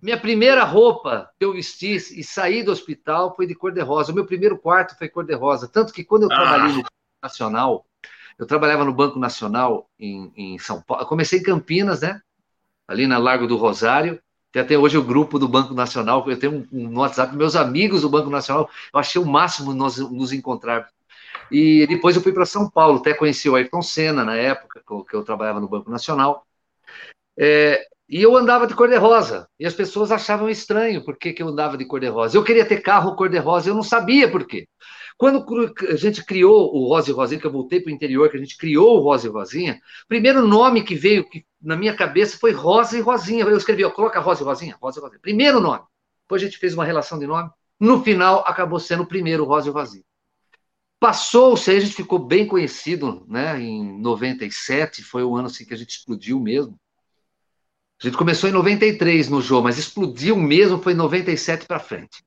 minha 0.02 0.18
primeira 0.18 0.64
roupa 0.64 1.30
que 1.38 1.44
eu 1.44 1.52
vesti 1.52 1.96
e 1.96 2.22
saí 2.22 2.62
do 2.62 2.72
hospital 2.72 3.34
foi 3.34 3.46
de 3.46 3.54
cor-de-rosa. 3.54 4.12
O 4.12 4.14
meu 4.14 4.26
primeiro 4.26 4.58
quarto 4.58 4.96
foi 4.96 5.08
cor-de-rosa. 5.08 5.68
Tanto 5.68 5.92
que 5.92 6.04
quando 6.04 6.24
eu 6.24 6.28
trabalhei 6.28 6.68
no 6.68 6.82
Banco 6.82 6.92
Nacional, 7.22 7.86
eu 8.38 8.46
trabalhava 8.46 8.84
no 8.84 8.92
Banco 8.92 9.18
Nacional 9.18 9.90
em, 9.98 10.32
em 10.36 10.58
São 10.58 10.80
Paulo. 10.80 11.02
Eu 11.02 11.06
comecei 11.06 11.40
em 11.40 11.42
Campinas, 11.42 12.02
né? 12.02 12.20
Ali 12.86 13.06
na 13.06 13.18
Largo 13.18 13.46
do 13.46 13.56
Rosário. 13.56 14.20
Tem 14.52 14.62
até 14.62 14.78
hoje 14.78 14.96
o 14.96 15.02
grupo 15.02 15.38
do 15.38 15.48
Banco 15.48 15.74
Nacional. 15.74 16.24
Eu 16.28 16.38
tenho 16.38 16.66
um, 16.72 16.88
um, 16.88 16.98
WhatsApp, 16.98 17.34
meus 17.36 17.56
amigos 17.56 18.02
do 18.02 18.08
Banco 18.08 18.30
Nacional. 18.30 18.70
Eu 18.92 19.00
achei 19.00 19.20
o 19.20 19.26
máximo 19.26 19.74
nós 19.74 19.98
nos 19.98 20.32
encontrarmos. 20.32 20.90
E 21.50 21.86
depois 21.86 22.14
eu 22.14 22.22
fui 22.22 22.32
para 22.32 22.46
São 22.46 22.70
Paulo, 22.70 22.98
até 22.98 23.14
conheci 23.14 23.48
o 23.48 23.56
Ayrton 23.56 23.82
Senna 23.82 24.24
na 24.24 24.36
época, 24.36 24.82
que 25.08 25.14
eu 25.14 25.24
trabalhava 25.24 25.60
no 25.60 25.68
Banco 25.68 25.90
Nacional. 25.90 26.46
É, 27.38 27.86
e 28.08 28.22
eu 28.22 28.36
andava 28.36 28.66
de 28.66 28.74
cor-de-rosa. 28.74 29.48
E 29.58 29.66
as 29.66 29.74
pessoas 29.74 30.10
achavam 30.10 30.48
estranho 30.48 31.04
por 31.04 31.16
que, 31.16 31.32
que 31.32 31.42
eu 31.42 31.48
andava 31.48 31.76
de 31.76 31.84
cor-de-rosa. 31.84 32.36
Eu 32.36 32.44
queria 32.44 32.64
ter 32.64 32.80
carro 32.80 33.14
cor-de-rosa, 33.14 33.68
eu 33.68 33.74
não 33.74 33.82
sabia 33.82 34.30
por 34.30 34.46
quê. 34.46 34.66
Quando 35.18 35.44
a 35.90 35.96
gente 35.96 36.24
criou 36.24 36.74
o 36.74 36.88
Rosa 36.88 37.10
e 37.10 37.12
Rosinha, 37.12 37.40
que 37.40 37.46
eu 37.46 37.52
voltei 37.52 37.80
para 37.80 37.90
o 37.90 37.94
interior, 37.94 38.30
que 38.30 38.36
a 38.36 38.40
gente 38.40 38.56
criou 38.56 38.96
o 38.96 39.00
Rosa 39.00 39.26
e 39.26 39.30
Rosinha, 39.30 39.80
primeiro 40.06 40.46
nome 40.46 40.84
que 40.84 40.94
veio 40.94 41.26
na 41.60 41.76
minha 41.76 41.94
cabeça 41.94 42.38
foi 42.38 42.52
Rosa 42.52 42.96
e 42.96 43.00
Rosinha. 43.00 43.44
Eu 43.44 43.56
escrevi, 43.56 43.84
ó, 43.84 43.90
coloca 43.90 44.20
Rosa 44.20 44.42
e 44.42 44.44
Rosinha, 44.44 44.78
Rosa 44.80 45.00
e 45.00 45.02
Rosinha. 45.02 45.20
Primeiro 45.20 45.60
nome. 45.60 45.82
Depois 46.22 46.40
a 46.40 46.44
gente 46.44 46.58
fez 46.58 46.72
uma 46.72 46.84
relação 46.84 47.18
de 47.18 47.26
nome. 47.26 47.50
No 47.80 48.02
final, 48.02 48.44
acabou 48.46 48.78
sendo 48.78 49.02
o 49.02 49.06
primeiro 49.06 49.44
Rosa 49.44 49.68
e 49.68 49.72
Rosinha. 49.72 50.04
Passou-se, 51.00 51.70
a 51.70 51.78
gente 51.78 51.94
ficou 51.94 52.18
bem 52.18 52.46
conhecido, 52.46 53.24
né? 53.28 53.60
Em 53.60 54.00
97, 54.00 55.02
foi 55.02 55.24
o 55.24 55.36
ano 55.36 55.46
assim 55.46 55.64
que 55.64 55.74
a 55.74 55.76
gente 55.76 55.90
explodiu 55.90 56.40
mesmo. 56.40 56.78
A 58.00 58.06
gente 58.06 58.16
começou 58.16 58.48
em 58.48 58.52
93 58.52 59.28
no 59.28 59.42
jogo, 59.42 59.64
mas 59.64 59.78
explodiu 59.78 60.36
mesmo 60.36 60.80
foi 60.80 60.92
em 60.92 60.96
97 60.96 61.66
para 61.66 61.80
frente. 61.80 62.22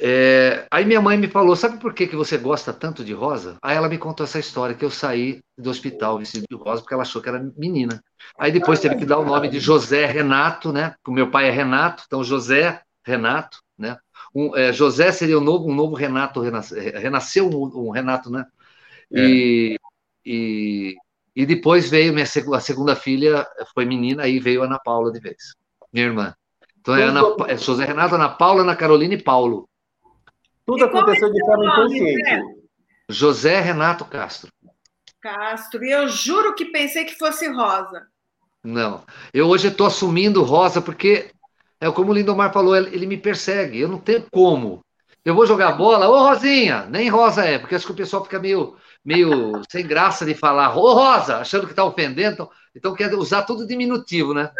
É, 0.00 0.66
aí 0.70 0.84
minha 0.84 1.00
mãe 1.00 1.16
me 1.16 1.26
falou, 1.26 1.56
sabe 1.56 1.80
por 1.80 1.92
que, 1.92 2.06
que 2.06 2.14
você 2.14 2.38
gosta 2.38 2.72
tanto 2.72 3.04
de 3.04 3.12
rosa? 3.12 3.56
Aí 3.60 3.76
ela 3.76 3.88
me 3.88 3.98
contou 3.98 4.24
essa 4.24 4.38
história, 4.38 4.74
que 4.74 4.84
eu 4.84 4.90
saí 4.90 5.40
do 5.56 5.70
hospital 5.70 6.18
vestido 6.18 6.44
de 6.48 6.56
rosa, 6.56 6.82
porque 6.82 6.94
ela 6.94 7.02
achou 7.02 7.20
que 7.20 7.28
era 7.28 7.42
menina. 7.56 8.02
Aí 8.38 8.52
depois 8.52 8.78
teve 8.78 8.94
que 8.96 9.06
dar 9.06 9.18
o 9.18 9.24
nome 9.24 9.48
de 9.48 9.58
José 9.58 10.06
Renato, 10.06 10.72
né? 10.72 10.90
Porque 10.90 11.10
o 11.10 11.14
meu 11.14 11.30
pai 11.30 11.48
é 11.48 11.50
Renato, 11.50 12.04
então 12.06 12.22
José 12.22 12.80
Renato, 13.04 13.58
né? 13.76 13.98
Um, 14.32 14.54
é, 14.54 14.72
José 14.72 15.10
seria 15.10 15.38
um 15.38 15.42
novo, 15.42 15.68
um 15.68 15.74
novo 15.74 15.96
Renato, 15.96 16.40
renasceu 16.40 17.48
um, 17.48 17.88
um 17.88 17.90
Renato, 17.90 18.30
né? 18.30 18.46
É. 19.12 19.20
E, 20.24 20.96
e, 21.34 21.42
e, 21.42 21.46
depois 21.46 21.90
veio 21.90 22.12
minha 22.12 22.24
a 22.24 22.60
segunda 22.60 22.96
filha, 22.96 23.46
foi 23.74 23.84
menina, 23.84 24.24
aí 24.24 24.38
veio 24.38 24.62
Ana 24.62 24.78
Paula 24.78 25.12
de 25.12 25.20
vez, 25.20 25.54
minha 25.92 26.06
irmã. 26.06 26.34
Então 26.80 26.96
é, 26.96 27.04
Ana, 27.04 27.20
é 27.46 27.56
José 27.56 27.84
Renato, 27.84 28.14
Ana 28.14 28.28
Paula, 28.28 28.62
Ana 28.62 28.76
Carolina 28.76 29.14
e 29.14 29.22
Paulo. 29.22 29.68
Tudo 30.66 30.84
aconteceu 30.84 31.32
de 31.32 31.44
forma 31.44 31.66
inconsciente. 31.66 32.58
José 33.08 33.60
Renato 33.60 34.04
Castro. 34.04 34.50
Castro, 35.20 35.84
e 35.84 35.90
eu 35.90 36.08
juro 36.08 36.54
que 36.54 36.66
pensei 36.66 37.04
que 37.04 37.16
fosse 37.16 37.48
Rosa. 37.48 38.06
Não, 38.62 39.02
eu 39.32 39.48
hoje 39.48 39.68
estou 39.68 39.86
assumindo 39.86 40.42
Rosa 40.42 40.80
porque 40.80 41.30
é 41.80 41.90
como 41.90 42.10
o 42.10 42.14
Lindomar 42.14 42.52
falou, 42.52 42.76
ele 42.76 43.06
me 43.06 43.16
persegue, 43.16 43.78
eu 43.78 43.88
não 43.88 43.98
tenho 43.98 44.26
como. 44.30 44.84
Eu 45.28 45.34
vou 45.34 45.44
jogar 45.44 45.72
bola, 45.72 46.08
ô 46.08 46.26
Rosinha, 46.26 46.86
nem 46.86 47.10
Rosa 47.10 47.44
é, 47.44 47.58
porque 47.58 47.74
acho 47.74 47.84
que 47.84 47.92
o 47.92 47.94
pessoal 47.94 48.24
fica 48.24 48.38
meio, 48.38 48.78
meio 49.04 49.60
sem 49.68 49.86
graça 49.86 50.24
de 50.24 50.32
falar, 50.32 50.74
ô 50.74 50.94
Rosa, 50.94 51.36
achando 51.36 51.66
que 51.66 51.72
está 51.72 51.84
ofendendo, 51.84 52.32
então, 52.32 52.50
então 52.74 52.94
quer 52.94 53.12
usar 53.12 53.42
tudo 53.42 53.66
diminutivo, 53.66 54.32
né? 54.32 54.50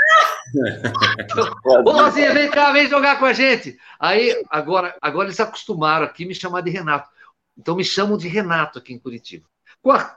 Ô, 1.86 1.90
Rosinha, 1.90 2.34
vem 2.34 2.50
cá, 2.50 2.70
vem 2.70 2.86
jogar 2.86 3.18
com 3.18 3.24
a 3.24 3.32
gente. 3.32 3.78
Aí, 3.98 4.44
agora, 4.50 4.94
agora 5.00 5.28
eles 5.28 5.40
acostumaram 5.40 6.04
aqui 6.04 6.26
me 6.26 6.34
chamar 6.34 6.60
de 6.60 6.68
Renato. 6.68 7.08
Então 7.56 7.74
me 7.74 7.82
chamam 7.82 8.18
de 8.18 8.28
Renato 8.28 8.78
aqui 8.78 8.92
em 8.92 8.98
Curitiba. 8.98 9.46
Com, 9.80 9.92
a, 9.92 10.16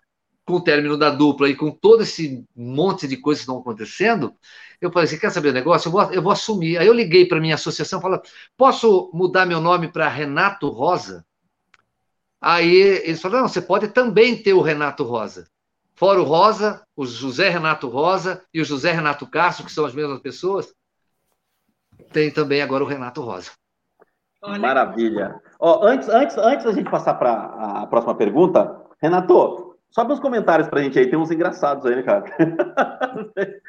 com 0.52 0.58
o 0.58 0.64
término 0.64 0.98
da 0.98 1.10
dupla 1.10 1.50
e 1.50 1.56
com 1.56 1.72
todo 1.72 2.04
esse 2.04 2.46
monte 2.54 3.08
de 3.08 3.16
coisas 3.16 3.42
que 3.42 3.50
estão 3.50 3.62
acontecendo, 3.62 4.36
eu 4.82 4.92
falei 4.92 5.06
assim: 5.06 5.18
quer 5.18 5.32
saber 5.32 5.50
o 5.50 5.54
negócio? 5.54 5.88
Eu 5.88 5.92
vou, 5.92 6.12
eu 6.12 6.22
vou 6.22 6.32
assumir. 6.32 6.78
Aí 6.78 6.86
eu 6.86 6.94
liguei 6.94 7.26
para 7.26 7.40
minha 7.40 7.56
associação 7.56 8.00
e 8.00 8.02
falei: 8.02 8.20
posso 8.58 9.10
mudar 9.14 9.46
meu 9.46 9.62
nome 9.62 9.88
para 9.88 10.10
Renato 10.10 10.68
Rosa? 10.68 11.26
Aí 12.42 12.76
eles 12.76 13.22
falaram: 13.22 13.44
não, 13.44 13.48
você 13.48 13.62
pode 13.62 13.88
também 13.88 14.42
ter 14.42 14.54
o 14.54 14.62
Renato 14.62 15.04
Rosa. 15.04 15.48
Fora 15.96 16.20
o 16.20 16.26
Rosa, 16.26 16.86
o 16.96 17.06
José 17.06 17.50
Renato 17.50 17.88
Rosa 17.88 18.44
e 18.54 18.60
o 18.60 18.66
José 18.66 18.92
Renato 18.92 19.26
Castro, 19.28 19.66
que 19.66 19.72
são 19.72 19.86
as 19.86 19.94
mesmas 19.94 20.20
pessoas, 20.20 20.74
tem 22.12 22.32
também 22.32 22.62
agora 22.62 22.84
o 22.84 22.88
Renato 22.88 23.22
Rosa. 23.22 23.52
Olha. 24.42 24.60
Maravilha. 24.60 25.40
Ó, 25.60 25.86
antes, 25.86 26.10
antes, 26.10 26.38
antes 26.38 26.66
da 26.66 26.74
gente 26.74 26.90
passar 26.90 27.14
para 27.14 27.32
a 27.84 27.88
próxima 27.88 28.16
pergunta, 28.16 28.82
Renato, 29.00 29.71
sobe 29.92 30.14
uns 30.14 30.20
comentários 30.20 30.68
para 30.68 30.80
a 30.80 30.84
gente 30.84 30.98
aí, 30.98 31.08
tem 31.08 31.20
uns 31.20 31.32
engraçados 31.32 31.86
aí, 31.86 31.98
né, 31.98 32.04
cara? 32.04 32.26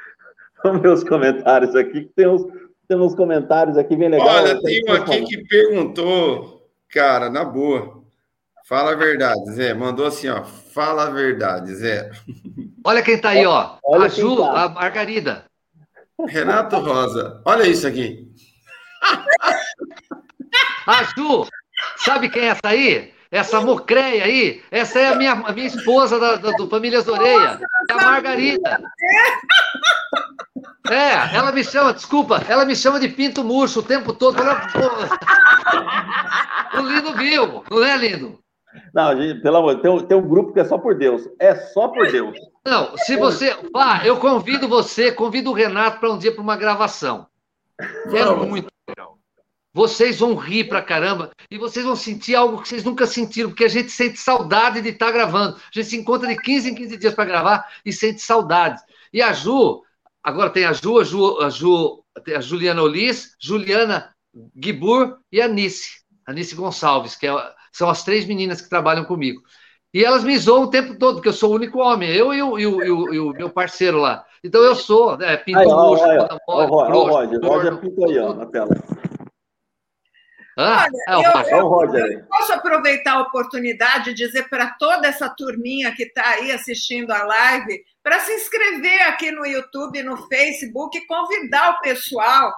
Vamos 0.64 0.80
ver 0.80 0.88
os 0.88 1.04
comentários 1.04 1.74
aqui, 1.74 2.10
tem 2.14 2.28
uns, 2.28 2.42
tem 2.88 2.96
uns 2.96 3.14
comentários 3.14 3.76
aqui 3.76 3.96
bem 3.96 4.08
legais. 4.08 4.30
Olha, 4.30 4.62
tem 4.62 4.82
um 4.88 4.92
aqui 4.92 5.24
que 5.24 5.44
perguntou, 5.44 6.68
cara, 6.88 7.28
na 7.28 7.44
boa. 7.44 8.02
Fala 8.64 8.92
a 8.92 8.96
verdade, 8.96 9.50
Zé. 9.52 9.74
Mandou 9.74 10.06
assim, 10.06 10.28
ó. 10.28 10.44
Fala 10.44 11.08
a 11.08 11.10
verdade, 11.10 11.74
Zé. 11.74 12.10
Olha 12.84 13.02
quem 13.02 13.20
tá 13.20 13.30
aí, 13.30 13.44
ó. 13.44 13.76
Olha 13.84 14.06
a 14.06 14.08
Ju, 14.08 14.36
tá. 14.36 14.64
a 14.64 14.68
Margarida. 14.68 15.44
Renato 16.28 16.76
Rosa. 16.76 17.42
Olha 17.44 17.66
isso 17.66 17.86
aqui. 17.86 18.30
A 20.86 21.02
Ju, 21.16 21.46
sabe 21.96 22.28
quem 22.28 22.44
é 22.44 22.46
essa 22.46 22.60
aí? 22.64 23.12
Essa 23.32 23.62
mocreia 23.62 24.24
aí? 24.24 24.62
Essa 24.70 24.98
é 25.00 25.08
a 25.08 25.14
minha, 25.14 25.32
a 25.32 25.52
minha 25.52 25.66
esposa 25.66 26.20
da, 26.20 26.36
da, 26.36 26.50
do 26.50 26.68
Famílias 26.68 27.08
Oreia. 27.08 27.58
É 27.88 27.92
a 27.94 27.96
Margarida. 27.96 28.78
É, 30.90 31.34
ela 31.34 31.50
me 31.50 31.64
chama, 31.64 31.94
desculpa, 31.94 32.42
ela 32.46 32.66
me 32.66 32.76
chama 32.76 33.00
de 33.00 33.08
pinto 33.08 33.42
murcho 33.42 33.80
o 33.80 33.82
tempo 33.82 34.12
todo. 34.12 34.36
O 36.74 36.80
Lindo 36.80 37.14
viu, 37.14 37.64
não 37.70 37.82
é, 37.82 37.96
Lindo? 37.96 38.38
Não, 38.92 39.16
gente, 39.16 39.40
pelo 39.40 39.56
amor, 39.56 39.80
tem 39.80 39.90
um, 39.90 40.00
tem 40.00 40.16
um 40.16 40.28
grupo 40.28 40.52
que 40.52 40.60
é 40.60 40.64
só 40.64 40.76
por 40.76 40.94
Deus. 40.94 41.26
É 41.38 41.54
só 41.54 41.88
por 41.88 42.10
Deus. 42.10 42.36
Não, 42.66 42.96
se 42.98 43.16
você. 43.16 43.54
Pá, 43.72 44.02
eu 44.04 44.18
convido 44.18 44.68
você, 44.68 45.10
convido 45.10 45.50
o 45.50 45.54
Renato 45.54 46.00
para 46.00 46.10
um 46.12 46.18
dia 46.18 46.32
para 46.32 46.42
uma 46.42 46.56
gravação. 46.56 47.26
É 47.78 48.24
muito. 48.34 48.68
Vocês 49.74 50.18
vão 50.18 50.34
rir 50.34 50.64
pra 50.64 50.82
caramba 50.82 51.30
e 51.50 51.56
vocês 51.56 51.84
vão 51.84 51.96
sentir 51.96 52.34
algo 52.34 52.60
que 52.60 52.68
vocês 52.68 52.84
nunca 52.84 53.06
sentiram, 53.06 53.48
porque 53.48 53.64
a 53.64 53.68
gente 53.68 53.90
sente 53.90 54.18
saudade 54.18 54.82
de 54.82 54.90
estar 54.90 55.06
tá 55.06 55.12
gravando. 55.12 55.56
A 55.56 55.60
gente 55.72 55.88
se 55.88 55.96
encontra 55.96 56.28
de 56.28 56.36
15 56.36 56.70
em 56.70 56.74
15 56.74 56.96
dias 56.98 57.14
para 57.14 57.24
gravar 57.24 57.66
e 57.84 57.92
sente 57.92 58.20
saudade. 58.20 58.82
E 59.12 59.22
a 59.22 59.32
Ju, 59.32 59.82
agora 60.22 60.50
tem 60.50 60.66
a 60.66 60.72
Ju, 60.72 60.98
a 60.98 61.04
Ju, 61.04 61.38
a, 61.40 61.48
Ju, 61.48 62.04
a 62.36 62.40
Juliana 62.40 62.82
Olis, 62.82 63.34
Juliana 63.40 64.14
Guibur 64.54 65.18
e 65.30 65.40
a 65.40 65.48
Nice, 65.48 66.02
a 66.26 66.32
Nice 66.32 66.54
Gonçalves, 66.54 67.16
que 67.16 67.26
é 67.26 67.32
são 67.72 67.88
as 67.88 68.04
três 68.04 68.26
meninas 68.26 68.60
que 68.60 68.68
trabalham 68.68 69.04
comigo. 69.04 69.42
E 69.94 70.04
elas 70.04 70.24
me 70.24 70.36
zoam 70.38 70.64
o 70.64 70.70
tempo 70.70 70.98
todo, 70.98 71.16
porque 71.16 71.28
eu 71.28 71.34
sou 71.34 71.50
o 71.50 71.54
único 71.54 71.78
homem, 71.78 72.10
eu 72.10 72.32
e 72.32 72.42
o, 72.42 72.58
e 72.58 72.66
o, 72.66 72.82
e 72.82 72.90
o, 72.90 73.14
e 73.14 73.18
o 73.18 73.30
meu 73.30 73.50
parceiro 73.50 73.98
lá. 73.98 74.24
Então 74.44 74.62
eu 74.62 74.74
sou, 74.74 75.16
né? 75.16 75.36
Pinto 75.36 75.58
aí, 75.58 75.66
roxo, 75.66 76.04
olha, 76.04 76.38
olha, 76.48 76.70
olha, 76.70 76.94
o 76.94 77.06
Roger, 77.08 77.38
o 77.42 77.46
Roger 77.46 77.76
pintou 77.78 78.08
aí, 78.08 78.18
ó, 78.18 78.34
na 78.34 78.46
tela. 78.46 78.68
Ah, 80.58 80.86
Olha, 80.86 81.04
é 81.08 81.16
o 81.16 81.22
Roger. 81.22 81.52
Eu, 81.52 81.58
eu, 81.58 81.66
Roger. 81.68 82.12
eu 82.12 82.24
posso 82.26 82.52
aproveitar 82.52 83.12
a 83.12 83.22
oportunidade 83.22 84.12
de 84.12 84.26
dizer 84.26 84.48
para 84.48 84.74
toda 84.78 85.08
essa 85.08 85.28
turminha 85.30 85.94
que 85.94 86.04
está 86.04 86.28
aí 86.28 86.52
assistindo 86.52 87.10
a 87.10 87.22
live 87.22 87.82
para 88.02 88.20
se 88.20 88.32
inscrever 88.34 89.02
aqui 89.08 89.30
no 89.30 89.46
YouTube, 89.46 90.02
no 90.02 90.16
Facebook 90.28 90.96
e 90.96 91.06
convidar 91.06 91.70
o 91.70 91.80
pessoal. 91.80 92.52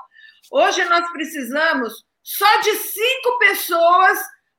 Hoje 0.50 0.84
nós 0.86 1.10
precisamos 1.12 2.04
só 2.22 2.60
de 2.60 2.74
cinco 2.74 3.38
pessoas 3.38 4.18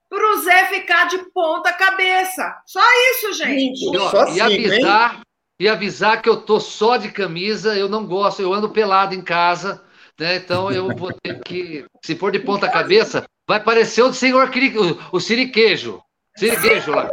para 0.09 0.33
o 0.33 0.37
Zé 0.37 0.65
ficar 0.65 1.05
de 1.05 1.17
ponta 1.31 1.73
cabeça. 1.73 2.55
Só 2.65 2.81
isso, 3.11 3.33
gente. 3.33 3.79
Só 4.09 4.27
e, 4.29 4.39
avisar, 4.39 5.21
e 5.59 5.67
avisar 5.67 6.21
que 6.21 6.29
eu 6.29 6.37
tô 6.37 6.59
só 6.59 6.95
de 6.95 7.11
camisa, 7.11 7.75
eu 7.75 7.89
não 7.89 8.05
gosto, 8.05 8.41
eu 8.41 8.53
ando 8.53 8.69
pelado 8.69 9.13
em 9.13 9.21
casa, 9.21 9.83
né? 10.19 10.37
Então 10.37 10.71
eu 10.71 10.89
vou 10.95 11.11
ter 11.21 11.39
que, 11.41 11.85
se 12.03 12.15
for 12.15 12.31
de 12.31 12.39
ponta 12.39 12.69
cabeça, 12.69 13.25
vai 13.47 13.61
parecer 13.61 14.01
o 14.01 14.13
senhor 14.13 14.49
o, 14.79 14.97
o 15.17 15.19
siriquejo. 15.19 16.01
Siriguejo 16.37 16.91
lá. 16.91 17.09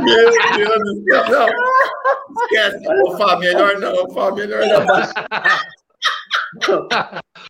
Meu 0.00 0.30
Deus 0.56 0.78
do 0.80 1.04
céu, 1.04 1.24
não. 1.30 1.46
Esquece. 2.42 2.84
Ô, 2.88 3.16
Fá, 3.16 3.36
melhor 3.36 3.78
não, 3.78 4.10
Fá, 4.12 4.32
melhor 4.32 4.60
não. 4.66 4.84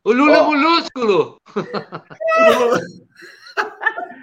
O 0.05 0.13
Lula 0.13 0.37
é 0.37 0.49
minúsculo. 0.49 1.41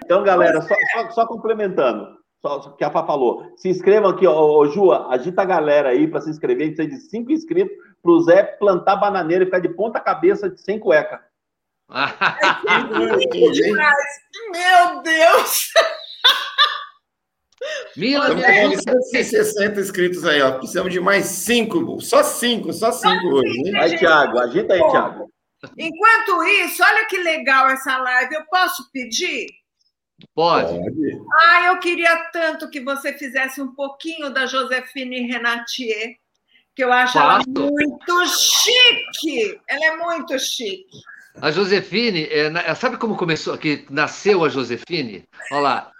Então, 0.04 0.22
galera, 0.22 0.60
só, 0.62 0.74
só, 0.92 1.10
só 1.10 1.26
complementando 1.26 2.23
só 2.44 2.70
que 2.70 2.84
a 2.84 2.90
Fá 2.90 3.06
falou. 3.06 3.52
Se 3.56 3.68
inscrevam 3.68 4.10
aqui, 4.10 4.26
ó, 4.26 4.66
Ju, 4.66 4.92
agita 4.92 5.42
a 5.42 5.46
galera 5.46 5.90
aí 5.90 6.06
para 6.06 6.20
se 6.20 6.30
inscrever. 6.30 6.64
A 6.64 6.66
gente 6.68 6.76
precisa 6.76 6.96
de 6.96 7.02
cinco 7.08 7.32
inscritos 7.32 7.76
para 8.02 8.12
o 8.12 8.22
Zé 8.22 8.42
plantar 8.42 8.96
bananeira 8.96 9.44
e 9.44 9.46
ficar 9.46 9.60
de 9.60 9.70
ponta 9.70 10.00
cabeça 10.00 10.54
sem 10.56 10.78
cueca. 10.78 11.24
Meu 14.52 15.02
Deus! 15.02 15.72
Mila, 17.96 18.34
Estamos 18.34 18.84
com 18.84 19.02
160 19.02 19.80
inscritos 19.80 20.24
aí, 20.24 20.42
ó. 20.42 20.58
Precisamos 20.58 20.92
de 20.92 21.00
mais 21.00 21.24
cinco, 21.24 22.00
só 22.00 22.22
cinco, 22.22 22.72
só 22.72 22.92
cinco 22.92 23.26
hoje. 23.28 23.66
Hein? 23.66 23.76
Aí, 23.76 23.96
Thiago, 23.96 24.38
agita 24.38 24.74
aí, 24.74 24.80
Thiago. 24.90 25.32
Enquanto 25.78 26.44
isso, 26.44 26.82
olha 26.82 27.06
que 27.06 27.16
legal 27.18 27.68
essa 27.68 27.96
live. 27.96 28.34
Eu 28.34 28.44
posso 28.50 28.90
pedir? 28.92 29.46
Pode. 30.34 30.78
Ah, 31.32 31.66
eu 31.66 31.78
queria 31.80 32.30
tanto 32.32 32.70
que 32.70 32.80
você 32.80 33.12
fizesse 33.12 33.60
um 33.60 33.74
pouquinho 33.74 34.30
da 34.30 34.46
Josefine 34.46 35.26
Renatier, 35.26 36.16
que 36.74 36.84
eu 36.84 36.92
acho 36.92 37.18
ela 37.18 37.40
muito 37.46 38.26
chique. 38.28 39.60
Ela 39.68 39.86
é 39.86 39.96
muito 39.96 40.38
chique. 40.38 40.98
A 41.40 41.50
Josefine, 41.50 42.28
é, 42.30 42.74
sabe 42.74 42.96
como 42.96 43.16
começou, 43.16 43.58
que 43.58 43.84
nasceu 43.90 44.44
a 44.44 44.48
Josefine? 44.48 45.28
Olha 45.50 45.60
lá. 45.60 45.92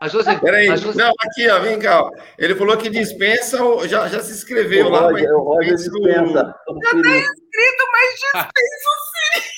A 0.00 0.08
Josefine. 0.08 0.40
Peraí, 0.40 0.68
a 0.68 0.76
Josefine... 0.76 1.04
não, 1.04 1.12
aqui, 1.20 1.48
ó, 1.48 1.60
vem 1.60 1.78
cá. 1.78 2.02
Ele 2.36 2.54
falou 2.56 2.76
que 2.76 2.90
dispensa, 2.90 3.58
já, 3.86 4.08
já 4.08 4.20
se 4.20 4.32
inscreveu 4.32 4.86
o 4.86 4.90
lá. 4.90 5.02
Roger, 5.02 5.32
o 5.32 5.42
Roger 5.42 5.76
dispensa. 5.76 6.34
Já 6.34 6.98
está 6.98 7.16
inscrito, 7.16 7.84
mas 7.92 8.10
dispensa 8.14 8.50
sim. 9.32 9.53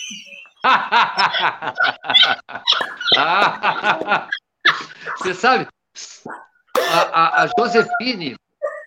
Você 5.19 5.35
sabe, 5.35 5.67
a, 6.77 7.01
a, 7.01 7.45
a, 7.45 7.51
Josefine, 7.59 8.37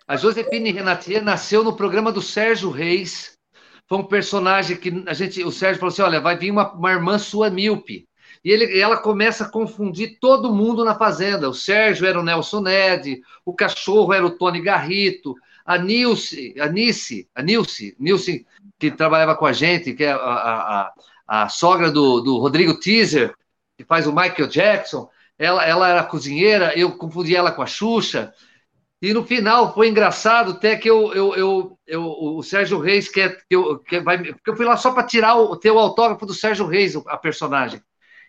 a 0.08 0.18
Josefine 0.18 0.72
Renatier 0.72 1.24
nasceu 1.24 1.64
no 1.64 1.76
programa 1.76 2.12
do 2.12 2.22
Sérgio 2.22 2.70
Reis. 2.70 3.38
Foi 3.88 3.98
um 3.98 4.04
personagem 4.04 4.78
que 4.78 5.04
a 5.08 5.14
gente, 5.14 5.44
o 5.44 5.52
Sérgio 5.52 5.80
falou 5.80 5.92
assim: 5.92 6.02
olha, 6.02 6.22
vai 6.22 6.38
vir 6.38 6.52
uma, 6.52 6.72
uma 6.74 6.92
irmã 6.92 7.18
sua 7.18 7.50
míope. 7.50 8.08
E 8.44 8.52
ele, 8.52 8.80
ela 8.80 8.98
começa 8.98 9.46
a 9.46 9.50
confundir 9.50 10.18
todo 10.20 10.54
mundo 10.54 10.86
na 10.86 10.96
fazenda. 10.96 11.50
O 11.50 11.54
Sérgio 11.54 12.08
era 12.08 12.20
o 12.20 12.24
Nelson 12.24 12.62
Ned, 12.62 13.22
o 13.44 13.54
cachorro 13.54 14.14
era 14.14 14.26
o 14.26 14.32
Tony 14.32 14.62
Garrito, 14.62 15.36
a 15.66 15.78
Nilce, 15.78 16.56
a 16.60 16.68
Nice, 16.68 17.28
a 17.36 17.44
Nilce, 17.44 17.96
Nilce, 18.00 18.46
que 18.80 18.90
trabalhava 18.90 19.36
com 19.36 19.46
a 19.46 19.54
gente, 19.54 19.94
que 19.94 20.04
é 20.04 20.12
a, 20.12 20.18
a, 20.18 20.94
a 21.30 21.48
sogra 21.48 21.92
do, 21.92 22.22
do 22.22 22.40
Rodrigo 22.40 22.80
Teaser, 22.80 23.36
que 23.78 23.86
faz 23.86 24.08
o 24.08 24.12
Michael 24.12 24.48
Jackson, 24.48 25.08
ela, 25.38 25.64
ela 25.64 25.88
era 25.88 26.04
cozinheira, 26.04 26.74
eu 26.76 26.98
confundi 26.98 27.36
ela 27.36 27.52
com 27.52 27.62
a 27.62 27.68
Xuxa. 27.68 28.34
E 29.00 29.14
no 29.14 29.24
final 29.24 29.72
foi 29.72 29.90
engraçado 29.90 30.54
até 30.54 30.76
que 30.76 30.90
eu, 30.90 31.14
eu, 31.14 31.36
eu, 31.36 31.80
eu 31.86 32.04
o 32.04 32.42
Sérgio 32.42 32.80
Reis 32.80 33.08
quer 33.08 33.38
que 33.48 33.56
eu, 33.56 33.78
que 33.78 34.00
vai, 34.00 34.18
porque 34.18 34.50
eu 34.50 34.56
fui 34.56 34.66
lá 34.66 34.76
só 34.76 34.92
para 34.92 35.04
tirar 35.04 35.36
o 35.36 35.56
ter 35.56 35.70
o 35.70 35.78
autógrafo 35.78 36.26
do 36.26 36.34
Sérgio 36.34 36.66
Reis, 36.66 36.96
a 36.96 37.16
personagem. 37.16 37.80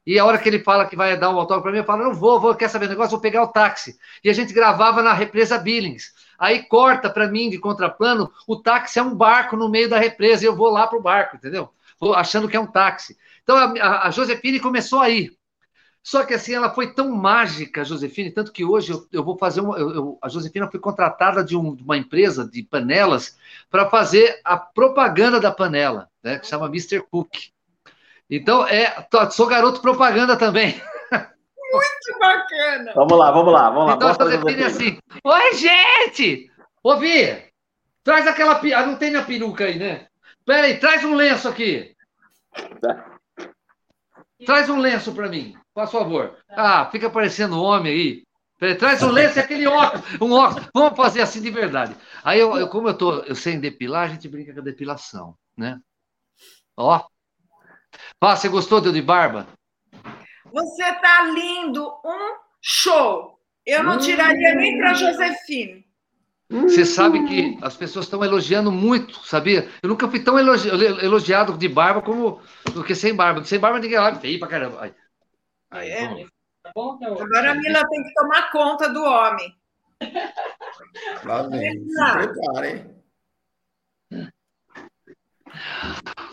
E 0.07 0.19
a 0.19 0.25
hora 0.27 0.37
que 0.37 0.49
ele 0.49 0.61
fala 0.61 0.85
que 0.85 0.95
vai 0.95 1.17
dar 1.19 1.31
um 1.31 1.39
autógrafo 1.39 1.63
para 1.63 1.73
mim, 1.73 1.79
eu 1.79 1.85
falo, 1.85 2.05
não 2.05 2.15
vou, 2.15 2.39
vou, 2.39 2.55
quer 2.55 2.69
saber 2.69 2.85
o 2.85 2.91
negócio? 2.91 3.13
Vou 3.13 3.21
pegar 3.21 3.43
o 3.43 3.49
táxi. 3.49 3.97
E 4.23 4.29
a 4.29 4.33
gente 4.35 4.53
gravava 4.53 5.03
na 5.03 5.15
represa 5.15 5.57
Billings. 5.59 6.13
Aí 6.39 6.63
corta 6.65 7.09
para 7.09 7.29
mim 7.29 7.49
de 7.49 7.59
contraplano, 7.59 8.31
o 8.47 8.57
táxi 8.57 8.99
é 8.99 9.03
um 9.03 9.15
barco 9.15 9.57
no 9.57 9.71
meio 9.71 9.89
da 9.89 9.99
represa 9.99 10.45
e 10.45 10.47
eu 10.47 10.55
vou 10.55 10.71
lá 10.71 10.87
para 10.87 10.99
o 10.99 11.03
barco, 11.03 11.37
entendeu? 11.37 11.71
Achando 12.15 12.49
que 12.49 12.57
é 12.57 12.61
um 12.61 12.71
táxi. 12.71 13.17
Então 13.43 13.57
a, 13.57 14.07
a 14.07 14.11
Josefine 14.11 14.61
começou 14.61 15.01
aí. 15.01 15.31
Só 16.03 16.25
que 16.25 16.33
assim, 16.33 16.55
ela 16.55 16.71
foi 16.71 16.95
tão 16.95 17.11
mágica, 17.11 17.83
a 17.83 17.85
Josefine, 17.85 18.31
tanto 18.31 18.53
que 18.53 18.65
hoje 18.65 18.93
eu, 18.93 19.07
eu 19.13 19.23
vou 19.23 19.37
fazer 19.37 19.61
uma. 19.61 19.79
Eu, 19.79 19.95
eu, 19.95 20.19
a 20.23 20.29
Josefina 20.29 20.71
foi 20.71 20.81
contratada 20.81 21.45
de, 21.45 21.57
um, 21.57 21.75
de 21.75 21.83
uma 21.83 21.97
empresa 21.97 22.49
de 22.49 22.63
panelas 22.63 23.37
para 23.71 23.89
fazer 23.89 24.41
a 24.43 24.57
propaganda 24.57 25.39
da 25.39 25.53
panela, 25.53 26.09
né? 26.23 26.39
Que 26.39 26.47
chama 26.47 26.67
Mr. 26.67 27.03
Cook. 27.11 27.51
Então, 28.31 28.67
é, 28.67 29.07
sou 29.31 29.47
garoto 29.47 29.83
propaganda 29.83 30.37
também. 30.37 30.81
Muito 31.13 32.19
bacana. 32.19 32.93
Vamos 32.95 33.19
lá, 33.19 33.31
vamos 33.31 33.53
lá, 33.53 33.71
vamos 33.71 33.87
lá. 33.87 33.95
Então, 33.95 34.09
a 34.09 34.13
Josefine 34.13 34.63
é 34.63 34.67
assim: 34.67 34.99
Oi, 35.23 35.55
gente! 35.55 36.51
Ouvi! 36.83 37.45
Traz 38.03 38.27
aquela. 38.27 38.59
Ah, 38.75 38.87
não 38.87 38.97
tem 38.97 39.11
minha 39.11 39.25
peruca 39.25 39.65
aí, 39.65 39.79
né? 39.79 40.07
Pera 40.51 40.67
aí, 40.67 40.81
traz 40.81 41.05
um 41.05 41.15
lenço 41.15 41.49
aqui. 41.49 41.95
Traz 44.45 44.69
um 44.69 44.79
lenço 44.81 45.15
para 45.15 45.29
mim, 45.29 45.55
por 45.73 45.87
favor. 45.87 46.37
Ah, 46.49 46.91
fica 46.91 47.09
parecendo 47.09 47.63
homem 47.63 47.93
aí. 47.93 48.23
Pera, 48.59 48.75
traz 48.75 49.01
um 49.01 49.11
lenço 49.11 49.39
e 49.39 49.41
aquele 49.41 49.69
óculos, 49.69 50.05
um 50.21 50.33
óculos. 50.33 50.69
Vamos 50.75 50.97
fazer 50.97 51.21
assim 51.21 51.41
de 51.41 51.51
verdade. 51.51 51.95
Aí, 52.25 52.41
eu, 52.41 52.57
eu, 52.57 52.69
como 52.69 52.89
eu 52.89 52.99
tô 52.99 53.21
eu 53.21 53.37
sei 53.37 53.59
depilar, 53.59 54.07
a 54.07 54.13
gente 54.13 54.29
brinca 54.29 54.53
com 54.53 54.59
a 54.59 54.65
depilação, 54.65 55.37
né? 55.57 55.79
Ó. 56.77 57.01
Ah, 58.21 58.35
você 58.35 58.49
gostou 58.49 58.81
de 58.81 59.03
barba? 59.03 59.47
Você 60.53 60.93
tá 60.95 61.27
lindo, 61.27 61.87
um 62.05 62.37
show. 62.61 63.39
Eu 63.65 63.85
não 63.85 63.99
tiraria 63.99 64.57
nem 64.57 64.79
para 64.79 64.95
Josefine. 64.95 65.89
Você 66.51 66.85
sabe 66.85 67.25
que 67.29 67.57
as 67.63 67.77
pessoas 67.77 68.07
estão 68.07 68.25
elogiando 68.25 68.73
muito, 68.73 69.25
sabia? 69.25 69.69
Eu 69.81 69.89
nunca 69.89 70.09
fui 70.09 70.19
tão 70.19 70.37
elogi 70.37 70.69
elogiado 70.69 71.57
de 71.57 71.69
barba 71.69 72.03
como 72.03 72.41
do 72.75 72.83
que 72.83 72.95
sem 72.95 73.15
barba. 73.15 73.45
Sem 73.45 73.61
barba 73.61 73.79
ninguém 73.79 73.99
olha 73.99 74.17
feio 74.17 74.41
pra 74.41 74.49
caramba. 74.49 74.83
Aí, 74.83 74.95
aí, 75.71 75.91
é. 75.91 76.27
Agora 76.77 77.53
a 77.53 77.55
Mila 77.55 77.89
tem 77.89 78.03
que 78.03 78.15
tomar 78.15 78.51
conta 78.51 78.89
do 78.89 79.03
homem. 79.03 79.55
Lá 81.25 81.43
vem. 81.43 81.89
Se 81.89 82.13
prepare, 82.13 83.00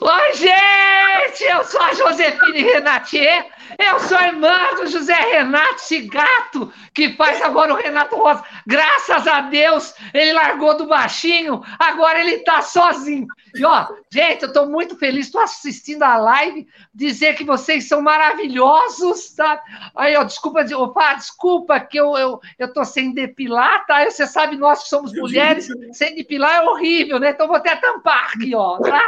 Oi, 0.01 0.34
gente! 0.34 1.43
Eu 1.43 1.63
sou 1.63 1.82
a 1.82 1.93
Josefine 1.93 2.61
Renatier 2.61 3.47
eu 3.78 3.99
sou 3.99 4.20
irmã 4.20 4.76
do 4.76 4.88
José 4.88 5.13
Renato, 5.13 5.76
esse 5.76 6.01
gato 6.07 6.72
que 6.93 7.13
faz 7.13 7.41
agora 7.41 7.74
o 7.74 7.78
Renato 7.78 8.15
Rosa. 8.15 8.43
Graças 8.65 9.28
a 9.28 9.41
Deus, 9.41 9.93
ele 10.13 10.32
largou 10.34 10.78
do 10.78 10.88
baixinho, 10.88 11.61
agora 11.78 12.20
ele 12.20 12.39
tá 12.39 12.61
sozinho. 12.61 13.28
E 13.53 13.65
ó, 13.65 13.88
gente, 14.11 14.43
eu 14.43 14.53
tô 14.53 14.65
muito 14.68 14.97
feliz, 14.97 15.26
estou 15.26 15.41
assistindo 15.41 16.03
a 16.03 16.15
live, 16.18 16.68
dizer 16.93 17.36
que 17.36 17.43
vocês 17.43 17.88
são 17.88 18.01
maravilhosos, 18.01 19.34
tá? 19.36 19.61
Aí, 19.95 20.15
ó, 20.15 20.24
desculpa, 20.24 20.65
opa, 20.76 21.13
desculpa 21.15 21.80
que 21.80 21.99
eu, 21.99 22.18
eu, 22.18 22.39
eu 22.57 22.72
tô 22.72 22.86
sem 22.86 23.13
depilar, 23.13 23.86
tá? 23.86 24.05
Você 24.05 24.26
sabe, 24.26 24.57
nós 24.57 24.84
que 24.84 24.89
somos 24.89 25.13
mulheres, 25.13 25.68
sem 25.91 26.15
depilar 26.15 26.55
é 26.55 26.61
horrível, 26.63 27.20
né? 27.20 27.32
Então 27.32 27.47
vou 27.47 27.57
até 27.57 27.76
tampar 27.76 28.32
aqui, 28.34 28.55
ó, 28.55 28.78
tá? 28.80 29.07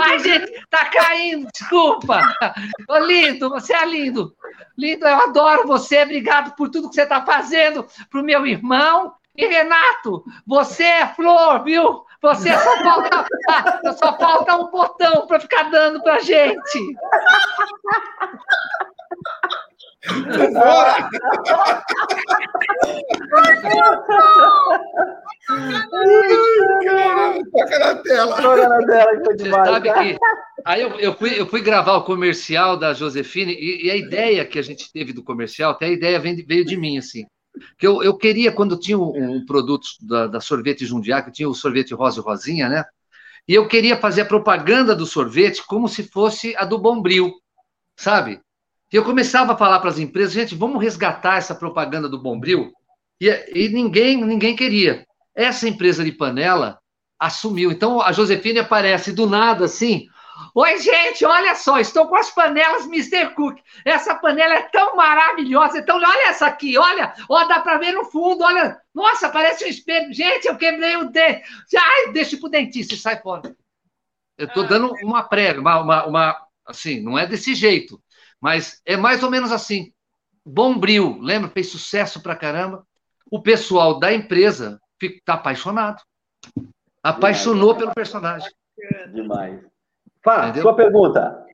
Ai, 0.00 0.18
gente, 0.20 0.52
tá 0.70 0.84
caindo, 0.86 1.48
desculpa. 1.52 2.22
Ô, 2.88 2.98
lindo, 2.98 3.50
você 3.50 3.74
é 3.74 3.84
lindo. 3.84 4.34
Lindo, 4.78 5.06
eu 5.06 5.16
adoro 5.16 5.66
você. 5.66 6.02
Obrigado 6.02 6.54
por 6.54 6.68
tudo 6.68 6.88
que 6.88 6.94
você 6.94 7.02
está 7.02 7.24
fazendo 7.24 7.86
pro 8.08 8.22
meu 8.22 8.46
irmão. 8.46 9.14
E 9.36 9.46
Renato, 9.46 10.24
você 10.46 10.84
é 10.84 11.06
flor, 11.08 11.64
viu? 11.64 12.04
Você 12.24 12.56
só 12.56 12.82
falta, 12.82 13.26
só 13.98 14.16
falta 14.16 14.56
um 14.56 14.70
botão 14.70 15.26
para 15.26 15.38
ficar 15.40 15.64
dando 15.64 16.02
pra 16.02 16.20
gente. 16.20 16.96
Bora! 20.54 21.08
Toca 27.52 27.78
na 27.78 27.94
tela. 27.96 28.40
Toca 28.40 28.68
na 28.68 28.86
tela, 28.86 29.16
que 29.18 29.24
foi 29.24 29.36
demais. 29.36 29.68
Sabe 29.68 29.92
que, 29.92 30.18
aí 30.64 30.80
eu, 30.80 30.98
eu, 30.98 31.14
fui, 31.14 31.38
eu 31.38 31.46
fui 31.46 31.60
gravar 31.60 31.96
o 31.96 32.04
comercial 32.04 32.78
da 32.78 32.94
Josefine 32.94 33.52
e, 33.52 33.86
e, 33.86 33.90
a 33.90 33.96
ideia 33.96 34.46
que 34.46 34.58
a 34.58 34.62
gente 34.62 34.90
teve 34.90 35.12
do 35.12 35.22
comercial, 35.22 35.72
até 35.72 35.86
a 35.86 35.90
ideia 35.90 36.18
veio, 36.18 36.42
veio 36.46 36.64
de 36.64 36.76
mim, 36.78 36.96
assim. 36.96 37.26
Que 37.78 37.86
eu, 37.86 38.02
eu 38.02 38.16
queria, 38.16 38.52
quando 38.52 38.78
tinha 38.78 38.98
um, 38.98 39.36
um 39.36 39.46
produto 39.46 39.86
da, 40.00 40.26
da 40.26 40.40
sorvete 40.40 40.84
Jundiá, 40.84 41.22
que 41.22 41.30
tinha 41.30 41.48
o 41.48 41.54
sorvete 41.54 41.94
Rosa 41.94 42.20
e 42.20 42.22
Rosinha, 42.22 42.68
né? 42.68 42.84
E 43.46 43.54
eu 43.54 43.68
queria 43.68 43.96
fazer 43.96 44.22
a 44.22 44.26
propaganda 44.26 44.94
do 44.94 45.06
sorvete 45.06 45.62
como 45.66 45.88
se 45.88 46.02
fosse 46.04 46.54
a 46.56 46.64
do 46.64 46.78
Bombril, 46.78 47.32
sabe? 47.96 48.40
E 48.92 48.96
eu 48.96 49.04
começava 49.04 49.52
a 49.52 49.56
falar 49.56 49.80
para 49.80 49.90
as 49.90 49.98
empresas, 49.98 50.32
gente, 50.32 50.54
vamos 50.54 50.82
resgatar 50.82 51.36
essa 51.36 51.54
propaganda 51.54 52.08
do 52.08 52.22
Bombril. 52.22 52.72
E, 53.20 53.28
e 53.54 53.68
ninguém, 53.68 54.24
ninguém 54.24 54.56
queria. 54.56 55.04
Essa 55.34 55.68
empresa 55.68 56.04
de 56.04 56.12
panela 56.12 56.78
assumiu. 57.18 57.70
Então 57.70 58.00
a 58.00 58.12
Josefine 58.12 58.60
aparece 58.60 59.12
do 59.12 59.26
nada 59.26 59.64
assim. 59.64 60.06
Oi, 60.54 60.78
gente, 60.78 61.24
olha 61.24 61.54
só, 61.54 61.78
estou 61.78 62.08
com 62.08 62.16
as 62.16 62.30
panelas 62.30 62.86
Mr. 62.86 63.34
Cook. 63.34 63.58
Essa 63.84 64.14
panela 64.14 64.54
é 64.54 64.62
tão 64.62 64.96
maravilhosa. 64.96 65.78
Então, 65.78 65.96
olha 65.96 66.28
essa 66.28 66.46
aqui, 66.46 66.76
olha, 66.76 67.14
ó, 67.28 67.44
dá 67.44 67.60
para 67.60 67.78
ver 67.78 67.92
no 67.92 68.04
fundo, 68.04 68.42
olha. 68.42 68.80
Nossa, 68.94 69.28
parece 69.28 69.64
um 69.64 69.68
espelho. 69.68 70.12
Gente, 70.12 70.46
eu 70.46 70.56
quebrei 70.56 70.96
o 70.96 71.10
dente. 71.10 71.42
Ai, 71.76 72.12
deixa 72.12 72.36
pro 72.36 72.48
dentista 72.48 72.94
e 72.94 72.98
sai 72.98 73.20
fora. 73.20 73.54
Eu 74.36 74.46
estou 74.46 74.66
dando 74.66 74.92
uma 75.02 75.22
pré, 75.22 75.58
uma, 75.58 75.80
uma, 75.80 76.06
uma, 76.06 76.46
assim, 76.66 77.00
não 77.00 77.16
é 77.16 77.26
desse 77.26 77.54
jeito, 77.54 78.02
mas 78.40 78.80
é 78.84 78.96
mais 78.96 79.22
ou 79.22 79.30
menos 79.30 79.52
assim. 79.52 79.92
Bombril, 80.44 81.18
lembra? 81.20 81.48
Fez 81.48 81.68
sucesso 81.70 82.20
pra 82.20 82.36
caramba. 82.36 82.86
O 83.30 83.40
pessoal 83.40 83.98
da 83.98 84.12
empresa 84.12 84.80
está 85.00 85.34
apaixonado. 85.34 86.02
Apaixonou 87.02 87.72
Demais. 87.72 87.78
pelo 87.78 87.94
personagem. 87.94 88.52
Demais. 89.12 89.73
Fá, 90.24 90.44
Entendeu? 90.44 90.62
sua 90.62 90.74
pergunta. 90.74 91.46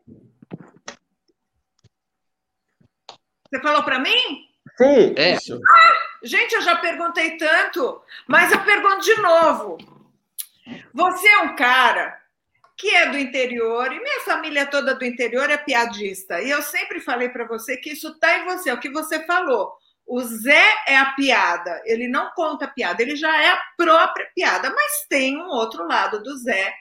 Você 3.51 3.61
falou 3.61 3.83
para 3.83 3.99
mim? 3.99 4.49
Sim. 4.77 5.15
É. 5.17 5.35
Ah, 5.35 5.93
gente, 6.23 6.55
eu 6.55 6.63
já 6.63 6.77
perguntei 6.77 7.37
tanto, 7.37 8.01
mas 8.29 8.53
eu 8.53 8.61
pergunto 8.63 9.01
de 9.01 9.17
novo. 9.17 9.79
Você 10.95 11.29
é 11.29 11.39
um 11.41 11.57
cara 11.57 12.17
que 12.77 12.95
é 12.95 13.11
do 13.11 13.19
interior, 13.19 13.93
e 13.93 14.01
minha 14.01 14.21
família 14.21 14.65
toda 14.65 14.95
do 14.95 15.05
interior 15.05 15.51
é 15.51 15.57
piadista. 15.59 16.41
E 16.41 16.49
eu 16.49 16.63
sempre 16.63 17.01
falei 17.01 17.29
para 17.29 17.47
você 17.47 17.77
que 17.77 17.91
isso 17.91 18.09
está 18.09 18.39
em 18.39 18.45
você, 18.45 18.71
é 18.71 18.75
o 18.75 18.81
que 18.81 18.89
você 18.89 19.27
falou. 19.27 19.75
O 20.07 20.23
Zé 20.23 20.65
é 20.87 20.97
a 20.97 21.13
piada, 21.13 21.83
ele 21.85 22.09
não 22.09 22.31
conta 22.35 22.67
piada, 22.67 23.03
ele 23.03 23.17
já 23.17 23.37
é 23.43 23.51
a 23.51 23.61
própria 23.77 24.27
piada, 24.35 24.71
mas 24.71 25.07
tem 25.09 25.37
um 25.37 25.49
outro 25.49 25.87
lado 25.87 26.23
do 26.23 26.37
Zé 26.39 26.73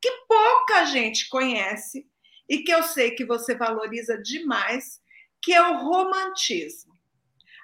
que 0.00 0.10
pouca 0.28 0.84
gente 0.86 1.28
conhece 1.28 2.06
e 2.48 2.58
que 2.58 2.72
eu 2.72 2.82
sei 2.82 3.10
que 3.10 3.24
você 3.24 3.54
valoriza 3.54 4.16
demais, 4.18 5.00
que 5.42 5.52
é 5.52 5.62
o 5.62 5.78
romantismo. 5.78 6.96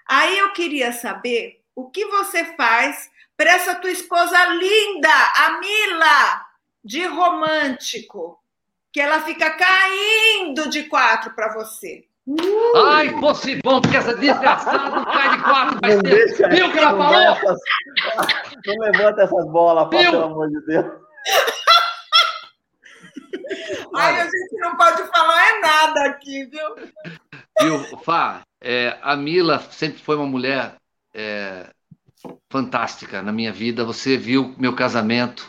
Aí 0.09 0.39
eu 0.39 0.53
queria 0.53 0.93
saber 0.93 1.63
o 1.75 1.91
que 1.91 2.05
você 2.07 2.57
faz 2.57 3.11
para 3.37 3.53
essa 3.53 3.75
tua 3.75 3.91
esposa 3.91 4.45
linda, 4.47 5.09
a 5.37 5.59
Mila, 5.59 6.47
de 6.85 7.07
romântico, 7.07 8.39
que 8.93 9.01
ela 9.01 9.23
fica 9.23 9.51
caindo 9.51 10.69
de 10.69 10.85
quatro 10.85 11.35
para 11.35 11.53
você. 11.55 12.07
Uh! 12.27 12.77
Ai, 12.87 13.11
fosse 13.21 13.61
bom, 13.63 13.81
porque 13.81 13.97
essa 13.97 14.15
desgraçada 14.15 14.91
não 14.91 15.05
cai 15.05 15.37
de 15.37 15.43
quatro 15.43 15.79
vai 15.81 16.29
ser. 16.29 16.49
Viu 16.51 16.73
que 16.73 16.79
ela 16.79 16.97
falou? 16.97 17.21
Essas... 17.21 17.61
Não 18.67 18.79
levanta 18.79 19.23
essas 19.23 19.47
bolas, 19.51 19.89
Viu? 19.91 20.11
pelo 20.11 20.25
amor 20.25 20.49
de 20.49 20.67
Deus. 20.67 20.87
Ai, 23.95 24.21
a 24.21 24.25
gente 24.25 24.57
não 24.59 24.77
pode 24.77 25.03
falar 25.09 25.49
é 25.49 25.61
nada 25.61 26.05
aqui, 26.07 26.45
viu? 26.47 26.75
Viu, 27.61 27.99
Fá, 27.99 28.43
é, 28.61 28.99
a 29.03 29.17
Mila 29.17 29.59
sempre 29.71 30.03
foi 30.03 30.17
uma 30.17 30.27
mulher 30.27 30.77
é, 31.15 31.71
fantástica 32.51 33.23
na 33.23 33.33
minha 33.33 33.53
vida. 33.53 33.85
Você 33.85 34.17
viu 34.17 34.55
meu 34.59 34.75
casamento, 34.75 35.49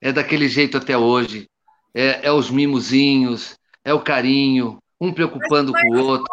é 0.00 0.12
daquele 0.12 0.48
jeito 0.48 0.76
até 0.76 0.96
hoje. 0.96 1.48
É, 1.94 2.26
é 2.26 2.32
os 2.32 2.50
mimozinhos, 2.50 3.58
é 3.84 3.92
o 3.92 4.02
carinho, 4.02 4.78
um 5.00 5.12
preocupando 5.12 5.72
com 5.72 5.96
o 5.96 6.04
outro. 6.04 6.26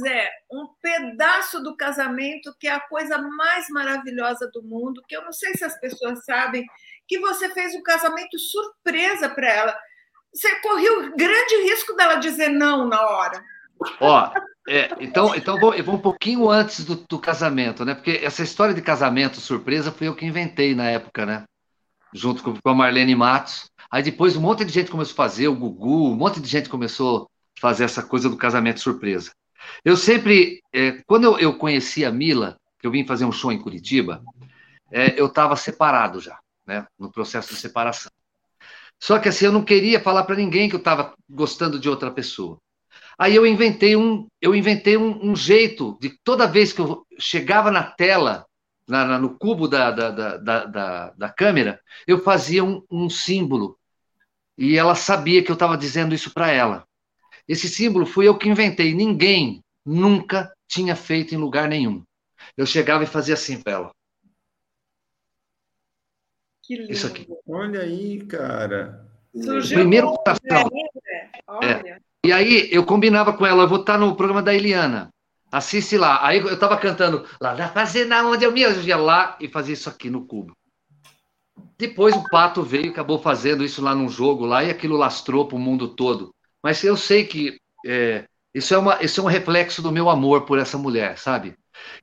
Zé, 0.00 0.30
um 0.50 0.68
pedaço 0.80 1.62
do 1.62 1.76
casamento 1.76 2.54
que 2.58 2.68
é 2.68 2.72
a 2.72 2.80
coisa 2.80 3.18
mais 3.18 3.68
maravilhosa 3.68 4.48
do 4.52 4.62
mundo, 4.62 5.02
que 5.08 5.16
eu 5.16 5.22
não 5.22 5.32
sei 5.32 5.54
se 5.54 5.64
as 5.64 5.78
pessoas 5.78 6.24
sabem, 6.24 6.64
que 7.06 7.18
você 7.18 7.50
fez 7.50 7.74
um 7.74 7.82
casamento 7.82 8.38
surpresa 8.38 9.28
para 9.28 9.48
ela. 9.48 9.78
Você 10.36 10.54
correu 10.56 11.06
o 11.06 11.16
grande 11.16 11.62
risco 11.62 11.94
dela 11.94 12.16
dizer 12.16 12.50
não 12.50 12.86
na 12.86 13.00
hora. 13.00 13.42
Ó, 13.98 14.30
é, 14.68 14.90
então, 15.00 15.34
então 15.34 15.58
vou, 15.58 15.72
eu 15.72 15.82
vou 15.82 15.94
um 15.94 16.00
pouquinho 16.00 16.50
antes 16.50 16.84
do, 16.84 16.94
do, 16.96 17.18
casamento, 17.18 17.86
né? 17.86 17.94
Porque 17.94 18.20
essa 18.22 18.42
história 18.42 18.74
de 18.74 18.82
casamento 18.82 19.40
surpresa 19.40 19.90
foi 19.90 20.08
eu 20.08 20.14
que 20.14 20.26
inventei 20.26 20.74
na 20.74 20.90
época, 20.90 21.24
né? 21.24 21.44
Junto 22.12 22.42
com, 22.42 22.54
com 22.54 22.68
a 22.68 22.74
Marlene 22.74 23.14
Matos. 23.14 23.70
Aí 23.90 24.02
depois 24.02 24.36
um 24.36 24.42
monte 24.42 24.62
de 24.62 24.72
gente 24.72 24.90
começou 24.90 25.14
a 25.14 25.16
fazer, 25.16 25.48
o 25.48 25.54
Gugu, 25.54 26.10
um 26.10 26.16
monte 26.16 26.38
de 26.38 26.48
gente 26.48 26.68
começou 26.68 27.30
fazer 27.58 27.84
essa 27.84 28.02
coisa 28.02 28.28
do 28.28 28.36
casamento 28.36 28.80
surpresa. 28.80 29.30
Eu 29.82 29.96
sempre, 29.96 30.60
é, 30.70 31.00
quando 31.06 31.24
eu, 31.24 31.38
eu 31.38 31.56
conheci 31.56 32.04
a 32.04 32.12
Mila, 32.12 32.58
que 32.78 32.86
eu 32.86 32.90
vim 32.90 33.06
fazer 33.06 33.24
um 33.24 33.32
show 33.32 33.50
em 33.50 33.58
Curitiba, 33.58 34.22
é, 34.92 35.18
eu 35.18 35.26
estava 35.26 35.56
separado 35.56 36.20
já, 36.20 36.38
né, 36.66 36.86
no 36.98 37.10
processo 37.10 37.54
de 37.54 37.60
separação. 37.60 38.12
Só 39.02 39.18
que 39.18 39.28
assim, 39.28 39.46
eu 39.46 39.52
não 39.52 39.64
queria 39.64 40.00
falar 40.00 40.24
para 40.24 40.36
ninguém 40.36 40.68
que 40.68 40.74
eu 40.74 40.80
estava 40.80 41.14
gostando 41.28 41.78
de 41.78 41.88
outra 41.88 42.10
pessoa. 42.10 42.58
Aí 43.18 43.34
eu 43.34 43.46
inventei 43.46 43.96
um, 43.96 44.26
eu 44.40 44.54
inventei 44.54 44.96
um, 44.96 45.30
um, 45.30 45.34
jeito 45.34 45.96
de 46.00 46.10
toda 46.22 46.46
vez 46.46 46.72
que 46.72 46.80
eu 46.80 47.06
chegava 47.18 47.70
na 47.70 47.82
tela, 47.82 48.46
na, 48.86 49.04
na, 49.04 49.18
no 49.18 49.38
cubo 49.38 49.66
da, 49.66 49.90
da, 49.90 50.36
da, 50.36 51.10
da, 51.10 51.28
câmera, 51.30 51.80
eu 52.06 52.22
fazia 52.22 52.62
um, 52.62 52.82
um 52.90 53.08
símbolo. 53.08 53.78
E 54.58 54.76
ela 54.76 54.94
sabia 54.94 55.42
que 55.42 55.50
eu 55.50 55.54
estava 55.54 55.76
dizendo 55.76 56.14
isso 56.14 56.32
para 56.32 56.50
ela. 56.50 56.86
Esse 57.48 57.68
símbolo 57.68 58.06
fui 58.06 58.28
eu 58.28 58.36
que 58.36 58.48
inventei. 58.48 58.94
Ninguém 58.94 59.62
nunca 59.84 60.52
tinha 60.68 60.96
feito 60.96 61.34
em 61.34 61.38
lugar 61.38 61.68
nenhum. 61.68 62.02
Eu 62.56 62.66
chegava 62.66 63.04
e 63.04 63.06
fazia 63.06 63.34
assim 63.34 63.60
para 63.60 63.72
ela. 63.72 63.90
Que 66.66 66.76
lindo. 66.76 66.92
Isso 66.92 67.06
aqui. 67.06 67.26
Olha 67.48 67.80
aí, 67.80 68.18
cara. 68.26 69.06
Surgiu 69.32 69.78
Primeiro. 69.78 70.14
Olha. 71.46 71.66
É. 71.66 71.98
E 72.24 72.32
aí 72.32 72.68
eu 72.72 72.84
combinava 72.84 73.32
com 73.32 73.46
ela, 73.46 73.62
eu 73.62 73.68
vou 73.68 73.80
estar 73.80 73.96
no 73.96 74.16
programa 74.16 74.42
da 74.42 74.52
Eliana. 74.52 75.10
Assiste 75.52 75.96
lá. 75.96 76.26
Aí 76.26 76.38
eu 76.38 76.54
estava 76.54 76.76
cantando 76.76 77.24
lá 77.40 77.54
na 77.54 77.68
fazenda 77.68 78.26
onde 78.26 78.44
eu 78.44 78.50
me 78.50 78.62
eu 78.62 78.82
ia 78.82 78.96
lá 78.96 79.38
e 79.40 79.48
fazia 79.48 79.74
isso 79.74 79.88
aqui 79.88 80.10
no 80.10 80.26
cubo. 80.26 80.52
Depois 81.78 82.16
o 82.16 82.24
Pato 82.28 82.62
veio 82.62 82.86
e 82.86 82.88
acabou 82.88 83.20
fazendo 83.20 83.62
isso 83.62 83.80
lá 83.80 83.94
num 83.94 84.08
jogo 84.08 84.44
lá 84.44 84.64
e 84.64 84.70
aquilo 84.70 84.96
lastrou 84.96 85.46
para 85.46 85.56
o 85.56 85.60
mundo 85.60 85.94
todo. 85.94 86.34
Mas 86.62 86.82
eu 86.82 86.96
sei 86.96 87.24
que 87.24 87.60
é, 87.86 88.24
isso, 88.52 88.74
é 88.74 88.78
uma, 88.78 89.00
isso 89.02 89.20
é 89.20 89.22
um 89.22 89.28
reflexo 89.28 89.80
do 89.80 89.92
meu 89.92 90.08
amor 90.10 90.46
por 90.46 90.58
essa 90.58 90.76
mulher, 90.76 91.16
sabe? 91.16 91.54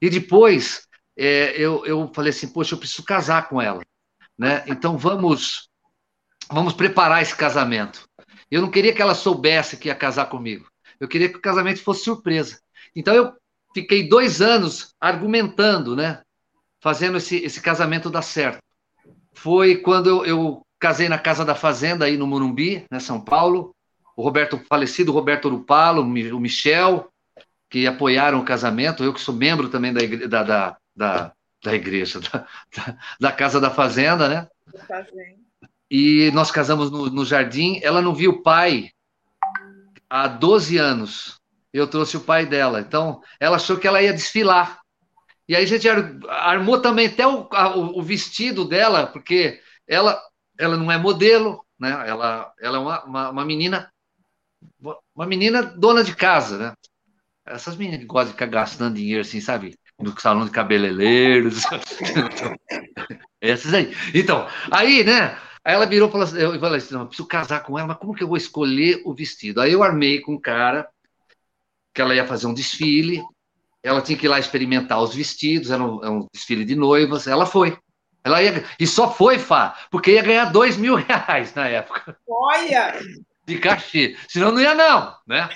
E 0.01 0.09
depois 0.09 0.87
é, 1.17 1.53
eu, 1.59 1.85
eu 1.85 2.09
falei 2.13 2.29
assim, 2.29 2.47
poxa, 2.47 2.75
eu 2.75 2.79
preciso 2.79 3.03
casar 3.03 3.49
com 3.49 3.61
ela, 3.61 3.81
né? 4.37 4.63
Então 4.67 4.97
vamos 4.97 5.69
vamos 6.51 6.73
preparar 6.73 7.21
esse 7.21 7.35
casamento. 7.35 8.07
Eu 8.49 8.61
não 8.61 8.69
queria 8.69 8.93
que 8.93 9.01
ela 9.01 9.15
soubesse 9.15 9.77
que 9.77 9.87
ia 9.87 9.95
casar 9.95 10.27
comigo. 10.27 10.67
Eu 10.99 11.07
queria 11.07 11.29
que 11.29 11.37
o 11.37 11.41
casamento 11.41 11.81
fosse 11.81 12.03
surpresa. 12.03 12.59
Então 12.95 13.13
eu 13.13 13.33
fiquei 13.73 14.07
dois 14.07 14.41
anos 14.41 14.93
argumentando, 14.99 15.95
né? 15.95 16.21
Fazendo 16.81 17.17
esse, 17.17 17.37
esse 17.37 17.61
casamento 17.61 18.09
dar 18.09 18.21
certo. 18.21 18.59
Foi 19.33 19.77
quando 19.77 20.07
eu, 20.07 20.25
eu 20.25 20.65
casei 20.79 21.09
na 21.09 21.17
Casa 21.17 21.43
da 21.45 21.55
Fazenda, 21.55 22.05
aí 22.05 22.17
no 22.17 22.27
Morumbi, 22.27 22.85
né, 22.91 22.99
São 22.99 23.19
Paulo. 23.19 23.73
O 24.15 24.21
Roberto, 24.21 24.61
falecido 24.69 25.11
Roberto 25.11 25.45
Urupalo, 25.45 26.01
o 26.01 26.39
Michel, 26.39 27.09
que 27.69 27.87
apoiaram 27.87 28.39
o 28.39 28.45
casamento. 28.45 29.03
Eu 29.03 29.13
que 29.13 29.21
sou 29.21 29.33
membro 29.33 29.69
também 29.69 29.91
da, 29.91 30.01
da, 30.27 30.43
da, 30.43 30.77
da, 30.95 31.33
da 31.63 31.73
igreja, 31.73 32.19
da, 32.31 32.47
da, 32.75 32.97
da, 33.19 33.31
Casa 33.31 33.59
da 33.59 33.69
Fazenda, 33.69 34.27
né? 34.27 34.47
Fazenda 34.87 35.43
e 35.95 36.31
nós 36.31 36.49
casamos 36.49 36.89
no, 36.89 37.05
no 37.05 37.23
jardim. 37.23 37.79
Ela 37.83 38.01
não 38.01 38.15
viu 38.15 38.31
o 38.31 38.41
pai 38.41 38.89
há 40.09 40.27
12 40.27 40.75
anos. 40.79 41.39
Eu 41.71 41.87
trouxe 41.87 42.17
o 42.17 42.21
pai 42.21 42.47
dela. 42.47 42.81
Então, 42.81 43.21
ela 43.39 43.57
achou 43.57 43.77
que 43.77 43.87
ela 43.87 44.01
ia 44.01 44.11
desfilar. 44.11 44.81
E 45.47 45.55
aí 45.55 45.63
a 45.63 45.67
gente 45.67 45.87
armou 46.27 46.81
também 46.81 47.05
até 47.05 47.27
o, 47.27 47.47
o, 47.47 47.99
o 47.99 48.01
vestido 48.01 48.65
dela, 48.65 49.05
porque 49.05 49.61
ela, 49.87 50.19
ela 50.57 50.75
não 50.77 50.91
é 50.91 50.97
modelo, 50.97 51.63
né? 51.79 51.91
Ela, 52.07 52.51
ela 52.59 52.77
é 52.77 52.79
uma, 52.79 53.03
uma, 53.03 53.29
uma 53.29 53.45
menina 53.45 53.91
uma 55.13 55.27
menina 55.27 55.61
dona 55.61 56.03
de 56.03 56.15
casa, 56.15 56.57
né? 56.57 56.73
Essas 57.45 57.75
meninas 57.75 57.99
que 57.99 58.05
gostam 58.07 58.27
de 58.27 58.33
ficar 58.33 58.47
gastando 58.47 58.95
dinheiro, 58.95 59.21
assim, 59.21 59.39
sabe? 59.39 59.77
No 59.99 60.19
salão 60.19 60.45
de 60.45 60.51
cabeleireiros. 60.51 61.63
Essas 63.39 63.73
aí. 63.73 63.95
Então, 64.13 64.47
aí, 64.71 65.03
né? 65.03 65.37
Aí 65.65 65.75
ela 65.75 65.85
virou 65.85 66.09
e 66.09 66.11
falou 66.11 66.25
assim, 66.25 66.37
eu 66.37 66.59
falei 66.59 66.77
assim, 66.77 66.93
não, 66.93 67.01
eu 67.01 67.07
preciso 67.07 67.27
casar 67.27 67.63
com 67.63 67.77
ela, 67.77 67.87
mas 67.87 67.97
como 67.97 68.13
que 68.13 68.23
eu 68.23 68.27
vou 68.27 68.35
escolher 68.35 69.01
o 69.05 69.13
vestido? 69.13 69.61
Aí 69.61 69.71
eu 69.71 69.83
armei 69.83 70.19
com 70.19 70.33
o 70.33 70.41
cara 70.41 70.87
que 71.93 72.01
ela 72.01 72.15
ia 72.15 72.27
fazer 72.27 72.47
um 72.47 72.53
desfile, 72.53 73.23
ela 73.81 74.01
tinha 74.01 74.17
que 74.17 74.25
ir 74.25 74.29
lá 74.29 74.39
experimentar 74.39 75.01
os 75.01 75.13
vestidos, 75.13 75.69
era 75.69 75.83
um, 75.83 76.01
era 76.01 76.11
um 76.11 76.27
desfile 76.33 76.65
de 76.65 76.75
noivas, 76.75 77.27
ela 77.27 77.45
foi. 77.45 77.77
Ela 78.23 78.41
ia, 78.41 78.63
e 78.79 78.87
só 78.87 79.13
foi, 79.13 79.37
Fá, 79.37 79.77
porque 79.91 80.11
ia 80.11 80.23
ganhar 80.23 80.45
dois 80.45 80.77
mil 80.77 80.95
reais 80.95 81.53
na 81.53 81.67
época. 81.67 82.17
Olha! 82.27 82.99
De 83.45 83.57
cachê. 83.57 84.15
Senão 84.29 84.53
não 84.53 84.61
ia, 84.61 84.73
não, 84.73 85.15
né? 85.27 85.49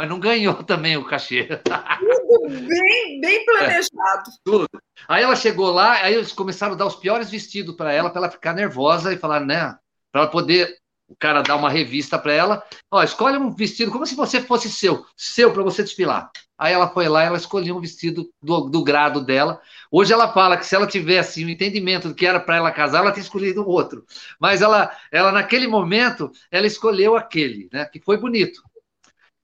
Mas 0.00 0.08
não 0.08 0.18
ganhou 0.18 0.54
também 0.64 0.96
o 0.96 1.04
cachê. 1.04 1.46
Tudo 1.46 2.48
bem, 2.48 3.20
bem 3.20 3.44
planejado. 3.44 4.30
É, 4.30 4.32
tudo. 4.42 4.66
Aí 5.06 5.22
ela 5.22 5.36
chegou 5.36 5.70
lá, 5.70 5.92
aí 6.02 6.14
eles 6.14 6.32
começaram 6.32 6.72
a 6.72 6.76
dar 6.76 6.86
os 6.86 6.96
piores 6.96 7.30
vestidos 7.30 7.76
para 7.76 7.92
ela, 7.92 8.08
para 8.08 8.22
ela 8.22 8.30
ficar 8.30 8.54
nervosa 8.54 9.12
e 9.12 9.18
falar, 9.18 9.40
né? 9.40 9.76
Para 10.10 10.22
ela 10.22 10.30
poder, 10.30 10.74
o 11.06 11.14
cara 11.14 11.42
dar 11.42 11.56
uma 11.56 11.68
revista 11.68 12.18
para 12.18 12.32
ela. 12.32 12.64
Ó, 12.90 13.02
escolhe 13.02 13.36
um 13.36 13.54
vestido 13.54 13.92
como 13.92 14.06
se 14.06 14.14
você 14.14 14.40
fosse 14.40 14.70
seu, 14.70 15.04
seu 15.14 15.52
para 15.52 15.62
você 15.62 15.82
desfilar. 15.82 16.30
Aí 16.56 16.72
ela 16.72 16.88
foi 16.88 17.06
lá, 17.06 17.22
ela 17.22 17.36
escolheu 17.36 17.76
um 17.76 17.80
vestido 17.80 18.30
do, 18.40 18.70
do 18.70 18.82
grado 18.82 19.22
dela. 19.22 19.60
Hoje 19.90 20.14
ela 20.14 20.32
fala 20.32 20.56
que 20.56 20.64
se 20.64 20.74
ela 20.74 20.86
tivesse 20.86 21.44
o 21.44 21.46
um 21.46 21.50
entendimento 21.50 22.08
do 22.08 22.14
que 22.14 22.24
era 22.24 22.40
para 22.40 22.56
ela 22.56 22.70
casar, 22.70 23.00
ela 23.00 23.12
tinha 23.12 23.22
escolhido 23.22 23.68
outro. 23.68 24.04
Mas 24.38 24.62
ela, 24.62 24.96
ela 25.12 25.30
naquele 25.30 25.66
momento, 25.66 26.30
ela 26.50 26.66
escolheu 26.66 27.16
aquele, 27.16 27.68
né? 27.70 27.84
Que 27.84 28.00
foi 28.00 28.16
bonito. 28.16 28.62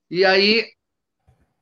E 0.09 0.23
aí 0.23 0.65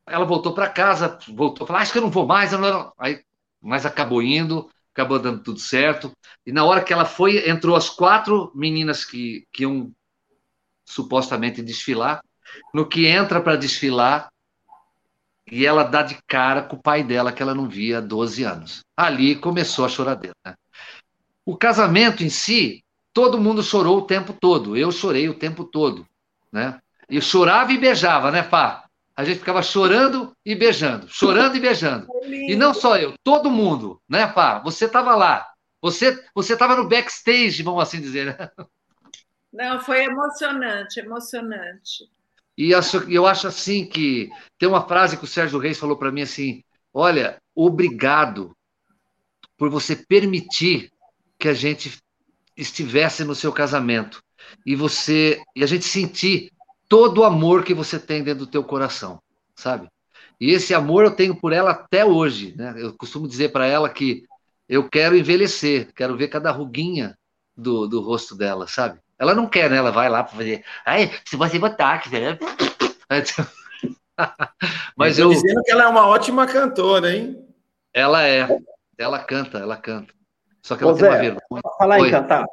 ela 0.08 0.26
voltou 0.26 0.54
para 0.54 0.70
casa, 0.70 1.18
voltou, 1.30 1.66
falou, 1.66 1.80
ah, 1.80 1.82
acho 1.82 1.92
que 1.92 1.98
eu 1.98 2.04
não 2.04 2.12
vou 2.12 2.28
mais, 2.28 2.52
não... 2.52 2.94
aí, 2.98 3.24
mas 3.62 3.86
acabou 3.86 4.22
indo, 4.22 4.70
acabou 4.94 5.20
dando 5.20 5.42
tudo 5.42 5.60
certo. 5.60 6.12
E 6.46 6.52
na 6.52 6.64
hora 6.64 6.84
que 6.84 6.94
ela 6.94 7.06
foi, 7.06 7.50
entrou 7.50 7.76
as 7.76 7.90
quatro 7.90 8.52
meninas 8.54 9.04
que, 9.04 9.48
que 9.52 9.64
iam 9.64 9.92
supostamente 10.86 11.62
desfilar. 11.62 12.24
No 12.74 12.88
que 12.88 13.08
entra 13.08 13.42
para 13.42 13.58
desfilar, 13.58 14.30
e 15.52 15.66
ela 15.66 15.84
dá 15.84 16.02
de 16.02 16.18
cara 16.28 16.64
com 16.64 16.76
o 16.76 16.82
pai 16.82 17.04
dela, 17.04 17.32
que 17.32 17.42
ela 17.42 17.54
não 17.54 17.68
via 17.68 17.98
há 17.98 18.02
12 18.02 18.44
anos. 18.44 18.84
Ali 18.96 19.36
começou 19.36 19.86
a 19.86 19.90
choradeira. 19.90 20.36
Né? 20.46 20.56
O 21.46 21.56
casamento 21.56 22.24
em 22.24 22.30
si, 22.30 22.84
todo 23.14 23.40
mundo 23.40 23.62
chorou 23.62 24.00
o 24.00 24.06
tempo 24.08 24.34
todo. 24.34 24.76
Eu 24.76 24.92
chorei 24.92 25.30
o 25.30 25.38
tempo 25.38 25.64
todo. 25.64 26.08
Né? 26.52 26.80
E 27.10 27.22
chorava 27.22 27.72
e 27.72 27.78
beijava, 27.78 28.32
né, 28.32 28.44
Fá? 28.44 28.86
A 29.16 29.24
gente 29.24 29.40
ficava 29.40 29.64
chorando 29.64 30.36
e 30.46 30.56
beijando, 30.56 31.08
chorando 31.08 31.56
e 31.56 31.60
beijando. 31.60 32.08
E 32.26 32.56
não 32.56 32.74
só 32.74 32.98
eu, 32.98 33.14
todo 33.24 33.52
mundo, 33.52 34.02
né, 34.10 34.28
Fá? 34.28 34.60
Você 34.60 34.86
estava 34.86 35.16
lá. 35.16 35.48
Você 35.82 36.20
você 36.34 36.54
estava 36.54 36.76
no 36.76 36.90
backstage, 36.90 37.62
vamos 37.62 37.84
assim 37.84 38.02
dizer. 38.02 38.26
Né? 38.38 38.50
Não, 39.54 39.80
foi 39.80 40.04
emocionante, 40.04 41.00
emocionante. 41.00 42.10
E 42.58 42.72
eu 43.10 43.26
acho 43.26 43.48
assim 43.48 43.86
que 43.86 44.30
tem 44.58 44.68
uma 44.68 44.86
frase 44.86 45.18
que 45.18 45.24
o 45.24 45.28
Sérgio 45.28 45.60
Reis 45.60 45.78
falou 45.78 45.98
para 45.98 46.12
mim 46.12 46.24
assim: 46.24 46.64
olha, 46.94 47.42
obrigado 47.54 48.56
por 49.58 49.70
você 49.70 49.96
permitir 49.96 50.92
que 51.38 51.48
a 51.48 51.54
gente 51.54 52.00
estivesse 52.58 53.24
no 53.24 53.36
seu 53.36 53.52
casamento 53.52 54.24
e 54.66 54.76
você 54.76 55.42
e 55.56 55.64
a 55.64 55.68
gente 55.68 55.86
sentir 55.86 56.52
todo 56.96 57.18
o 57.20 57.24
amor 57.26 57.66
que 57.66 57.74
você 57.74 58.00
tem 58.00 58.24
dentro 58.24 58.46
do 58.46 58.50
teu 58.50 58.64
coração, 58.64 59.20
sabe? 59.54 59.90
E 60.40 60.52
esse 60.52 60.74
amor 60.74 61.04
eu 61.04 61.12
tenho 61.12 61.36
por 61.36 61.52
ela 61.52 61.72
até 61.72 62.06
hoje, 62.06 62.56
né? 62.56 62.74
Eu 62.78 62.94
costumo 62.94 63.28
dizer 63.28 63.52
para 63.52 63.66
ela 63.66 63.90
que 63.90 64.24
eu 64.70 64.88
quero 64.90 65.18
envelhecer, 65.18 65.92
quero 65.94 66.16
ver 66.16 66.30
cada 66.30 66.52
ruguinha 66.52 67.18
do, 67.54 67.86
do 67.86 68.00
rosto 68.00 68.34
dela, 68.34 68.66
sabe? 68.66 68.98
Ela 69.20 69.36
não 69.36 69.46
quer, 69.46 69.70
né? 69.70 69.76
Ela 69.76 69.92
vai 69.92 70.08
lá 70.08 70.24
para 70.24 70.38
fazer. 70.38 70.64
Ai, 70.86 71.12
se 71.26 71.36
você 71.36 71.60
botar, 71.60 72.00
quiser. 72.00 72.40
Mas 74.96 75.20
eu. 75.20 75.28
dizendo 75.28 75.64
que 75.64 75.72
ela 75.72 75.84
é 75.84 75.88
uma 75.88 76.08
ótima 76.08 76.48
cantora, 76.48 77.14
hein? 77.14 77.46
Ela 77.94 78.26
é. 78.26 78.48
Ela 78.98 79.20
canta, 79.20 79.58
ela 79.58 79.76
canta. 79.76 80.14
Só 80.62 80.78
que 80.78 80.84
ela 80.84 80.94
Ô, 80.94 80.96
tem 80.96 81.04
Zé, 81.04 81.10
uma 81.10 81.20
vergonha. 81.20 81.62
Falar 81.78 82.00
em 82.00 82.10
cantar. 82.10 82.46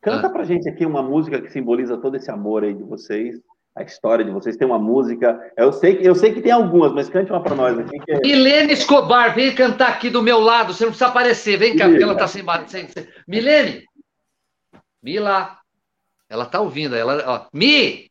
Canta 0.00 0.28
ah. 0.28 0.30
pra 0.30 0.44
gente 0.44 0.66
aqui 0.66 0.86
uma 0.86 1.02
música 1.02 1.42
que 1.42 1.52
simboliza 1.52 1.98
todo 1.98 2.16
esse 2.16 2.30
amor 2.30 2.64
aí 2.64 2.72
de 2.72 2.82
vocês 2.82 3.38
a 3.76 3.82
história 3.82 4.24
de 4.24 4.30
vocês. 4.30 4.56
Tem 4.56 4.66
uma 4.66 4.78
música. 4.78 5.38
Eu 5.56 5.70
sei, 5.70 5.98
eu 6.00 6.14
sei 6.14 6.32
que 6.32 6.40
tem 6.40 6.50
algumas, 6.50 6.92
mas 6.92 7.10
cante 7.10 7.30
uma 7.30 7.42
para 7.42 7.54
nós 7.54 7.78
aqui. 7.78 7.98
Que... 8.00 8.14
Milene 8.20 8.72
Escobar, 8.72 9.34
vem 9.34 9.54
cantar 9.54 9.90
aqui 9.90 10.08
do 10.08 10.22
meu 10.22 10.40
lado. 10.40 10.72
Você 10.72 10.84
não 10.84 10.90
precisa 10.90 11.10
aparecer. 11.10 11.58
Vem 11.58 11.76
cá, 11.76 11.86
porque 11.86 12.02
ela 12.02 12.14
está 12.14 12.26
sem, 12.26 12.42
sem, 12.66 12.88
sem. 12.88 13.06
Milene! 13.28 13.84
Mila! 15.02 15.58
Ela 16.28 16.46
tá 16.46 16.60
ouvindo. 16.60 16.96
Ela, 16.96 17.22
ó. 17.26 17.46
Mi! 17.52 18.10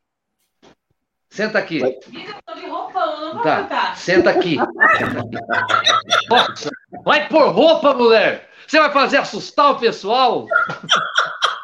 Senta 1.29 1.57
aqui. 1.57 1.79
Vai. 1.79 3.67
Tá, 3.67 3.95
senta 3.95 4.29
aqui. 4.29 4.55
Nossa, 6.29 6.69
vai 7.03 7.27
por 7.27 7.49
roupa, 7.49 7.93
mulher! 7.93 8.49
Você 8.65 8.79
vai 8.79 8.91
fazer 8.91 9.17
assustar 9.17 9.71
o 9.71 9.79
pessoal? 9.79 10.45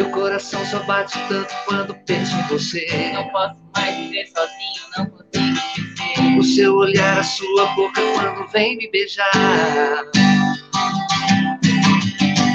Meu 0.00 0.10
coração 0.12 0.64
só 0.64 0.82
bate 0.84 1.12
tanto 1.28 1.54
quando 1.66 1.94
penso 2.06 2.34
em 2.34 2.42
você. 2.44 3.12
Não 3.12 3.28
posso 3.28 3.60
mais 3.76 3.94
viver 3.96 4.26
sozinho, 4.28 4.82
não 4.96 5.04
consigo 5.10 5.58
esquecer. 5.58 6.38
O 6.38 6.42
seu 6.42 6.74
olhar, 6.74 7.18
a 7.18 7.22
sua 7.22 7.66
boca 7.74 8.00
quando 8.14 8.50
vem 8.50 8.78
me 8.78 8.90
beijar. 8.90 9.30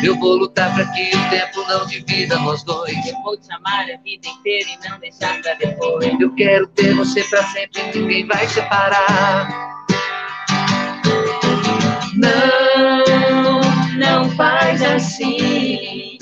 Eu 0.03 0.17
vou 0.17 0.37
lutar 0.37 0.73
para 0.73 0.87
que 0.87 1.15
o 1.15 1.29
tempo 1.29 1.67
não 1.67 1.85
divida 1.85 2.35
nós 2.39 2.63
dois. 2.63 3.05
Eu 3.05 3.21
vou 3.21 3.37
te 3.37 3.53
amar 3.53 3.91
a 3.91 3.97
vida 3.97 4.27
inteira 4.27 4.67
e 4.67 4.89
não 4.89 4.97
deixar 4.97 5.39
pra 5.43 5.53
depois. 5.53 6.19
Eu 6.19 6.33
quero 6.33 6.65
ter 6.69 6.95
você 6.95 7.23
para 7.25 7.43
sempre, 7.43 7.91
ninguém 7.93 8.25
vai 8.25 8.47
separar. 8.47 9.47
Não, 12.15 13.61
não 13.99 14.31
faz 14.31 14.81
assim. 14.81 16.14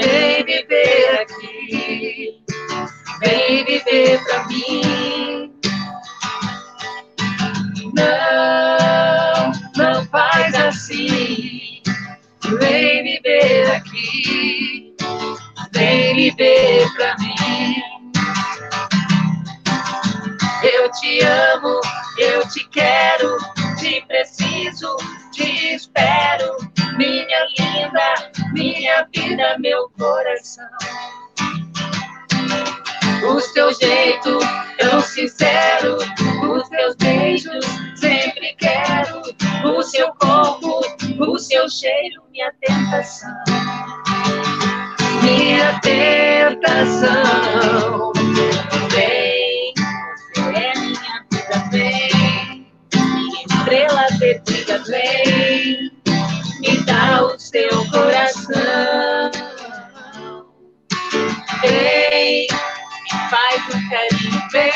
Vem 0.00 0.44
viver 0.44 1.20
aqui, 1.20 2.44
vem 3.20 3.64
viver 3.64 4.24
pra 4.24 4.46
mim. 4.46 5.52
Não, 7.94 9.52
não 9.76 10.04
faz 10.06 10.54
assim. 10.54 11.82
Vem 12.60 13.02
viver 13.02 13.70
aqui, 13.72 14.94
vem 15.72 16.14
viver 16.14 16.88
pra 16.94 17.16
mim. 17.18 17.82
Eu 20.62 20.90
te 20.92 21.20
amo, 21.20 21.80
eu 22.18 22.48
te 22.48 22.68
quero, 22.68 23.36
te 23.78 24.04
preciso, 24.06 24.96
te 25.32 25.74
espero, 25.74 26.56
minha 26.96 27.46
linda, 27.58 28.27
minha 28.58 29.06
vida, 29.14 29.56
meu 29.60 29.88
coração. 29.96 30.68
O 33.24 33.40
seu 33.40 33.72
jeito 33.74 34.38
tão 34.78 35.00
sincero, 35.00 35.96
os 36.42 36.68
teus 36.68 36.96
beijos 36.96 37.64
sempre 37.94 38.56
quero, 38.58 39.22
o 39.64 39.82
seu 39.82 40.12
corpo, 40.14 40.80
o 41.20 41.38
seu 41.38 41.68
cheiro, 41.68 42.22
minha 42.32 42.52
tentação. 42.60 43.34
Minha 45.22 45.78
tentação. 45.80 47.12
Vem, 48.90 49.72
você 50.24 50.40
é 50.40 50.72
minha 50.80 51.24
vida, 51.30 51.68
vem. 51.70 52.66
Estrela 53.48 54.06
perdida, 54.18 54.82
vem. 54.84 55.97
Seu 57.50 57.70
coração. 57.90 59.30
Vem, 61.62 62.46
me 62.46 63.30
faz 63.30 63.62
um 63.74 63.88
carinho, 63.88 64.48
vem. 64.52 64.72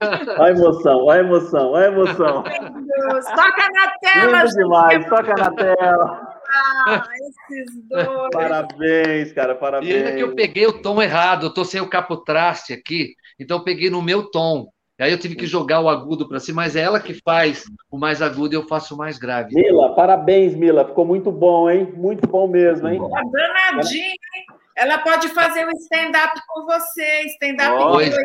Olha 0.00 0.44
a 0.44 0.50
emoção, 0.50 1.04
olha 1.04 1.20
a 1.20 1.24
emoção, 1.24 1.70
olha 1.72 1.86
a 1.88 1.92
emoção. 1.92 2.42
Deus, 2.42 3.24
toca 3.26 3.68
na 3.72 3.90
tela, 4.00 4.42
Lindo 4.42 4.56
demais, 4.56 5.08
toca 5.08 5.34
na 5.34 5.50
tela. 5.54 6.38
Ah, 6.86 7.04
esses 7.14 7.88
dois. 7.88 8.28
Parabéns, 8.32 9.32
cara, 9.32 9.52
E 9.52 9.56
parabéns. 9.56 9.94
ainda 9.94 10.16
que 10.16 10.22
eu 10.22 10.34
peguei 10.34 10.66
o 10.66 10.80
tom 10.82 11.02
errado, 11.02 11.46
eu 11.46 11.54
tô 11.54 11.64
sem 11.64 11.80
o 11.80 11.90
capotraste 11.90 12.72
aqui, 12.72 13.14
então 13.38 13.58
eu 13.58 13.64
peguei 13.64 13.90
no 13.90 14.00
meu 14.02 14.30
tom. 14.30 14.68
Aí 15.00 15.12
eu 15.12 15.18
tive 15.18 15.36
que 15.36 15.46
jogar 15.46 15.80
o 15.80 15.88
agudo 15.88 16.26
para 16.26 16.40
cima, 16.40 16.62
mas 16.62 16.74
é 16.74 16.80
ela 16.80 16.98
que 16.98 17.14
faz 17.14 17.64
o 17.88 17.96
mais 17.96 18.20
agudo 18.20 18.54
e 18.54 18.56
eu 18.56 18.66
faço 18.66 18.94
o 18.94 18.98
mais 18.98 19.16
grave. 19.16 19.54
Mila, 19.54 19.94
parabéns, 19.94 20.56
Mila. 20.56 20.84
Ficou 20.84 21.04
muito 21.04 21.30
bom, 21.30 21.70
hein? 21.70 21.92
Muito 21.96 22.26
bom 22.26 22.48
mesmo, 22.48 22.88
hein? 22.88 22.98
Tá 22.98 23.22
danadinha, 23.30 24.04
hein? 24.04 24.46
Ela 24.74 24.98
pode 24.98 25.28
fazer 25.28 25.66
o 25.66 25.70
stand-up 25.70 26.40
com 26.48 26.64
você, 26.64 27.22
stand-up 27.26 27.82
em 27.82 27.86
dois. 27.92 28.16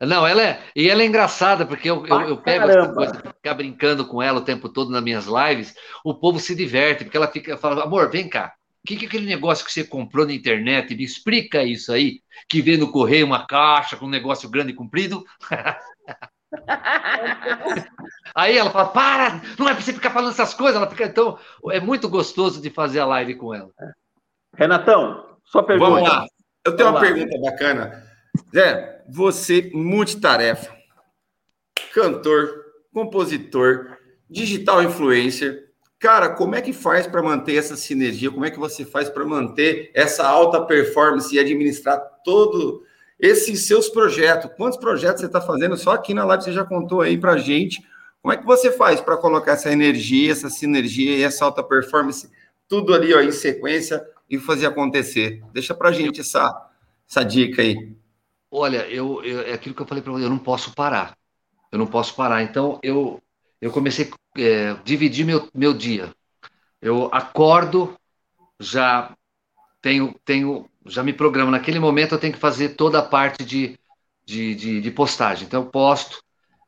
Não, 0.00 0.26
ela 0.26 0.42
é. 0.42 0.60
E 0.74 0.88
ela 0.88 1.02
é 1.02 1.06
engraçada, 1.06 1.66
porque 1.66 1.90
eu, 1.90 2.06
eu, 2.06 2.20
eu 2.22 2.36
pego 2.38 2.66
Caramba. 2.66 2.82
essa 2.82 2.92
coisa, 2.94 3.34
ficar 3.34 3.54
brincando 3.54 4.06
com 4.06 4.22
ela 4.22 4.38
o 4.38 4.44
tempo 4.44 4.68
todo 4.68 4.90
nas 4.90 5.02
minhas 5.02 5.26
lives, 5.26 5.74
o 6.04 6.14
povo 6.14 6.40
se 6.40 6.54
diverte, 6.54 7.04
porque 7.04 7.16
ela 7.16 7.28
fica, 7.28 7.56
fala, 7.56 7.84
amor, 7.84 8.10
vem 8.10 8.28
cá. 8.28 8.54
O 8.82 8.86
que, 8.86 8.96
que 8.96 9.04
é 9.04 9.08
aquele 9.08 9.26
negócio 9.26 9.64
que 9.64 9.72
você 9.72 9.84
comprou 9.84 10.26
na 10.26 10.32
internet? 10.32 10.94
Me 10.94 11.04
explica 11.04 11.62
isso 11.62 11.92
aí, 11.92 12.22
que 12.48 12.62
vem 12.62 12.78
no 12.78 12.90
correio 12.90 13.26
uma 13.26 13.46
caixa 13.46 13.96
com 13.96 14.06
um 14.06 14.10
negócio 14.10 14.48
grande 14.48 14.72
e 14.72 14.76
comprido. 14.76 15.24
Aí 18.34 18.56
ela 18.56 18.70
fala, 18.70 18.88
para, 18.88 19.42
não 19.58 19.68
é 19.68 19.74
pra 19.74 19.82
você 19.82 19.92
ficar 19.92 20.10
falando 20.10 20.32
essas 20.32 20.54
coisas. 20.54 20.76
Ela 20.76 20.90
fica, 20.90 21.04
então, 21.04 21.38
é 21.70 21.80
muito 21.80 22.08
gostoso 22.08 22.60
de 22.60 22.70
fazer 22.70 23.00
a 23.00 23.06
live 23.06 23.34
com 23.36 23.54
ela. 23.54 23.70
Renatão, 24.56 25.36
sua 25.44 25.62
pergunta. 25.62 25.90
Vamos 25.90 26.08
lá. 26.08 26.26
Eu 26.64 26.76
tenho 26.76 26.92
Vamos 26.92 27.00
uma 27.02 27.08
lá. 27.08 27.14
pergunta 27.14 27.50
bacana. 27.50 28.04
Zé, 28.52 29.04
você 29.08 29.70
multitarefa, 29.74 30.76
cantor, 31.92 32.64
compositor, 32.92 33.98
digital 34.28 34.82
influencer. 34.82 35.69
Cara, 36.00 36.30
como 36.34 36.54
é 36.54 36.62
que 36.62 36.72
faz 36.72 37.06
para 37.06 37.22
manter 37.22 37.56
essa 37.56 37.76
sinergia? 37.76 38.30
Como 38.30 38.44
é 38.44 38.50
que 38.50 38.58
você 38.58 38.86
faz 38.86 39.10
para 39.10 39.24
manter 39.24 39.90
essa 39.94 40.26
alta 40.26 40.64
performance 40.64 41.34
e 41.34 41.38
administrar 41.38 41.98
todo 42.24 42.82
esses 43.18 43.66
seus 43.66 43.88
projetos? 43.90 44.50
Quantos 44.56 44.78
projetos 44.78 45.20
você 45.20 45.26
está 45.26 45.42
fazendo? 45.42 45.76
Só 45.76 45.92
aqui 45.92 46.14
na 46.14 46.24
live 46.24 46.42
você 46.42 46.52
já 46.52 46.64
contou 46.64 47.02
aí 47.02 47.18
para 47.18 47.36
gente. 47.36 47.82
Como 48.22 48.32
é 48.32 48.36
que 48.38 48.46
você 48.46 48.72
faz 48.72 49.00
para 49.00 49.18
colocar 49.18 49.52
essa 49.52 49.70
energia, 49.70 50.32
essa 50.32 50.48
sinergia 50.48 51.16
e 51.18 51.22
essa 51.22 51.44
alta 51.44 51.62
performance, 51.62 52.30
tudo 52.66 52.94
ali 52.94 53.12
ó, 53.14 53.20
em 53.20 53.32
sequência 53.32 54.02
e 54.28 54.38
fazer 54.38 54.66
acontecer? 54.66 55.42
Deixa 55.52 55.74
para 55.74 55.92
gente 55.92 56.20
essa, 56.22 56.50
essa 57.08 57.22
dica 57.22 57.60
aí. 57.60 57.92
Olha, 58.50 58.88
eu, 58.88 59.22
eu- 59.24 59.42
é 59.42 59.52
aquilo 59.52 59.74
que 59.74 59.82
eu 59.82 59.86
falei 59.86 60.02
para 60.02 60.12
você, 60.12 60.24
eu 60.24 60.30
não 60.30 60.38
posso 60.38 60.74
parar. 60.74 61.16
Eu 61.72 61.78
não 61.78 61.86
posso 61.86 62.14
parar. 62.16 62.42
Então, 62.42 62.78
eu, 62.82 63.22
eu 63.60 63.70
comecei 63.70 64.10
a 64.36 64.40
é, 64.40 64.74
dividir 64.84 65.24
meu, 65.24 65.48
meu 65.54 65.74
dia. 65.74 66.12
Eu 66.80 67.10
acordo, 67.12 67.94
já 68.58 69.14
tenho, 69.82 70.14
tenho, 70.24 70.68
já 70.86 71.02
me 71.02 71.12
programo. 71.12 71.50
Naquele 71.50 71.78
momento, 71.78 72.14
eu 72.14 72.18
tenho 72.18 72.32
que 72.32 72.38
fazer 72.38 72.70
toda 72.70 72.98
a 72.98 73.02
parte 73.02 73.44
de, 73.44 73.78
de, 74.24 74.54
de, 74.54 74.80
de 74.80 74.90
postagem. 74.90 75.46
Então, 75.46 75.62
eu 75.62 75.70
posto. 75.70 76.22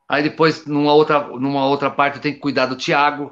Aí, 0.07 0.21
depois, 0.21 0.65
numa 0.65 0.93
outra, 0.93 1.19
numa 1.27 1.65
outra 1.65 1.89
parte, 1.89 2.17
eu 2.17 2.21
tenho 2.21 2.35
que 2.35 2.41
cuidar 2.41 2.67
do 2.67 2.75
Thiago. 2.75 3.31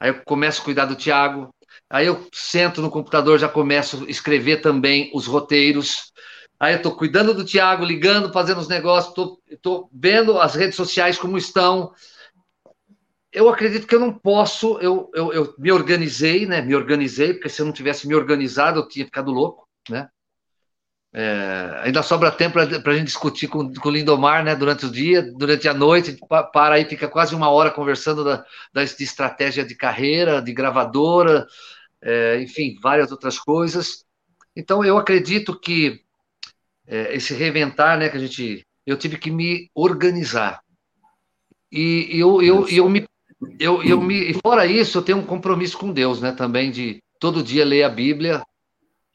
Aí, 0.00 0.10
eu 0.10 0.22
começo 0.24 0.60
a 0.60 0.64
cuidar 0.64 0.86
do 0.86 0.96
Thiago. 0.96 1.54
Aí, 1.88 2.06
eu 2.06 2.26
sento 2.32 2.82
no 2.82 2.90
computador, 2.90 3.38
já 3.38 3.48
começo 3.48 4.04
a 4.04 4.10
escrever 4.10 4.60
também 4.60 5.10
os 5.14 5.26
roteiros. 5.26 6.12
Aí 6.58 6.72
eu 6.72 6.78
estou 6.78 6.96
cuidando 6.96 7.34
do 7.34 7.44
Thiago, 7.44 7.84
ligando, 7.84 8.32
fazendo 8.32 8.58
os 8.60 8.68
negócios, 8.68 9.14
estou 9.48 9.90
vendo 9.92 10.40
as 10.40 10.54
redes 10.54 10.74
sociais 10.74 11.18
como 11.18 11.36
estão. 11.36 11.92
Eu 13.36 13.50
acredito 13.50 13.86
que 13.86 13.94
eu 13.94 14.00
não 14.00 14.14
posso, 14.14 14.78
eu, 14.80 15.10
eu, 15.14 15.30
eu 15.30 15.54
me 15.58 15.70
organizei, 15.70 16.46
né? 16.46 16.62
Me 16.62 16.74
organizei, 16.74 17.34
porque 17.34 17.50
se 17.50 17.60
eu 17.60 17.66
não 17.66 17.72
tivesse 17.72 18.08
me 18.08 18.14
organizado, 18.14 18.80
eu 18.80 18.88
tinha 18.88 19.04
ficado 19.04 19.30
louco, 19.30 19.68
né? 19.90 20.08
É, 21.12 21.80
ainda 21.84 22.02
sobra 22.02 22.30
tempo 22.32 22.54
para 22.54 22.92
a 22.92 22.96
gente 22.96 23.06
discutir 23.08 23.46
com, 23.46 23.70
com 23.74 23.88
o 23.90 23.92
Lindomar, 23.92 24.42
né? 24.42 24.56
Durante 24.56 24.86
o 24.86 24.90
dia, 24.90 25.20
durante 25.36 25.68
a 25.68 25.74
noite, 25.74 26.16
pa- 26.26 26.44
para 26.44 26.76
aí, 26.76 26.86
fica 26.86 27.08
quase 27.08 27.34
uma 27.34 27.50
hora 27.50 27.70
conversando 27.70 28.24
da, 28.24 28.42
da, 28.72 28.82
de 28.84 29.04
estratégia 29.04 29.66
de 29.66 29.74
carreira, 29.74 30.40
de 30.40 30.54
gravadora, 30.54 31.46
é, 32.02 32.40
enfim, 32.42 32.76
várias 32.82 33.12
outras 33.12 33.38
coisas. 33.38 34.06
Então, 34.56 34.84
eu 34.84 34.98
acredito 34.98 35.58
que 35.60 36.00
é, 36.86 37.14
esse 37.16 37.34
reventar, 37.34 37.98
né, 37.98 38.08
que 38.08 38.16
a 38.16 38.20
gente, 38.20 38.66
eu 38.86 38.96
tive 38.98 39.18
que 39.18 39.30
me 39.30 39.70
organizar. 39.74 40.60
E 41.70 42.08
eu, 42.12 42.42
eu, 42.42 42.68
eu 42.68 42.88
me, 42.88 43.06
eu, 43.58 43.82
eu 43.82 44.00
me, 44.00 44.30
e 44.30 44.34
fora 44.34 44.66
isso, 44.66 44.98
eu 44.98 45.02
tenho 45.02 45.18
um 45.18 45.26
compromisso 45.26 45.76
com 45.78 45.92
Deus, 45.92 46.20
né, 46.20 46.32
também 46.32 46.70
de 46.70 46.98
todo 47.20 47.42
dia 47.42 47.64
ler 47.64 47.82
a 47.82 47.88
Bíblia, 47.88 48.42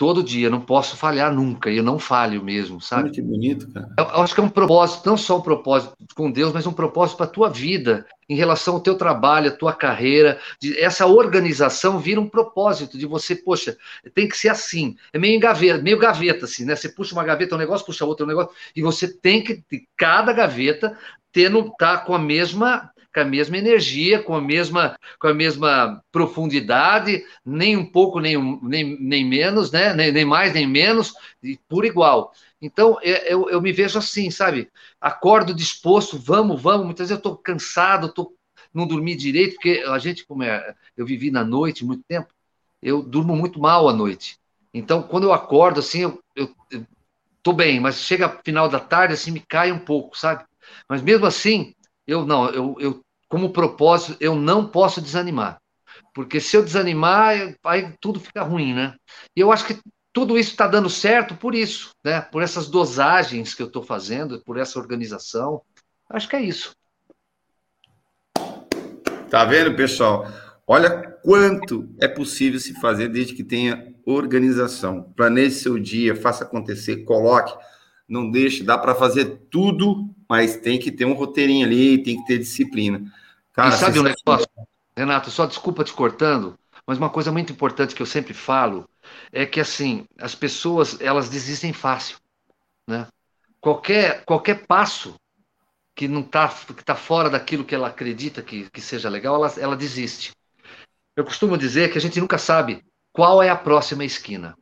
todo 0.01 0.23
dia, 0.23 0.49
não 0.49 0.61
posso 0.61 0.97
falhar 0.97 1.31
nunca, 1.31 1.69
e 1.69 1.77
eu 1.77 1.83
não 1.83 1.99
falho 1.99 2.43
mesmo, 2.43 2.81
sabe? 2.81 3.03
Olha 3.03 3.11
que 3.11 3.21
bonito, 3.21 3.71
cara. 3.71 3.87
Eu, 3.99 4.05
eu 4.05 4.21
acho 4.23 4.33
que 4.33 4.41
é 4.41 4.43
um 4.43 4.49
propósito, 4.49 5.07
não 5.07 5.15
só 5.15 5.37
um 5.37 5.41
propósito 5.41 5.93
com 6.15 6.31
Deus, 6.31 6.51
mas 6.51 6.65
um 6.65 6.73
propósito 6.73 7.17
para 7.17 7.27
a 7.27 7.29
tua 7.29 7.49
vida, 7.49 8.07
em 8.27 8.35
relação 8.35 8.73
ao 8.73 8.79
teu 8.79 8.95
trabalho, 8.95 9.49
à 9.49 9.55
tua 9.55 9.73
carreira. 9.73 10.39
De, 10.59 10.75
essa 10.79 11.05
organização 11.05 11.99
vira 11.99 12.19
um 12.19 12.27
propósito 12.27 12.97
de 12.97 13.05
você, 13.05 13.35
poxa, 13.35 13.77
tem 14.15 14.27
que 14.27 14.35
ser 14.35 14.49
assim. 14.49 14.95
É 15.13 15.19
meio 15.19 15.39
gaveta, 15.39 15.83
meio 15.83 15.99
gaveta, 15.99 16.45
assim, 16.45 16.65
né? 16.65 16.75
Você 16.75 16.89
puxa 16.89 17.13
uma 17.13 17.23
gaveta, 17.23 17.53
um 17.53 17.59
negócio, 17.59 17.85
puxa 17.85 18.03
outro 18.03 18.25
um 18.25 18.29
negócio, 18.29 18.51
e 18.75 18.81
você 18.81 19.07
tem 19.07 19.43
que, 19.43 19.63
de 19.71 19.87
cada 19.95 20.33
gaveta, 20.33 20.97
ter 21.31 21.49
no, 21.49 21.69
tá 21.77 21.97
com 21.97 22.15
a 22.15 22.19
mesma 22.19 22.90
com 23.13 23.19
a 23.19 23.25
mesma 23.25 23.57
energia, 23.57 24.21
com 24.21 24.33
a 24.35 24.41
mesma, 24.41 24.97
com 25.19 25.27
a 25.27 25.33
mesma 25.33 26.03
profundidade, 26.11 27.23
nem 27.45 27.75
um 27.75 27.85
pouco, 27.85 28.19
nem, 28.19 28.37
nem, 28.61 28.97
nem 28.99 29.25
menos, 29.25 29.71
né? 29.71 29.93
nem, 29.93 30.11
nem 30.11 30.25
mais, 30.25 30.53
nem 30.53 30.67
menos, 30.67 31.13
por 31.67 31.85
igual. 31.85 32.31
Então, 32.61 32.97
eu, 33.01 33.49
eu 33.49 33.61
me 33.61 33.71
vejo 33.71 33.97
assim, 33.97 34.29
sabe? 34.29 34.69
Acordo 34.99 35.53
disposto, 35.53 36.17
vamos, 36.17 36.61
vamos. 36.61 36.85
Muitas 36.85 37.09
vezes 37.09 37.11
eu 37.11 37.17
estou 37.17 37.37
cansado, 37.37 38.07
estou 38.07 38.35
não 38.73 38.87
dormir 38.87 39.15
direito, 39.15 39.55
porque 39.55 39.83
a 39.85 39.97
gente, 39.97 40.25
como 40.25 40.43
é, 40.43 40.73
eu 40.95 41.05
vivi 41.05 41.29
na 41.29 41.43
noite 41.43 41.83
muito 41.83 42.03
tempo, 42.07 42.33
eu 42.81 43.01
durmo 43.03 43.35
muito 43.35 43.59
mal 43.59 43.89
à 43.89 43.93
noite. 43.93 44.37
Então, 44.73 45.03
quando 45.03 45.23
eu 45.23 45.33
acordo, 45.33 45.81
assim, 45.81 46.01
eu, 46.01 46.23
eu, 46.35 46.55
tô 47.43 47.53
bem, 47.53 47.79
mas 47.79 48.01
chega 48.01 48.39
final 48.43 48.69
da 48.69 48.79
tarde, 48.79 49.13
assim, 49.13 49.31
me 49.31 49.39
cai 49.39 49.71
um 49.71 49.79
pouco, 49.79 50.17
sabe? 50.17 50.45
Mas 50.87 51.01
mesmo 51.01 51.25
assim, 51.25 51.75
eu 52.07 52.25
não, 52.25 52.49
eu, 52.49 52.75
eu 52.79 53.01
como 53.27 53.53
propósito, 53.53 54.17
eu 54.19 54.35
não 54.35 54.67
posso 54.67 55.01
desanimar. 55.01 55.57
Porque 56.13 56.39
se 56.41 56.57
eu 56.57 56.63
desanimar, 56.63 57.55
aí 57.63 57.93
tudo 58.01 58.19
fica 58.19 58.43
ruim, 58.43 58.73
né? 58.73 58.95
E 59.35 59.39
eu 59.39 59.51
acho 59.51 59.65
que 59.65 59.79
tudo 60.13 60.37
isso 60.37 60.51
está 60.51 60.67
dando 60.67 60.89
certo 60.89 61.35
por 61.35 61.55
isso, 61.55 61.91
né? 62.03 62.19
Por 62.21 62.41
essas 62.41 62.67
dosagens 62.67 63.53
que 63.53 63.61
eu 63.61 63.67
estou 63.67 63.83
fazendo, 63.83 64.41
por 64.43 64.57
essa 64.57 64.77
organização. 64.77 65.61
Acho 66.09 66.27
que 66.27 66.35
é 66.35 66.41
isso. 66.41 66.75
Tá 69.29 69.45
vendo, 69.45 69.73
pessoal? 69.75 70.27
Olha 70.67 70.89
quanto 71.23 71.89
é 72.01 72.07
possível 72.07 72.59
se 72.59 72.73
fazer 72.81 73.07
desde 73.07 73.33
que 73.33 73.43
tenha 73.43 73.93
organização. 74.05 75.03
Planeje 75.15 75.55
seu 75.55 75.79
dia, 75.79 76.15
faça 76.15 76.43
acontecer, 76.43 77.05
coloque, 77.05 77.53
não 78.07 78.29
deixe, 78.29 78.63
dá 78.63 78.77
para 78.77 78.93
fazer 78.93 79.41
tudo, 79.49 80.10
mas 80.31 80.55
tem 80.55 80.79
que 80.79 80.89
ter 80.89 81.03
um 81.03 81.11
roteirinho 81.11 81.67
ali, 81.67 82.01
tem 82.01 82.15
que 82.21 82.25
ter 82.25 82.37
disciplina. 82.37 83.03
Cara, 83.51 83.75
e 83.75 83.77
sabe 83.77 83.99
um 83.99 84.03
negócio, 84.03 84.47
Renato, 84.95 85.29
só 85.29 85.45
desculpa 85.45 85.83
te 85.83 85.91
cortando, 85.91 86.57
mas 86.87 86.97
uma 86.97 87.09
coisa 87.09 87.33
muito 87.33 87.51
importante 87.51 87.93
que 87.93 88.01
eu 88.01 88.05
sempre 88.05 88.33
falo 88.33 88.89
é 89.29 89.45
que 89.45 89.59
assim, 89.59 90.05
as 90.17 90.33
pessoas, 90.33 91.01
elas 91.01 91.27
desistem 91.27 91.73
fácil, 91.73 92.15
né? 92.87 93.09
Qualquer 93.59 94.23
qualquer 94.23 94.65
passo 94.65 95.15
que 95.93 96.07
não 96.07 96.23
tá 96.23 96.47
que 96.47 96.81
tá 96.81 96.95
fora 96.95 97.29
daquilo 97.29 97.65
que 97.65 97.75
ela 97.75 97.89
acredita 97.89 98.41
que, 98.41 98.69
que 98.69 98.79
seja 98.79 99.09
legal, 99.09 99.35
ela, 99.35 99.53
ela 99.59 99.75
desiste. 99.75 100.31
Eu 101.13 101.25
costumo 101.25 101.57
dizer 101.57 101.91
que 101.91 101.97
a 101.97 102.01
gente 102.01 102.21
nunca 102.21 102.37
sabe 102.37 102.81
qual 103.11 103.43
é 103.43 103.49
a 103.49 103.55
próxima 103.57 104.05
esquina. 104.05 104.55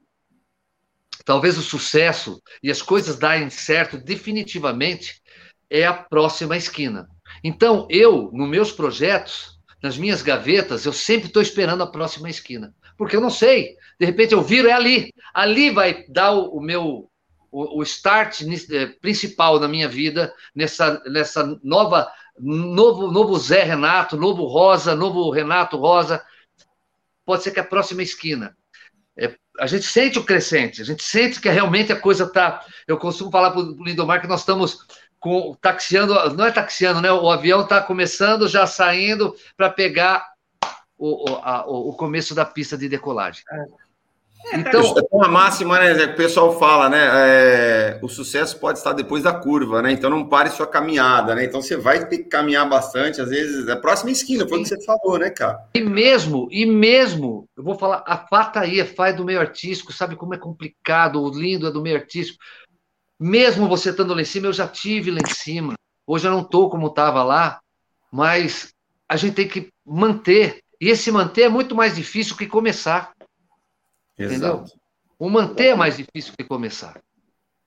Talvez 1.24 1.60
o 1.60 1.62
sucesso 1.62 2.42
e 2.64 2.72
as 2.72 2.82
coisas 2.82 3.20
darem 3.20 3.52
certo 3.52 4.00
definitivamente 4.00 5.22
é 5.70 5.86
a 5.86 5.94
próxima 5.94 6.58
esquina. 6.58 7.08
Então, 7.44 7.88
eu, 7.90 8.30
nos 8.34 8.50
meus 8.50 8.72
projetos, 8.72 9.60
nas 9.82 9.98
minhas 9.98 10.22
gavetas, 10.22 10.86
eu 10.86 10.94
sempre 10.94 11.28
estou 11.28 11.42
esperando 11.42 11.84
a 11.84 11.92
próxima 11.92 12.30
esquina. 12.30 12.74
Porque 12.98 13.16
eu 13.16 13.22
não 13.22 13.30
sei. 13.30 13.78
De 14.00 14.06
repente 14.06 14.34
eu 14.34 14.42
viro, 14.42 14.68
é 14.68 14.74
ali. 14.74 15.14
Ali 15.34 15.70
vai 15.70 16.06
dar 16.10 16.32
o, 16.32 16.58
o 16.58 16.62
meu 16.62 17.10
o, 17.52 17.80
o 17.80 17.84
start 17.84 18.42
eh, 18.42 18.88
principal 19.02 19.60
na 19.60 19.68
minha 19.68 19.88
vida, 19.88 20.34
nessa, 20.54 21.02
nessa 21.06 21.58
nova, 21.64 22.12
novo, 22.38 23.12
novo 23.12 23.38
Zé 23.38 23.64
Renato, 23.64 24.18
novo 24.18 24.46
Rosa, 24.46 24.96
novo 24.96 25.30
Renato 25.32 25.78
Rosa, 25.78 26.24
pode 27.26 27.44
ser 27.44 27.52
que 27.52 27.60
a 27.60 27.64
próxima 27.64 28.04
esquina. 28.04 28.56
É, 29.18 29.36
a 29.60 29.68
gente 29.68 29.86
sente 29.86 30.20
o 30.20 30.24
crescente, 30.24 30.82
a 30.82 30.86
gente 30.86 31.04
sente 31.04 31.42
que 31.42 31.50
realmente 31.50 31.92
a 31.92 32.00
coisa 32.00 32.26
está. 32.26 32.66
Eu 32.88 32.98
costumo 32.98 33.32
falar 33.32 33.52
para 33.52 33.62
o 33.62 33.84
Lindomar 33.84 34.22
que 34.22 34.28
nós 34.28 34.42
estamos 34.42 34.86
com, 35.20 35.56
taxiando, 35.62 36.14
não 36.36 36.46
é 36.46 36.52
taxiando, 36.52 37.02
né? 37.02 37.12
O 37.12 37.30
avião 37.30 37.62
está 37.62 37.82
começando, 37.82 38.48
já 38.48 38.66
saindo 38.66 39.36
para 39.58 39.70
pegar 39.70 40.26
o, 40.98 41.32
o, 41.32 41.36
a, 41.38 41.66
o, 41.68 41.94
começo 41.94 42.34
da 42.34 42.46
pista 42.46 42.78
de 42.78 42.90
decolagem. 42.90 43.44
É. 43.52 43.90
Então, 44.54 44.82
é 44.82 45.16
uma 45.16 45.28
máxima, 45.28 45.78
né? 45.78 45.94
Que 45.94 46.14
o 46.14 46.16
pessoal 46.16 46.58
fala, 46.58 46.90
né? 46.90 47.10
É, 47.12 48.00
o 48.02 48.08
sucesso 48.08 48.58
pode 48.58 48.78
estar 48.78 48.94
depois 48.94 49.22
da 49.22 49.34
curva, 49.34 49.82
né? 49.82 49.92
Então 49.92 50.10
não 50.10 50.28
pare 50.28 50.50
sua 50.50 50.66
caminhada, 50.66 51.36
né? 51.36 51.44
Então 51.44 51.62
você 51.62 51.76
vai 51.76 52.08
ter 52.08 52.20
que 52.20 52.24
caminhar 52.24 52.68
bastante, 52.68 53.22
às 53.22 53.30
vezes, 53.30 53.68
é 53.68 53.74
a 53.74 53.78
próxima 53.78 54.12
esquina, 54.12 54.48
foi 54.48 54.60
o 54.60 54.64
que 54.64 54.70
você 54.70 54.84
falou, 54.84 55.20
né, 55.20 55.30
cara? 55.30 55.60
E 55.76 55.82
mesmo, 55.82 56.48
e 56.52 56.66
mesmo, 56.66 57.48
eu 57.56 57.64
vou 57.64 57.78
falar, 57.78 58.02
a 58.08 58.18
fataia 58.18 58.86
faz 58.86 59.16
do 59.16 59.26
meio 59.26 59.42
artístico, 59.42 59.92
sabe 59.92 60.16
como 60.16 60.34
é 60.34 60.38
complicado, 60.38 61.22
o 61.22 61.30
lindo 61.30 61.68
é 61.68 61.72
do 61.72 61.82
meio 61.82 61.98
artístico. 61.98 62.40
Mesmo 63.20 63.68
você 63.68 63.90
estando 63.90 64.14
lá 64.14 64.22
em 64.22 64.26
cima, 64.26 64.48
eu 64.48 64.54
já 64.54 64.68
tive 64.68 65.12
lá 65.12 65.20
em 65.20 65.34
cima. 65.34 65.74
Hoje 66.08 66.28
eu 66.28 66.32
não 66.32 66.42
estou 66.42 66.70
como 66.70 66.88
estava 66.88 67.22
lá, 67.24 67.60
mas 68.12 68.74
a 69.08 69.18
gente 69.18 69.36
tem 69.36 69.48
que 69.48 69.70
manter. 69.86 70.64
E 70.80 70.88
esse 70.88 71.12
manter 71.12 71.44
é 71.44 71.50
muito 71.50 71.76
mais 71.76 71.96
difícil 71.96 72.38
que 72.38 72.48
começar. 72.48 73.14
Entendeu? 74.18 74.64
O 75.18 75.30
manter 75.30 75.68
é 75.68 75.76
mais 75.76 75.98
difícil 75.98 76.34
que 76.38 76.46
começar. 76.46 77.02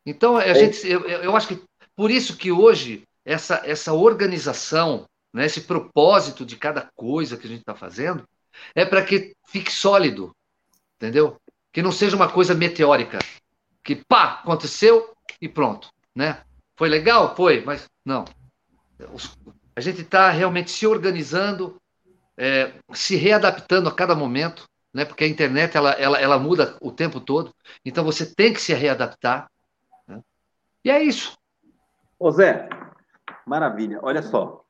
Então, 0.07 0.37
a 0.37 0.45
é. 0.45 0.55
gente, 0.55 0.89
eu, 0.89 1.07
eu 1.07 1.37
acho 1.37 1.49
que 1.49 1.63
por 1.95 2.11
isso 2.11 2.37
que 2.37 2.51
hoje 2.51 3.05
essa, 3.25 3.63
essa 3.65 3.93
organização, 3.93 5.07
né, 5.33 5.47
esse 5.47 5.61
propósito 5.61 6.45
de 6.45 6.57
cada 6.57 6.91
coisa 6.97 7.37
que 7.37 7.47
a 7.47 7.51
gente 7.51 7.61
está 7.61 7.75
fazendo, 7.75 8.27
é 8.75 8.85
para 8.85 9.05
que 9.05 9.35
fique 9.47 9.71
sólido, 9.71 10.35
entendeu? 10.97 11.37
Que 11.73 11.83
não 11.83 11.93
seja 11.93 12.17
uma 12.17 12.31
coisa 12.31 12.55
meteórica, 12.55 13.19
que 13.85 13.97
pá, 13.97 14.41
aconteceu 14.43 15.12
e 15.41 15.49
pronto, 15.49 15.89
né? 16.15 16.43
Foi 16.77 16.89
legal? 16.89 17.35
Foi, 17.35 17.63
mas 17.65 17.89
não. 18.05 18.25
A 19.75 19.81
gente 19.81 20.03
está 20.03 20.31
realmente 20.31 20.71
se 20.71 20.87
organizando, 20.87 21.81
é, 22.37 22.73
se 22.93 23.17
readaptando 23.17 23.89
a 23.89 23.95
cada 23.95 24.15
momento, 24.15 24.69
né? 24.93 25.05
Porque 25.05 25.25
a 25.25 25.29
internet 25.29 25.77
ela, 25.77 25.93
ela, 25.93 26.21
ela 26.21 26.39
muda 26.39 26.77
o 26.81 26.93
tempo 26.93 27.21
todo. 27.21 27.55
Então 27.85 28.05
você 28.05 28.27
tem 28.27 28.53
que 28.53 28.61
se 28.61 28.75
readaptar. 28.75 29.51
Né? 30.07 30.21
E 30.85 30.91
é 30.91 31.03
isso. 31.03 31.37
Ô 32.19 32.31
Zé, 32.31 32.69
maravilha. 33.47 33.99
Olha 34.03 34.23
só, 34.23 34.63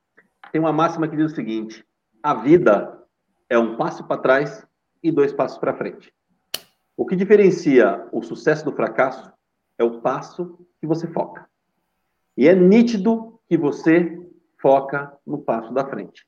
tem 0.50 0.61
uma 0.61 0.72
máxima 0.72 1.09
que 1.09 1.16
diz 1.16 1.32
o 1.32 1.34
seguinte: 1.34 1.84
a 2.22 2.34
vida 2.34 3.03
é 3.48 3.59
um 3.59 3.76
passo 3.76 4.05
para 4.05 4.20
trás 4.20 4.66
e 5.03 5.11
dois 5.11 5.32
passos 5.32 5.59
para 5.59 5.74
frente. 5.74 6.12
O 6.96 7.07
que 7.07 7.16
diferencia 7.16 8.07
o 8.12 8.22
sucesso 8.22 8.64
do 8.64 8.72
fracasso 8.72 9.32
é 9.83 9.85
o 9.85 10.01
passo 10.01 10.59
que 10.80 10.87
você 10.87 11.07
foca. 11.07 11.47
E 12.37 12.49
é 12.49 12.55
nítido 12.55 13.39
que 13.49 13.57
você 13.57 14.18
foca 14.61 15.12
no 15.26 15.39
passo 15.39 15.74
da 15.74 15.85
frente. 15.85 16.26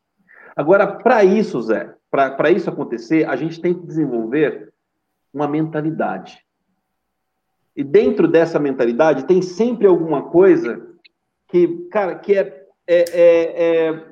Agora, 0.54 0.86
para 0.86 1.24
isso, 1.24 1.60
Zé, 1.62 1.94
para 2.10 2.50
isso 2.50 2.68
acontecer, 2.68 3.28
a 3.28 3.34
gente 3.36 3.60
tem 3.60 3.74
que 3.74 3.86
desenvolver 3.86 4.72
uma 5.32 5.48
mentalidade. 5.48 6.38
E 7.74 7.82
dentro 7.82 8.28
dessa 8.28 8.58
mentalidade 8.60 9.24
tem 9.24 9.42
sempre 9.42 9.86
alguma 9.86 10.30
coisa 10.30 10.86
que, 11.48 11.88
cara, 11.90 12.16
que 12.16 12.34
é, 12.36 12.66
é, 12.86 13.04
é, 13.10 13.88
é 13.88 14.04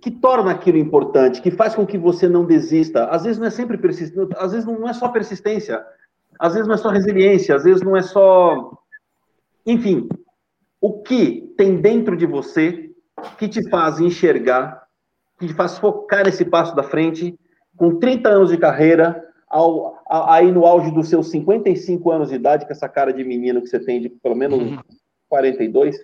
que 0.00 0.10
torna 0.10 0.50
aquilo 0.50 0.78
importante, 0.78 1.40
que 1.42 1.50
faz 1.50 1.74
com 1.74 1.86
que 1.86 1.98
você 1.98 2.28
não 2.28 2.44
desista. 2.44 3.06
Às 3.06 3.24
vezes 3.24 3.38
não 3.38 3.46
é 3.46 3.50
sempre 3.50 3.76
persistência, 3.78 4.36
às 4.36 4.52
vezes 4.52 4.66
não 4.66 4.88
é 4.88 4.92
só 4.92 5.08
persistência, 5.08 5.84
às 6.42 6.54
vezes 6.54 6.66
não 6.66 6.74
é 6.74 6.78
só 6.78 6.88
resiliência, 6.88 7.54
às 7.54 7.62
vezes 7.62 7.82
não 7.82 7.96
é 7.96 8.02
só, 8.02 8.76
enfim, 9.64 10.08
o 10.80 11.00
que 11.02 11.54
tem 11.56 11.80
dentro 11.80 12.16
de 12.16 12.26
você 12.26 12.90
que 13.38 13.48
te 13.48 13.68
faz 13.70 14.00
enxergar 14.00 14.82
que 15.38 15.46
te 15.48 15.54
faz 15.54 15.78
focar 15.78 16.24
nesse 16.24 16.44
passo 16.44 16.74
da 16.74 16.82
frente, 16.82 17.38
com 17.76 17.98
30 17.98 18.28
anos 18.28 18.50
de 18.50 18.56
carreira, 18.56 19.24
ao, 19.48 20.00
aí 20.08 20.50
no 20.50 20.66
auge 20.66 20.90
dos 20.92 21.08
seus 21.08 21.30
55 21.30 22.10
anos 22.10 22.28
de 22.28 22.36
idade, 22.36 22.64
com 22.64 22.72
essa 22.72 22.88
cara 22.88 23.12
de 23.12 23.24
menino 23.24 23.60
que 23.60 23.68
você 23.68 23.80
tem 23.80 24.00
de 24.00 24.08
pelo 24.08 24.36
menos 24.36 24.60
uhum. 24.60 24.78
42. 25.28 25.96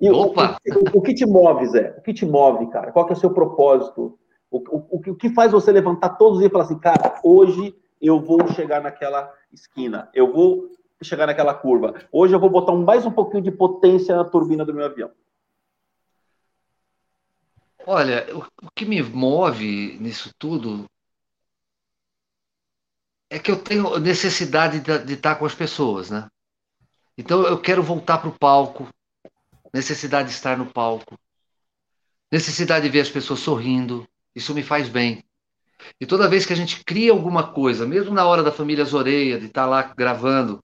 E 0.00 0.10
Opa! 0.10 0.56
O, 0.66 0.96
o, 0.96 0.98
o, 0.98 1.02
que 1.02 1.14
te 1.14 1.26
move, 1.26 1.66
Zé? 1.66 1.94
O 1.98 2.02
que 2.02 2.12
te 2.12 2.24
move, 2.24 2.66
cara? 2.68 2.92
Qual 2.92 3.08
é 3.08 3.12
o 3.12 3.16
seu 3.16 3.30
propósito? 3.30 4.18
O, 4.50 4.58
o, 4.58 5.00
o 5.10 5.14
que 5.14 5.30
faz 5.30 5.52
você 5.52 5.72
levantar 5.72 6.10
todos 6.10 6.34
os 6.34 6.38
dias 6.40 6.50
e 6.50 6.52
falar 6.52 6.64
assim, 6.64 6.78
cara, 6.78 7.20
hoje 7.22 7.74
eu 8.00 8.20
vou 8.20 8.46
chegar 8.52 8.82
naquela 8.82 9.32
esquina, 9.52 10.10
eu 10.14 10.32
vou 10.32 10.70
chegar 11.02 11.26
naquela 11.26 11.54
curva. 11.54 11.94
Hoje 12.10 12.34
eu 12.34 12.40
vou 12.40 12.50
botar 12.50 12.72
mais 12.72 13.04
um 13.04 13.10
pouquinho 13.10 13.42
de 13.42 13.50
potência 13.50 14.16
na 14.16 14.24
turbina 14.24 14.64
do 14.64 14.74
meu 14.74 14.84
avião. 14.84 15.10
Olha, 17.86 18.26
o, 18.34 18.70
que 18.74 18.84
me 18.84 19.00
move 19.02 19.96
nisso 20.00 20.34
tudo 20.38 20.86
é 23.30 23.38
que 23.38 23.50
eu 23.50 23.62
tenho 23.62 23.98
necessidade 23.98 24.80
de, 24.80 24.98
de 25.04 25.12
estar 25.14 25.36
com 25.36 25.46
as 25.46 25.54
pessoas, 25.54 26.10
né? 26.10 26.28
Então 27.16 27.42
eu 27.44 27.60
quero 27.60 27.82
voltar 27.82 28.18
para 28.18 28.28
o 28.28 28.38
palco, 28.38 28.88
necessidade 29.72 30.28
de 30.28 30.34
estar 30.34 30.58
no 30.58 30.66
palco, 30.66 31.18
necessidade 32.30 32.84
de 32.84 32.90
ver 32.90 33.00
as 33.00 33.10
pessoas 33.10 33.40
sorrindo, 33.40 34.06
isso 34.34 34.54
me 34.54 34.62
faz 34.62 34.88
bem. 34.88 35.24
E 36.00 36.06
toda 36.06 36.28
vez 36.28 36.44
que 36.44 36.52
a 36.52 36.56
gente 36.56 36.84
cria 36.84 37.12
alguma 37.12 37.52
coisa, 37.52 37.86
mesmo 37.86 38.14
na 38.14 38.26
hora 38.26 38.42
da 38.42 38.52
família 38.52 38.84
Zoreia, 38.84 39.38
de 39.38 39.46
estar 39.46 39.66
lá 39.66 39.82
gravando, 39.82 40.62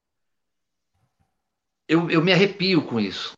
eu, 1.89 2.11
eu 2.11 2.23
me 2.23 2.33
arrepio 2.33 2.83
com 2.83 2.99
isso. 2.99 3.37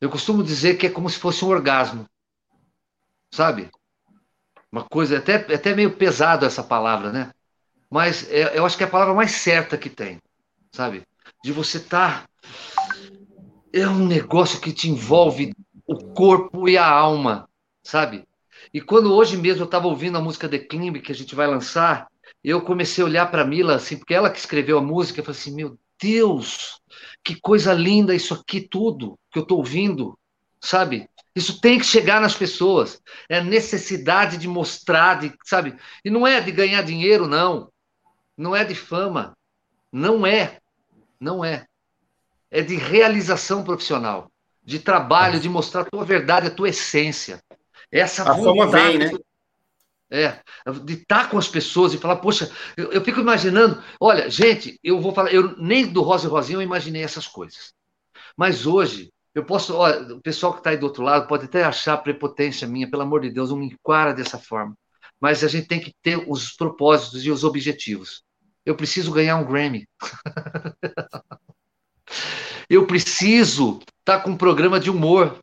Eu 0.00 0.10
costumo 0.10 0.42
dizer 0.42 0.76
que 0.76 0.86
é 0.86 0.90
como 0.90 1.08
se 1.08 1.18
fosse 1.18 1.44
um 1.44 1.48
orgasmo 1.48 2.06
sabe? 3.30 3.70
Uma 4.70 4.84
coisa, 4.84 5.18
até, 5.18 5.36
até 5.36 5.74
meio 5.74 5.96
pesado 5.96 6.44
essa 6.44 6.62
palavra, 6.62 7.12
né? 7.12 7.32
Mas 7.90 8.28
é, 8.30 8.58
eu 8.58 8.66
acho 8.66 8.76
que 8.76 8.82
é 8.82 8.86
a 8.86 8.90
palavra 8.90 9.14
mais 9.14 9.32
certa 9.32 9.78
que 9.78 9.88
tem, 9.88 10.20
sabe? 10.72 11.02
De 11.42 11.52
você 11.52 11.78
estar. 11.78 12.22
Tá... 12.22 12.28
É 13.72 13.86
um 13.86 14.06
negócio 14.06 14.60
que 14.60 14.72
te 14.72 14.88
envolve 14.88 15.52
o 15.86 16.12
corpo 16.14 16.68
e 16.68 16.78
a 16.78 16.88
alma, 16.88 17.48
sabe? 17.82 18.24
E 18.76 18.80
quando 18.82 19.14
hoje 19.14 19.38
mesmo 19.38 19.62
eu 19.62 19.64
estava 19.64 19.86
ouvindo 19.86 20.18
a 20.18 20.20
música 20.20 20.46
The 20.46 20.58
Climb, 20.58 21.00
que 21.00 21.10
a 21.10 21.14
gente 21.14 21.34
vai 21.34 21.46
lançar, 21.46 22.08
eu 22.44 22.60
comecei 22.60 23.02
a 23.02 23.06
olhar 23.06 23.30
para 23.30 23.40
a 23.40 23.46
Mila, 23.46 23.76
assim, 23.76 23.96
porque 23.96 24.12
ela 24.12 24.28
que 24.28 24.38
escreveu 24.38 24.76
a 24.76 24.82
música, 24.82 25.18
eu 25.18 25.24
falei 25.24 25.40
assim, 25.40 25.54
meu 25.54 25.78
Deus, 25.98 26.78
que 27.24 27.40
coisa 27.40 27.72
linda 27.72 28.14
isso 28.14 28.34
aqui 28.34 28.60
tudo 28.60 29.18
que 29.30 29.38
eu 29.38 29.44
estou 29.44 29.56
ouvindo, 29.56 30.14
sabe? 30.60 31.08
Isso 31.34 31.58
tem 31.58 31.78
que 31.78 31.86
chegar 31.86 32.20
nas 32.20 32.34
pessoas. 32.34 33.00
É 33.30 33.42
necessidade 33.42 34.36
de 34.36 34.46
mostrar, 34.46 35.20
de, 35.20 35.32
sabe? 35.42 35.74
E 36.04 36.10
não 36.10 36.26
é 36.26 36.38
de 36.42 36.52
ganhar 36.52 36.82
dinheiro, 36.82 37.26
não. 37.26 37.72
Não 38.36 38.54
é 38.54 38.62
de 38.62 38.74
fama. 38.74 39.34
Não 39.90 40.26
é. 40.26 40.60
Não 41.18 41.42
é. 41.42 41.64
É 42.50 42.60
de 42.60 42.76
realização 42.76 43.64
profissional, 43.64 44.30
de 44.62 44.78
trabalho, 44.78 45.40
de 45.40 45.48
mostrar 45.48 45.80
a 45.80 45.86
tua 45.86 46.04
verdade, 46.04 46.48
a 46.48 46.54
tua 46.54 46.68
essência. 46.68 47.42
Essa 47.90 48.30
a 48.30 48.34
fama 48.34 48.66
vem, 48.66 48.98
né? 48.98 49.10
É, 50.08 50.40
de 50.84 50.94
estar 50.94 51.28
com 51.28 51.36
as 51.36 51.48
pessoas 51.48 51.92
e 51.92 51.98
falar, 51.98 52.16
poxa, 52.16 52.48
eu, 52.76 52.92
eu, 52.92 53.04
fico 53.04 53.18
imaginando, 53.18 53.82
olha, 54.00 54.30
gente, 54.30 54.78
eu 54.82 55.00
vou 55.00 55.12
falar, 55.12 55.32
eu 55.32 55.56
nem 55.56 55.84
do 55.84 56.00
Rosa 56.00 56.28
e 56.28 56.30
Rosinha 56.30 56.58
eu 56.58 56.62
imaginei 56.62 57.02
essas 57.02 57.26
coisas. 57.26 57.72
Mas 58.36 58.66
hoje, 58.66 59.10
eu 59.34 59.44
posso, 59.44 59.74
olha, 59.74 60.14
o 60.14 60.20
pessoal 60.20 60.52
que 60.52 60.60
está 60.60 60.70
aí 60.70 60.76
do 60.76 60.86
outro 60.86 61.02
lado 61.02 61.26
pode 61.26 61.46
até 61.46 61.64
achar 61.64 61.96
prepotência 61.98 62.68
minha, 62.68 62.88
pelo 62.88 63.02
amor 63.02 63.20
de 63.20 63.30
Deus, 63.30 63.50
não 63.50 63.58
me 63.58 63.66
enquara 63.66 64.14
dessa 64.14 64.38
forma. 64.38 64.76
Mas 65.20 65.42
a 65.42 65.48
gente 65.48 65.66
tem 65.66 65.80
que 65.80 65.94
ter 66.02 66.22
os 66.26 66.52
propósitos 66.52 67.24
e 67.24 67.30
os 67.30 67.42
objetivos. 67.42 68.22
Eu 68.64 68.74
preciso 68.74 69.12
ganhar 69.12 69.36
um 69.36 69.44
Grammy. 69.44 69.88
eu 72.68 72.86
preciso 72.86 73.80
estar 73.98 74.18
tá 74.18 74.20
com 74.20 74.30
um 74.30 74.36
programa 74.36 74.80
de 74.80 74.90
humor. 74.90 75.38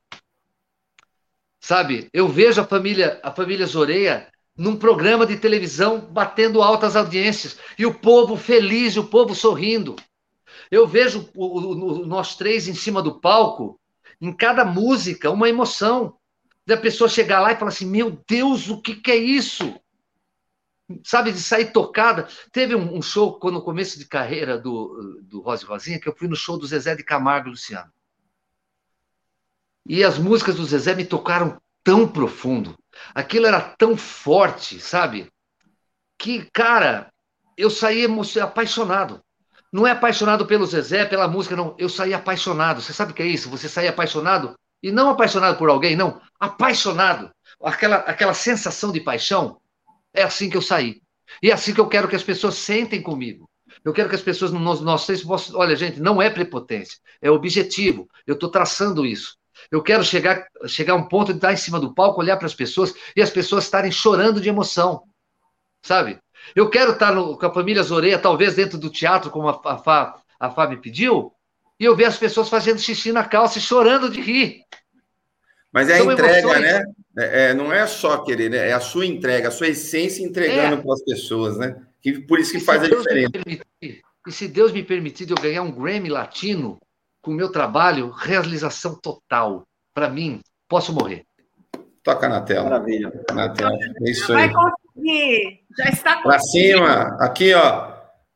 Sabe? 1.63 2.09
Eu 2.11 2.27
vejo 2.27 2.59
a 2.59 2.65
família, 2.65 3.21
a 3.23 3.31
família 3.31 3.65
Zoreia 3.65 4.27
num 4.55 4.75
programa 4.75 5.25
de 5.25 5.37
televisão 5.37 5.97
batendo 5.97 6.61
altas 6.61 6.93
audiências 6.93 7.57
e 7.79 7.85
o 7.85 7.93
povo 7.93 8.35
feliz, 8.35 8.97
o 8.97 9.05
povo 9.05 9.33
sorrindo. 9.33 9.95
Eu 10.69 10.85
vejo 10.85 11.29
o, 11.33 12.01
o, 12.01 12.05
nós 12.05 12.35
três 12.35 12.67
em 12.67 12.73
cima 12.73 13.01
do 13.01 13.17
palco, 13.17 13.79
em 14.19 14.33
cada 14.33 14.65
música, 14.65 15.31
uma 15.31 15.47
emoção. 15.47 16.17
Da 16.65 16.75
pessoa 16.75 17.09
chegar 17.09 17.39
lá 17.39 17.53
e 17.53 17.55
falar 17.55 17.69
assim: 17.69 17.85
Meu 17.85 18.21
Deus, 18.27 18.69
o 18.69 18.81
que, 18.81 18.95
que 18.95 19.11
é 19.11 19.15
isso? 19.15 19.73
Sabe, 21.01 21.31
de 21.31 21.39
sair 21.39 21.71
tocada. 21.71 22.27
Teve 22.51 22.75
um, 22.75 22.97
um 22.97 23.01
show, 23.01 23.39
quando 23.39 23.55
no 23.55 23.61
começo 23.63 23.97
de 23.97 24.05
carreira 24.05 24.57
do, 24.57 25.21
do 25.23 25.39
Rose 25.39 25.63
Rosinha, 25.63 25.99
que 25.99 26.09
eu 26.09 26.15
fui 26.15 26.27
no 26.27 26.35
show 26.35 26.57
do 26.57 26.67
Zezé 26.67 26.93
de 26.93 27.03
Camargo 27.03 27.47
e 27.47 27.51
Luciano. 27.51 27.89
E 29.85 30.03
as 30.03 30.17
músicas 30.17 30.55
do 30.55 30.65
Zezé 30.65 30.95
me 30.95 31.05
tocaram 31.05 31.59
tão 31.83 32.07
profundo. 32.07 32.77
Aquilo 33.13 33.45
era 33.45 33.59
tão 33.59 33.97
forte, 33.97 34.79
sabe? 34.79 35.29
Que, 36.17 36.49
cara, 36.53 37.11
eu 37.57 37.69
saí 37.69 38.07
apaixonado. 38.41 39.21
Não 39.71 39.87
é 39.87 39.91
apaixonado 39.91 40.45
pelo 40.45 40.65
Zezé, 40.65 41.05
pela 41.05 41.27
música, 41.27 41.55
não. 41.55 41.75
Eu 41.77 41.89
saí 41.89 42.13
apaixonado. 42.13 42.81
Você 42.81 42.93
sabe 42.93 43.11
o 43.11 43.15
que 43.15 43.23
é 43.23 43.27
isso? 43.27 43.49
Você 43.49 43.67
sair 43.67 43.87
apaixonado 43.87 44.55
e 44.81 44.91
não 44.91 45.09
apaixonado 45.09 45.57
por 45.57 45.69
alguém, 45.69 45.95
não. 45.95 46.21
Apaixonado. 46.39 47.31
Aquela, 47.61 47.97
aquela 47.97 48.33
sensação 48.33 48.91
de 48.91 49.01
paixão. 49.01 49.59
É 50.13 50.23
assim 50.23 50.49
que 50.49 50.57
eu 50.57 50.61
saí. 50.61 51.01
E 51.41 51.49
é 51.49 51.53
assim 51.53 51.73
que 51.73 51.81
eu 51.81 51.87
quero 51.87 52.07
que 52.07 52.15
as 52.15 52.23
pessoas 52.23 52.55
sentem 52.55 53.01
comigo. 53.01 53.49
Eu 53.83 53.91
quero 53.93 54.07
que 54.07 54.15
as 54.15 54.21
pessoas 54.21 54.51
no 54.51 54.59
nosso 54.59 55.07
texto 55.07 55.27
possam. 55.27 55.57
Olha, 55.57 55.75
gente, 55.75 55.99
não 55.99 56.21
é 56.21 56.29
prepotência, 56.29 56.99
é 57.21 57.31
objetivo. 57.31 58.07
Eu 58.25 58.35
estou 58.35 58.49
traçando 58.49 59.05
isso. 59.05 59.35
Eu 59.71 59.81
quero 59.81 60.03
chegar, 60.03 60.47
chegar 60.67 60.93
a 60.93 60.97
um 60.97 61.07
ponto 61.07 61.31
de 61.31 61.37
estar 61.37 61.53
em 61.53 61.57
cima 61.57 61.79
do 61.79 61.93
palco, 61.93 62.21
olhar 62.21 62.37
para 62.37 62.45
as 62.45 62.55
pessoas 62.55 62.93
e 63.15 63.21
as 63.21 63.29
pessoas 63.29 63.63
estarem 63.63 63.91
chorando 63.91 64.41
de 64.41 64.49
emoção. 64.49 65.03
Sabe? 65.81 66.19
Eu 66.55 66.69
quero 66.69 66.91
estar 66.91 67.13
no, 67.13 67.37
com 67.37 67.45
a 67.45 67.53
família 67.53 67.83
Zoreia, 67.83 68.19
talvez 68.19 68.55
dentro 68.55 68.77
do 68.77 68.89
teatro, 68.89 69.31
como 69.31 69.49
a, 69.49 69.61
a, 69.65 69.77
Fá, 69.77 70.21
a 70.39 70.49
Fá 70.49 70.67
me 70.67 70.77
pediu, 70.77 71.31
e 71.79 71.85
eu 71.85 71.95
ver 71.95 72.05
as 72.05 72.17
pessoas 72.17 72.49
fazendo 72.49 72.79
xixi 72.79 73.11
na 73.11 73.23
calça 73.23 73.57
e 73.57 73.61
chorando 73.61 74.09
de 74.09 74.21
rir. 74.21 74.61
Mas 75.71 75.89
é 75.89 75.95
a 75.95 75.97
São 76.03 76.11
entrega, 76.11 76.39
emoções. 76.39 76.61
né? 76.61 76.83
É, 77.17 77.49
é, 77.49 77.53
não 77.53 77.71
é 77.71 77.85
só 77.87 78.19
querer, 78.19 78.49
né? 78.49 78.69
É 78.69 78.73
a 78.73 78.79
sua 78.79 79.05
entrega, 79.05 79.47
a 79.47 79.51
sua 79.51 79.67
essência 79.67 80.23
entregando 80.23 80.77
é. 80.77 80.81
para 80.81 80.93
as 80.93 81.03
pessoas, 81.03 81.57
né? 81.57 81.81
Que, 82.01 82.19
por 82.19 82.39
isso 82.39 82.51
que 82.51 82.57
e 82.57 82.61
faz 82.61 82.83
a 82.83 82.87
diferença. 82.87 83.31
Permitir, 83.31 84.01
e 84.27 84.31
se 84.31 84.47
Deus 84.47 84.71
me 84.71 84.83
permitir 84.83 85.29
eu 85.29 85.35
ganhar 85.35 85.63
um 85.63 85.71
Grammy 85.71 86.09
latino, 86.09 86.79
com 87.23 87.31
o 87.31 87.33
meu 87.33 87.49
trabalho, 87.49 88.09
realização 88.09 88.99
total. 89.01 89.63
Para 89.95 90.09
mim, 90.09 90.41
posso 90.67 90.93
morrer. 90.93 91.23
Toca 92.03 92.27
na 92.27 92.41
tela. 92.41 92.65
Maravilha. 92.65 93.11
Na 93.33 93.49
tela. 93.49 93.71
É 94.05 94.11
isso 94.11 94.31
aí. 94.33 94.49
Vai 94.49 94.53
conseguir. 94.53 95.61
Já 95.77 95.85
está 95.85 96.21
Para 96.21 96.37
cima. 96.39 97.17
Aqui, 97.21 97.53
ó. 97.53 97.93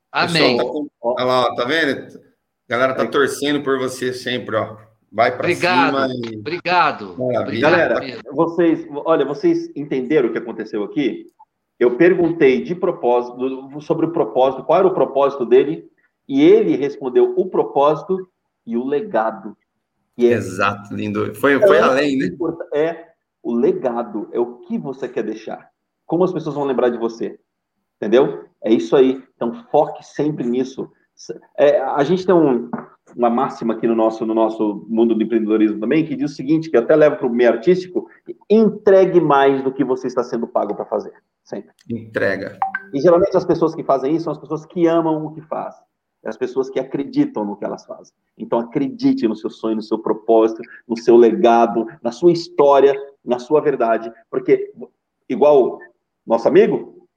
Amém. 0.10 0.56
Pessoal, 0.56 0.86
tá, 0.86 0.90
olha 1.02 1.26
lá, 1.26 1.56
tá 1.56 1.66
vendo? 1.66 2.18
A 2.18 2.70
galera 2.70 2.96
tá 2.96 3.06
torcendo 3.06 3.62
por 3.62 3.78
você 3.78 4.14
sempre, 4.14 4.56
ó. 4.56 4.78
Vai 5.12 5.36
para 5.36 5.54
cima. 5.54 6.08
E... 6.10 6.38
Obrigado. 6.38 7.22
Obrigado. 7.22 7.60
Galera, 7.60 8.22
vocês, 8.32 8.88
olha, 8.90 9.26
vocês 9.26 9.70
entenderam 9.76 10.30
o 10.30 10.32
que 10.32 10.38
aconteceu 10.38 10.84
aqui? 10.84 11.28
Eu 11.78 11.98
perguntei 11.98 12.64
de 12.64 12.74
propósito 12.74 13.82
sobre 13.82 14.06
o 14.06 14.12
propósito, 14.12 14.64
qual 14.64 14.80
era 14.80 14.88
o 14.88 14.94
propósito 14.94 15.46
dele, 15.46 15.90
e 16.28 16.42
ele 16.42 16.76
respondeu 16.78 17.34
o 17.38 17.50
propósito 17.50 18.28
e 18.68 18.76
o 18.76 18.86
legado. 18.86 19.58
É, 20.20 20.26
Exato, 20.26 20.94
lindo. 20.94 21.34
Foi, 21.36 21.60
foi 21.60 21.78
é 21.78 21.82
além, 21.82 22.18
né? 22.18 22.28
É 22.74 23.08
o 23.42 23.56
legado, 23.56 24.28
é 24.34 24.40
o 24.40 24.58
que 24.60 24.78
você 24.78 25.08
quer 25.08 25.24
deixar. 25.24 25.70
Como 26.06 26.24
as 26.24 26.34
pessoas 26.34 26.56
vão 26.56 26.66
lembrar 26.66 26.90
de 26.90 26.98
você. 26.98 27.40
Entendeu? 27.96 28.46
É 28.62 28.72
isso 28.72 28.96
aí. 28.96 29.24
Então, 29.36 29.54
foque 29.72 30.06
sempre 30.06 30.46
nisso. 30.46 30.92
É, 31.58 31.80
a 31.80 32.04
gente 32.04 32.26
tem 32.26 32.36
um, 32.36 32.70
uma 33.16 33.30
máxima 33.30 33.74
aqui 33.74 33.88
no 33.88 33.96
nosso, 33.96 34.26
no 34.26 34.34
nosso 34.34 34.86
mundo 34.90 35.16
do 35.16 35.24
empreendedorismo 35.24 35.80
também, 35.80 36.06
que 36.06 36.16
diz 36.16 36.32
o 36.32 36.36
seguinte, 36.36 36.70
que 36.70 36.78
até 36.78 36.96
leva 36.96 37.16
para 37.16 37.28
o 37.28 37.34
meio 37.34 37.52
artístico, 37.52 38.08
entregue 38.50 39.22
mais 39.22 39.64
do 39.64 39.72
que 39.72 39.84
você 39.84 40.08
está 40.08 40.24
sendo 40.24 40.48
pago 40.48 40.76
para 40.76 40.86
fazer. 40.86 41.14
Sempre. 41.44 41.72
Entrega. 41.90 42.60
E 42.94 43.00
geralmente 43.00 43.38
as 43.38 43.46
pessoas 43.46 43.74
que 43.74 43.84
fazem 43.84 44.14
isso 44.14 44.26
são 44.26 44.34
as 44.34 44.40
pessoas 44.40 44.66
que 44.66 44.86
amam 44.86 45.26
o 45.26 45.34
que 45.34 45.42
fazem 45.42 45.87
as 46.26 46.38
pessoas 46.38 46.70
que 46.70 46.80
acreditam 46.80 47.46
no 47.46 47.56
que 47.56 47.66
elas 47.66 47.86
fazem. 47.86 48.14
Então, 48.38 48.60
acredite 48.60 49.28
no 49.28 49.36
seu 49.36 49.50
sonho, 49.50 49.78
no 49.78 49.82
seu 49.82 50.00
propósito, 50.00 50.62
no 50.88 50.98
seu 50.98 51.16
legado, 51.16 51.88
na 52.02 52.12
sua 52.12 52.32
história, 52.32 52.94
na 53.24 53.40
sua 53.40 53.62
verdade, 53.62 54.12
porque, 54.30 54.74
igual 55.30 55.80
nosso 56.26 56.48
amigo, 56.48 57.08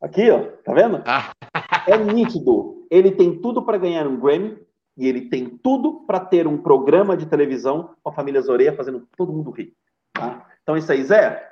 aqui, 0.00 0.30
ó, 0.30 0.44
tá 0.64 0.72
vendo? 0.72 1.02
Ah. 1.06 1.32
É 1.86 1.98
nítido. 1.98 2.86
Ele 2.90 3.10
tem 3.10 3.38
tudo 3.42 3.60
para 3.60 3.76
ganhar 3.76 4.06
um 4.06 4.18
Grammy 4.18 4.58
e 4.96 5.06
ele 5.06 5.28
tem 5.28 5.50
tudo 5.50 6.04
para 6.06 6.18
ter 6.18 6.46
um 6.46 6.56
programa 6.56 7.14
de 7.14 7.26
televisão 7.26 7.90
com 8.02 8.08
a 8.08 8.12
família 8.12 8.40
Zoreia 8.40 8.74
fazendo 8.74 9.06
todo 9.18 9.34
mundo 9.34 9.50
rir. 9.50 9.74
Tá? 10.14 10.46
Então, 10.62 10.78
isso 10.78 10.90
aí, 10.90 11.04
Zé. 11.04 11.46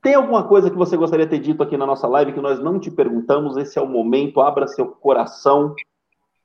Tem 0.00 0.14
alguma 0.14 0.48
coisa 0.48 0.70
que 0.70 0.76
você 0.76 0.96
gostaria 0.96 1.26
de 1.26 1.30
ter 1.32 1.38
dito 1.38 1.62
aqui 1.62 1.76
na 1.76 1.84
nossa 1.84 2.06
live 2.06 2.32
que 2.32 2.40
nós 2.40 2.58
não 2.58 2.80
te 2.80 2.90
perguntamos? 2.90 3.58
Esse 3.58 3.78
é 3.78 3.82
o 3.82 3.86
momento, 3.86 4.40
abra 4.40 4.66
seu 4.66 4.86
coração 4.86 5.74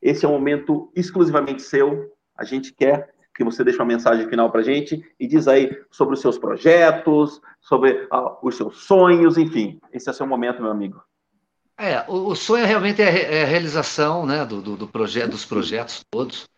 esse 0.02 0.26
é 0.26 0.28
um 0.28 0.34
momento 0.34 0.92
exclusivamente 0.96 1.62
seu. 1.62 2.14
A 2.38 2.44
gente 2.44 2.74
quer 2.74 3.14
que 3.36 3.44
você 3.44 3.64
deixe 3.64 3.80
uma 3.80 3.86
mensagem 3.86 4.28
final 4.28 4.52
para 4.52 4.62
a 4.62 4.64
gente 4.64 5.02
e 5.20 5.26
diz 5.26 5.48
aí 5.48 5.72
sobre 5.90 6.14
os 6.14 6.22
seus 6.22 6.38
projetos, 6.38 7.40
sobre 7.62 8.08
ah, 8.12 8.38
os 8.44 8.56
seus 8.56 8.84
sonhos, 8.84 9.38
enfim. 9.38 9.80
Esse 9.94 10.10
é 10.10 10.12
o 10.12 10.16
seu 10.16 10.28
momento, 10.28 10.62
meu 10.62 10.72
amigo. 10.72 11.02
É, 11.78 12.04
o, 12.10 12.28
o 12.28 12.36
sonho 12.36 12.66
realmente 12.66 13.02
é, 13.02 13.40
é 13.40 13.44
a 13.44 13.46
realização 13.46 14.26
né, 14.26 14.46
do, 14.46 14.62
do, 14.62 14.76
do 14.76 14.88
projeto, 14.88 15.32
dos 15.32 15.46
projetos 15.46 16.04
todos. 16.12 16.50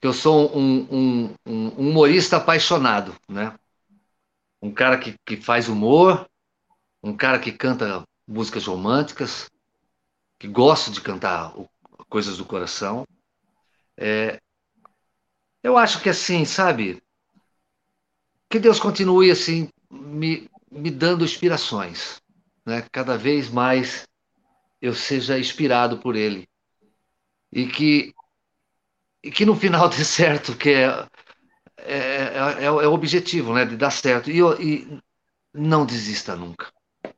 Eu 0.00 0.14
sou 0.14 0.56
um, 0.56 0.88
um, 0.90 1.34
um, 1.46 1.68
humorista 1.70 2.38
apaixonado, 2.38 3.14
né? 3.28 3.54
Um 4.62 4.72
cara 4.72 4.96
que, 4.96 5.14
que 5.26 5.36
faz 5.36 5.68
humor, 5.68 6.26
um 7.02 7.14
cara 7.14 7.38
que 7.38 7.52
canta 7.52 8.02
músicas 8.26 8.66
românticas, 8.66 9.50
que 10.38 10.48
gosta 10.48 10.90
de 10.90 11.02
cantar 11.02 11.54
o 11.58 11.68
coisas 12.10 12.36
do 12.36 12.44
coração. 12.44 13.06
É, 13.96 14.40
eu 15.62 15.78
acho 15.78 16.02
que 16.02 16.08
assim, 16.10 16.44
sabe? 16.44 17.02
Que 18.50 18.58
Deus 18.58 18.80
continue 18.80 19.30
assim 19.30 19.68
me, 19.90 20.50
me 20.70 20.90
dando 20.90 21.24
inspirações, 21.24 22.20
né? 22.66 22.84
Cada 22.92 23.16
vez 23.16 23.48
mais 23.48 24.06
eu 24.82 24.94
seja 24.94 25.38
inspirado 25.38 25.98
por 25.98 26.16
Ele 26.16 26.48
e 27.52 27.66
que 27.66 28.12
e 29.22 29.30
que 29.30 29.44
no 29.44 29.54
final 29.54 29.88
dê 29.90 30.04
certo, 30.04 30.56
que 30.56 30.70
é 30.70 31.06
é, 31.82 31.96
é, 31.96 32.64
é, 32.64 32.70
o 32.70 32.92
objetivo, 32.92 33.54
né? 33.54 33.64
De 33.64 33.76
dar 33.76 33.90
certo 33.90 34.30
e, 34.30 34.40
e 34.60 35.00
não 35.54 35.86
desista 35.86 36.36
nunca 36.36 36.70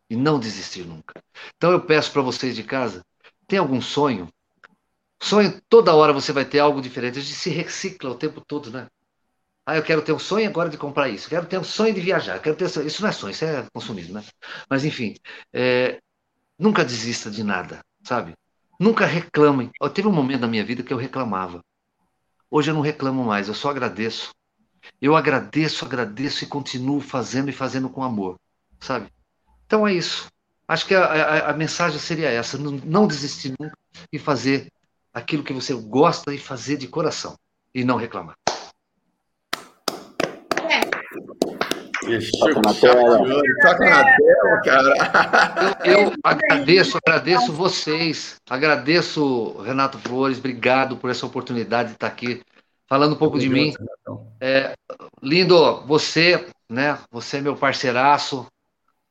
e 0.08 0.16
não 0.16 0.38
desistir 0.38 0.84
nunca. 0.84 1.22
Então 1.56 1.70
eu 1.72 1.80
peço 1.80 2.12
para 2.12 2.20
vocês 2.20 2.54
de 2.54 2.62
casa, 2.62 3.02
tem 3.46 3.58
algum 3.58 3.80
sonho? 3.80 4.28
Sonho, 5.22 5.62
toda 5.68 5.94
hora 5.94 6.12
você 6.12 6.32
vai 6.32 6.44
ter 6.44 6.58
algo 6.58 6.82
diferente. 6.82 7.18
A 7.18 7.22
gente 7.22 7.34
se 7.34 7.48
recicla 7.48 8.10
o 8.10 8.16
tempo 8.16 8.40
todo, 8.40 8.72
né? 8.72 8.88
Ah, 9.64 9.76
eu 9.76 9.82
quero 9.84 10.02
ter 10.02 10.12
um 10.12 10.18
sonho 10.18 10.48
agora 10.48 10.68
de 10.68 10.76
comprar 10.76 11.08
isso, 11.08 11.28
quero 11.28 11.46
ter 11.46 11.56
um 11.56 11.62
sonho 11.62 11.94
de 11.94 12.00
viajar, 12.00 12.40
quero 12.40 12.56
ter 12.56 12.64
isso 12.64 13.00
não 13.00 13.08
é 13.08 13.12
sonho, 13.12 13.30
isso 13.30 13.44
é 13.44 13.64
consumismo, 13.72 14.14
né? 14.14 14.24
Mas 14.68 14.84
enfim, 14.84 15.14
é, 15.52 16.00
nunca 16.58 16.84
desista 16.84 17.30
de 17.30 17.44
nada, 17.44 17.80
sabe? 18.02 18.34
Nunca 18.80 19.06
reclamem. 19.06 19.70
Eu 19.80 19.88
teve 19.88 20.08
um 20.08 20.12
momento 20.12 20.40
na 20.40 20.48
minha 20.48 20.64
vida 20.64 20.82
que 20.82 20.92
eu 20.92 20.98
reclamava. 20.98 21.62
Hoje 22.50 22.72
eu 22.72 22.74
não 22.74 22.80
reclamo 22.80 23.22
mais, 23.22 23.46
eu 23.46 23.54
só 23.54 23.70
agradeço. 23.70 24.34
Eu 25.00 25.14
agradeço, 25.14 25.84
agradeço 25.84 26.42
e 26.42 26.48
continuo 26.48 27.00
fazendo 27.00 27.48
e 27.48 27.52
fazendo 27.52 27.88
com 27.88 28.02
amor, 28.02 28.40
sabe? 28.80 29.08
Então 29.66 29.86
é 29.86 29.94
isso. 29.94 30.26
Acho 30.66 30.84
que 30.84 30.96
a, 30.96 31.04
a, 31.04 31.50
a 31.50 31.52
mensagem 31.52 32.00
seria 32.00 32.28
essa: 32.28 32.58
não, 32.58 32.72
não 32.72 33.06
desistir 33.06 33.54
nunca 33.60 33.78
e 34.12 34.18
fazer 34.18 34.68
aquilo 35.12 35.44
que 35.44 35.52
você 35.52 35.74
gosta 35.74 36.34
e 36.34 36.38
fazer 36.38 36.76
de 36.76 36.88
coração 36.88 37.36
e 37.74 37.84
não 37.84 37.96
reclamar. 37.96 38.36
Toca 42.38 42.60
na 42.60 42.74
tela. 42.74 43.18
Toca 43.62 43.84
na 43.84 44.04
tela, 44.04 44.60
cara. 44.64 45.78
Eu, 45.84 46.00
eu, 46.00 46.12
agradeço, 46.22 46.98
agradeço 46.98 47.52
vocês. 47.52 48.40
Agradeço, 48.48 49.58
Renato 49.62 49.98
Flores. 49.98 50.38
Obrigado 50.38 50.96
por 50.96 51.10
essa 51.10 51.26
oportunidade 51.26 51.90
de 51.90 51.94
estar 51.94 52.08
aqui 52.08 52.42
falando 52.88 53.12
um 53.14 53.18
pouco 53.18 53.38
de 53.38 53.48
mim. 53.48 53.72
É, 54.40 54.74
lindo, 55.22 55.80
você, 55.86 56.46
né? 56.68 56.98
Você 57.10 57.38
é 57.38 57.40
meu 57.40 57.56
parceiraço. 57.56 58.46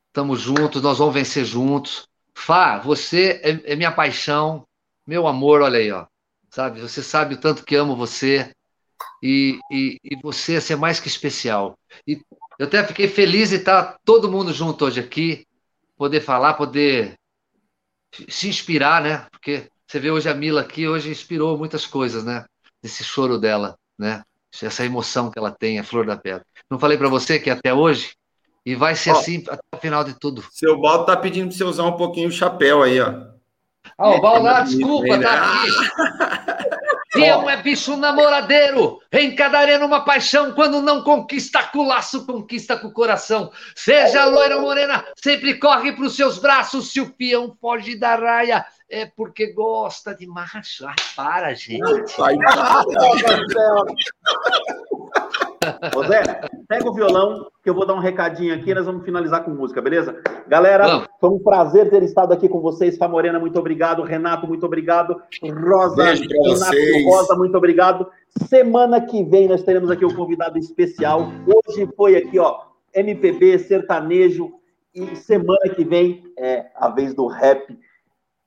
Estamos 0.07 0.41
juntos, 0.41 0.81
nós 0.81 0.97
vamos 0.97 1.13
vencer 1.13 1.45
juntos. 1.45 2.05
Fá, 2.33 2.77
você 2.77 3.39
é, 3.43 3.73
é 3.73 3.75
minha 3.75 3.91
paixão, 3.91 4.63
meu 5.11 5.27
amor, 5.27 5.61
olha 5.61 5.77
aí, 5.77 5.91
ó. 5.91 6.05
Sabe, 6.49 6.79
você 6.79 7.03
sabe 7.03 7.35
o 7.35 7.37
tanto 7.37 7.65
que 7.65 7.75
amo 7.75 7.97
você. 7.97 8.49
E, 9.21 9.59
e, 9.69 9.99
e 10.01 10.15
você 10.23 10.57
é 10.71 10.75
mais 10.77 11.01
que 11.01 11.09
especial. 11.09 11.77
E 12.07 12.21
eu 12.57 12.65
até 12.65 12.81
fiquei 12.85 13.09
feliz 13.09 13.49
de 13.49 13.57
estar 13.57 13.97
todo 14.05 14.31
mundo 14.31 14.53
junto 14.53 14.85
hoje 14.85 15.01
aqui, 15.01 15.45
poder 15.97 16.21
falar, 16.21 16.53
poder 16.53 17.15
se 18.29 18.47
inspirar, 18.47 19.03
né? 19.03 19.27
Porque 19.31 19.67
você 19.85 19.99
vê 19.99 20.09
hoje 20.09 20.29
a 20.29 20.33
Mila 20.33 20.61
aqui, 20.61 20.87
hoje 20.87 21.11
inspirou 21.11 21.57
muitas 21.57 21.85
coisas, 21.85 22.23
né? 22.23 22.45
Esse 22.81 23.03
choro 23.03 23.37
dela, 23.37 23.77
né? 23.99 24.23
Essa 24.61 24.85
emoção 24.85 25.29
que 25.29 25.37
ela 25.37 25.51
tem, 25.51 25.77
a 25.77 25.83
flor 25.83 26.05
da 26.05 26.15
pedra. 26.15 26.45
Não 26.69 26.79
falei 26.79 26.97
para 26.97 27.09
você 27.09 27.37
que 27.37 27.49
até 27.49 27.73
hoje 27.73 28.13
e 28.65 28.75
vai 28.75 28.95
ser 28.95 29.11
ó, 29.11 29.19
assim 29.19 29.43
até 29.49 29.61
o 29.75 29.77
final 29.77 30.05
de 30.05 30.17
tudo. 30.17 30.41
Seu 30.51 30.79
Baldo 30.79 31.05
tá 31.05 31.17
pedindo 31.17 31.49
para 31.49 31.57
você 31.57 31.63
usar 31.65 31.83
um 31.83 31.97
pouquinho 31.97 32.29
o 32.29 32.31
chapéu 32.31 32.81
aí, 32.81 33.01
ó. 33.01 33.30
Ah, 34.01 34.09
o 34.09 34.19
Baldo, 34.19 34.47
ah, 34.47 34.61
desculpa, 34.61 35.19
tá 35.19 35.31
aqui. 35.31 35.69
Fiel 37.13 37.47
é 37.49 37.61
bicho 37.61 37.95
namoradeiro, 37.97 38.99
encadarena 39.13 39.85
uma 39.85 40.03
paixão, 40.03 40.53
quando 40.53 40.81
não 40.81 41.03
conquista 41.03 41.61
com 41.63 41.85
laço, 41.85 42.25
conquista 42.25 42.77
com 42.77 42.87
o 42.87 42.93
coração. 42.93 43.51
Seja 43.75 44.25
loira 44.25 44.55
ou 44.55 44.61
morena, 44.63 45.05
sempre 45.21 45.59
corre 45.59 45.91
para 45.91 46.05
os 46.05 46.15
seus 46.15 46.39
braços, 46.39 46.91
se 46.91 47.01
o 47.01 47.11
peão 47.11 47.55
foge 47.61 47.95
da 47.95 48.15
raia, 48.15 48.65
é 48.89 49.05
porque 49.05 49.53
gosta 49.53 50.15
de 50.15 50.25
macho. 50.25 50.87
Ah, 50.87 50.95
para, 51.15 51.53
gente. 51.53 51.83
Ai, 52.19 52.37
Ô 55.95 56.03
Zé, 56.07 56.23
pega 56.67 56.89
o 56.89 56.93
violão, 56.93 57.47
que 57.63 57.69
eu 57.69 57.73
vou 57.75 57.85
dar 57.85 57.93
um 57.93 57.99
recadinho 57.99 58.53
aqui, 58.53 58.73
nós 58.73 58.85
vamos 58.85 59.05
finalizar 59.05 59.43
com 59.43 59.51
música, 59.51 59.81
beleza? 59.81 60.19
Galera, 60.47 60.87
vamos. 60.87 61.07
foi 61.19 61.29
um 61.29 61.39
prazer 61.39 61.89
ter 61.89 62.01
estado 62.01 62.33
aqui 62.33 62.49
com 62.49 62.59
vocês. 62.61 62.97
Fá 62.97 63.07
Morena, 63.07 63.39
muito 63.39 63.59
obrigado. 63.59 64.01
Renato, 64.01 64.47
muito 64.47 64.65
obrigado. 64.65 65.21
Rosa, 65.43 66.13
Renato 66.13 67.05
Rosa, 67.05 67.35
muito 67.35 67.55
obrigado. 67.55 68.07
Semana 68.47 68.99
que 69.01 69.23
vem 69.23 69.47
nós 69.47 69.61
teremos 69.61 69.91
aqui 69.91 70.03
um 70.03 70.15
convidado 70.15 70.57
especial. 70.57 71.29
Hoje 71.45 71.87
foi 71.95 72.15
aqui, 72.15 72.39
ó, 72.39 72.61
MPB, 72.93 73.59
sertanejo. 73.59 74.51
E 74.93 75.15
semana 75.15 75.69
que 75.73 75.85
vem 75.85 76.23
é 76.37 76.65
a 76.75 76.89
vez 76.89 77.13
do 77.13 77.27
rap. 77.27 77.77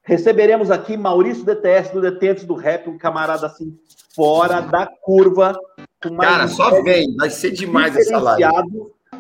Receberemos 0.03 0.71
aqui 0.71 0.97
Maurício 0.97 1.47
DTS 1.47 1.93
do 1.95 2.01
Detentos 2.03 2.45
do 2.45 2.55
Rap, 2.55 2.91
um 2.91 2.99
camarada 2.99 3.47
assim, 3.47 3.75
fora 4.15 4.61
da 4.61 4.87
curva. 4.87 5.59
Cara, 6.21 6.49
só 6.49 6.83
vem, 6.83 7.15
vai 7.17 7.31
ser 7.31 7.51
demais 7.51 7.97
essa 7.97 8.19
live. 8.19 8.43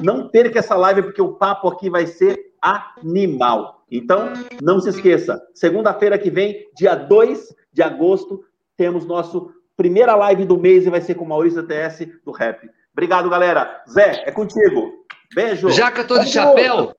Não 0.01 0.28
perca 0.28 0.59
essa 0.59 0.77
live, 0.77 1.02
porque 1.02 1.23
o 1.23 1.35
papo 1.35 1.69
aqui 1.69 1.89
vai 1.89 2.06
ser 2.06 2.52
animal. 2.61 3.85
Então, 3.90 4.32
não 4.61 4.81
se 4.81 4.89
esqueça, 4.89 5.40
segunda-feira 5.55 6.19
que 6.19 6.31
vem, 6.31 6.66
dia 6.77 6.94
2 6.94 7.55
de 7.73 7.82
agosto, 7.82 8.44
temos 8.77 9.06
nosso 9.06 9.52
primeira 9.77 10.15
live 10.15 10.44
do 10.44 10.59
mês 10.59 10.86
e 10.86 10.90
vai 10.90 11.01
ser 11.01 11.15
com 11.15 11.24
o 11.24 11.28
Maurício 11.28 11.62
DTS 11.62 12.06
do 12.24 12.32
Rap. 12.32 12.69
Obrigado, 12.93 13.28
galera. 13.28 13.82
Zé, 13.89 14.23
é 14.27 14.31
contigo. 14.31 15.05
Beijo. 15.35 15.69
Já 15.70 15.90
que 15.90 16.01
eu 16.01 16.06
tô 16.06 16.19
de 16.19 16.31
chapéu, 16.31 16.94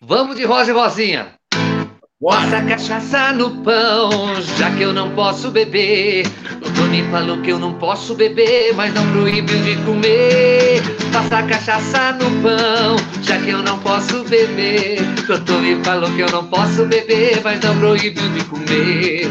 vamos 0.00 0.36
de 0.36 0.44
rosa 0.44 0.70
e 0.70 0.74
rosinha. 0.74 1.37
Bota 2.20 2.60
cachaça 2.62 3.32
no 3.32 3.48
pão, 3.62 4.10
já 4.58 4.68
que 4.72 4.82
eu 4.82 4.92
não 4.92 5.08
posso 5.14 5.52
beber. 5.52 6.26
O 6.66 6.82
me 6.88 7.08
falou 7.12 7.40
que 7.42 7.52
eu 7.52 7.60
não 7.60 7.74
posso 7.74 8.12
beber, 8.16 8.74
mas 8.74 8.92
não 8.92 9.08
proibiu 9.12 9.62
de 9.62 9.76
comer. 9.84 10.82
Passa 11.12 11.44
cachaça 11.44 12.12
no 12.14 12.42
pão, 12.42 12.96
já 13.22 13.38
que 13.40 13.50
eu 13.50 13.62
não 13.62 13.78
posso 13.78 14.24
beber. 14.24 14.98
O 15.00 15.60
me 15.60 15.84
falou 15.84 16.10
que 16.10 16.22
eu 16.22 16.30
não 16.32 16.44
posso 16.46 16.86
beber, 16.86 17.40
mas 17.44 17.60
não 17.60 17.78
proibiu 17.78 18.28
de 18.32 18.44
comer. 18.46 19.30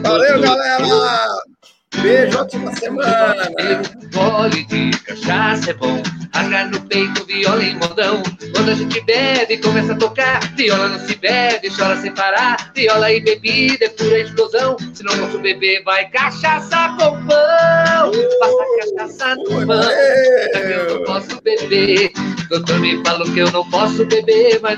Valeu, 0.00 0.40
galera! 0.40 1.55
Beijo, 1.94 2.38
ótima 2.38 2.74
semana! 2.74 3.48
Gole 4.12 4.64
de 4.64 4.90
cachaça 5.00 5.70
é 5.70 5.74
bom, 5.74 6.02
rasgar 6.34 6.70
no 6.70 6.80
peito, 6.82 7.24
viola 7.24 7.62
em 7.62 7.76
modão. 7.76 8.22
Quando 8.54 8.70
a 8.70 8.74
gente 8.74 9.00
bebe, 9.02 9.58
começa 9.58 9.92
a 9.92 9.96
tocar, 9.96 10.40
viola 10.56 10.88
não 10.88 10.98
se 11.06 11.14
bebe, 11.16 11.70
chora 11.70 11.96
sem 12.00 12.12
parar. 12.12 12.72
Viola 12.74 13.12
e 13.12 13.20
bebida 13.20 13.84
é 13.84 13.88
pura 13.88 14.18
explosão, 14.18 14.76
se 14.92 15.02
não 15.04 15.16
posso 15.16 15.38
beber, 15.38 15.82
vai 15.84 16.08
cachaça 16.10 16.96
com 16.98 17.24
pão. 17.26 18.12
Passa 18.40 18.96
cachaça 18.98 19.36
no 19.36 19.66
pão, 19.66 19.90
eu 20.54 20.98
não 20.98 21.04
posso 21.04 21.40
beber. 21.42 22.10
Doutor 22.48 22.78
me 22.80 23.02
falou 23.04 23.32
que 23.32 23.40
eu 23.40 23.50
não 23.50 23.68
posso 23.70 24.04
beber, 24.06 24.60
mas 24.60 24.74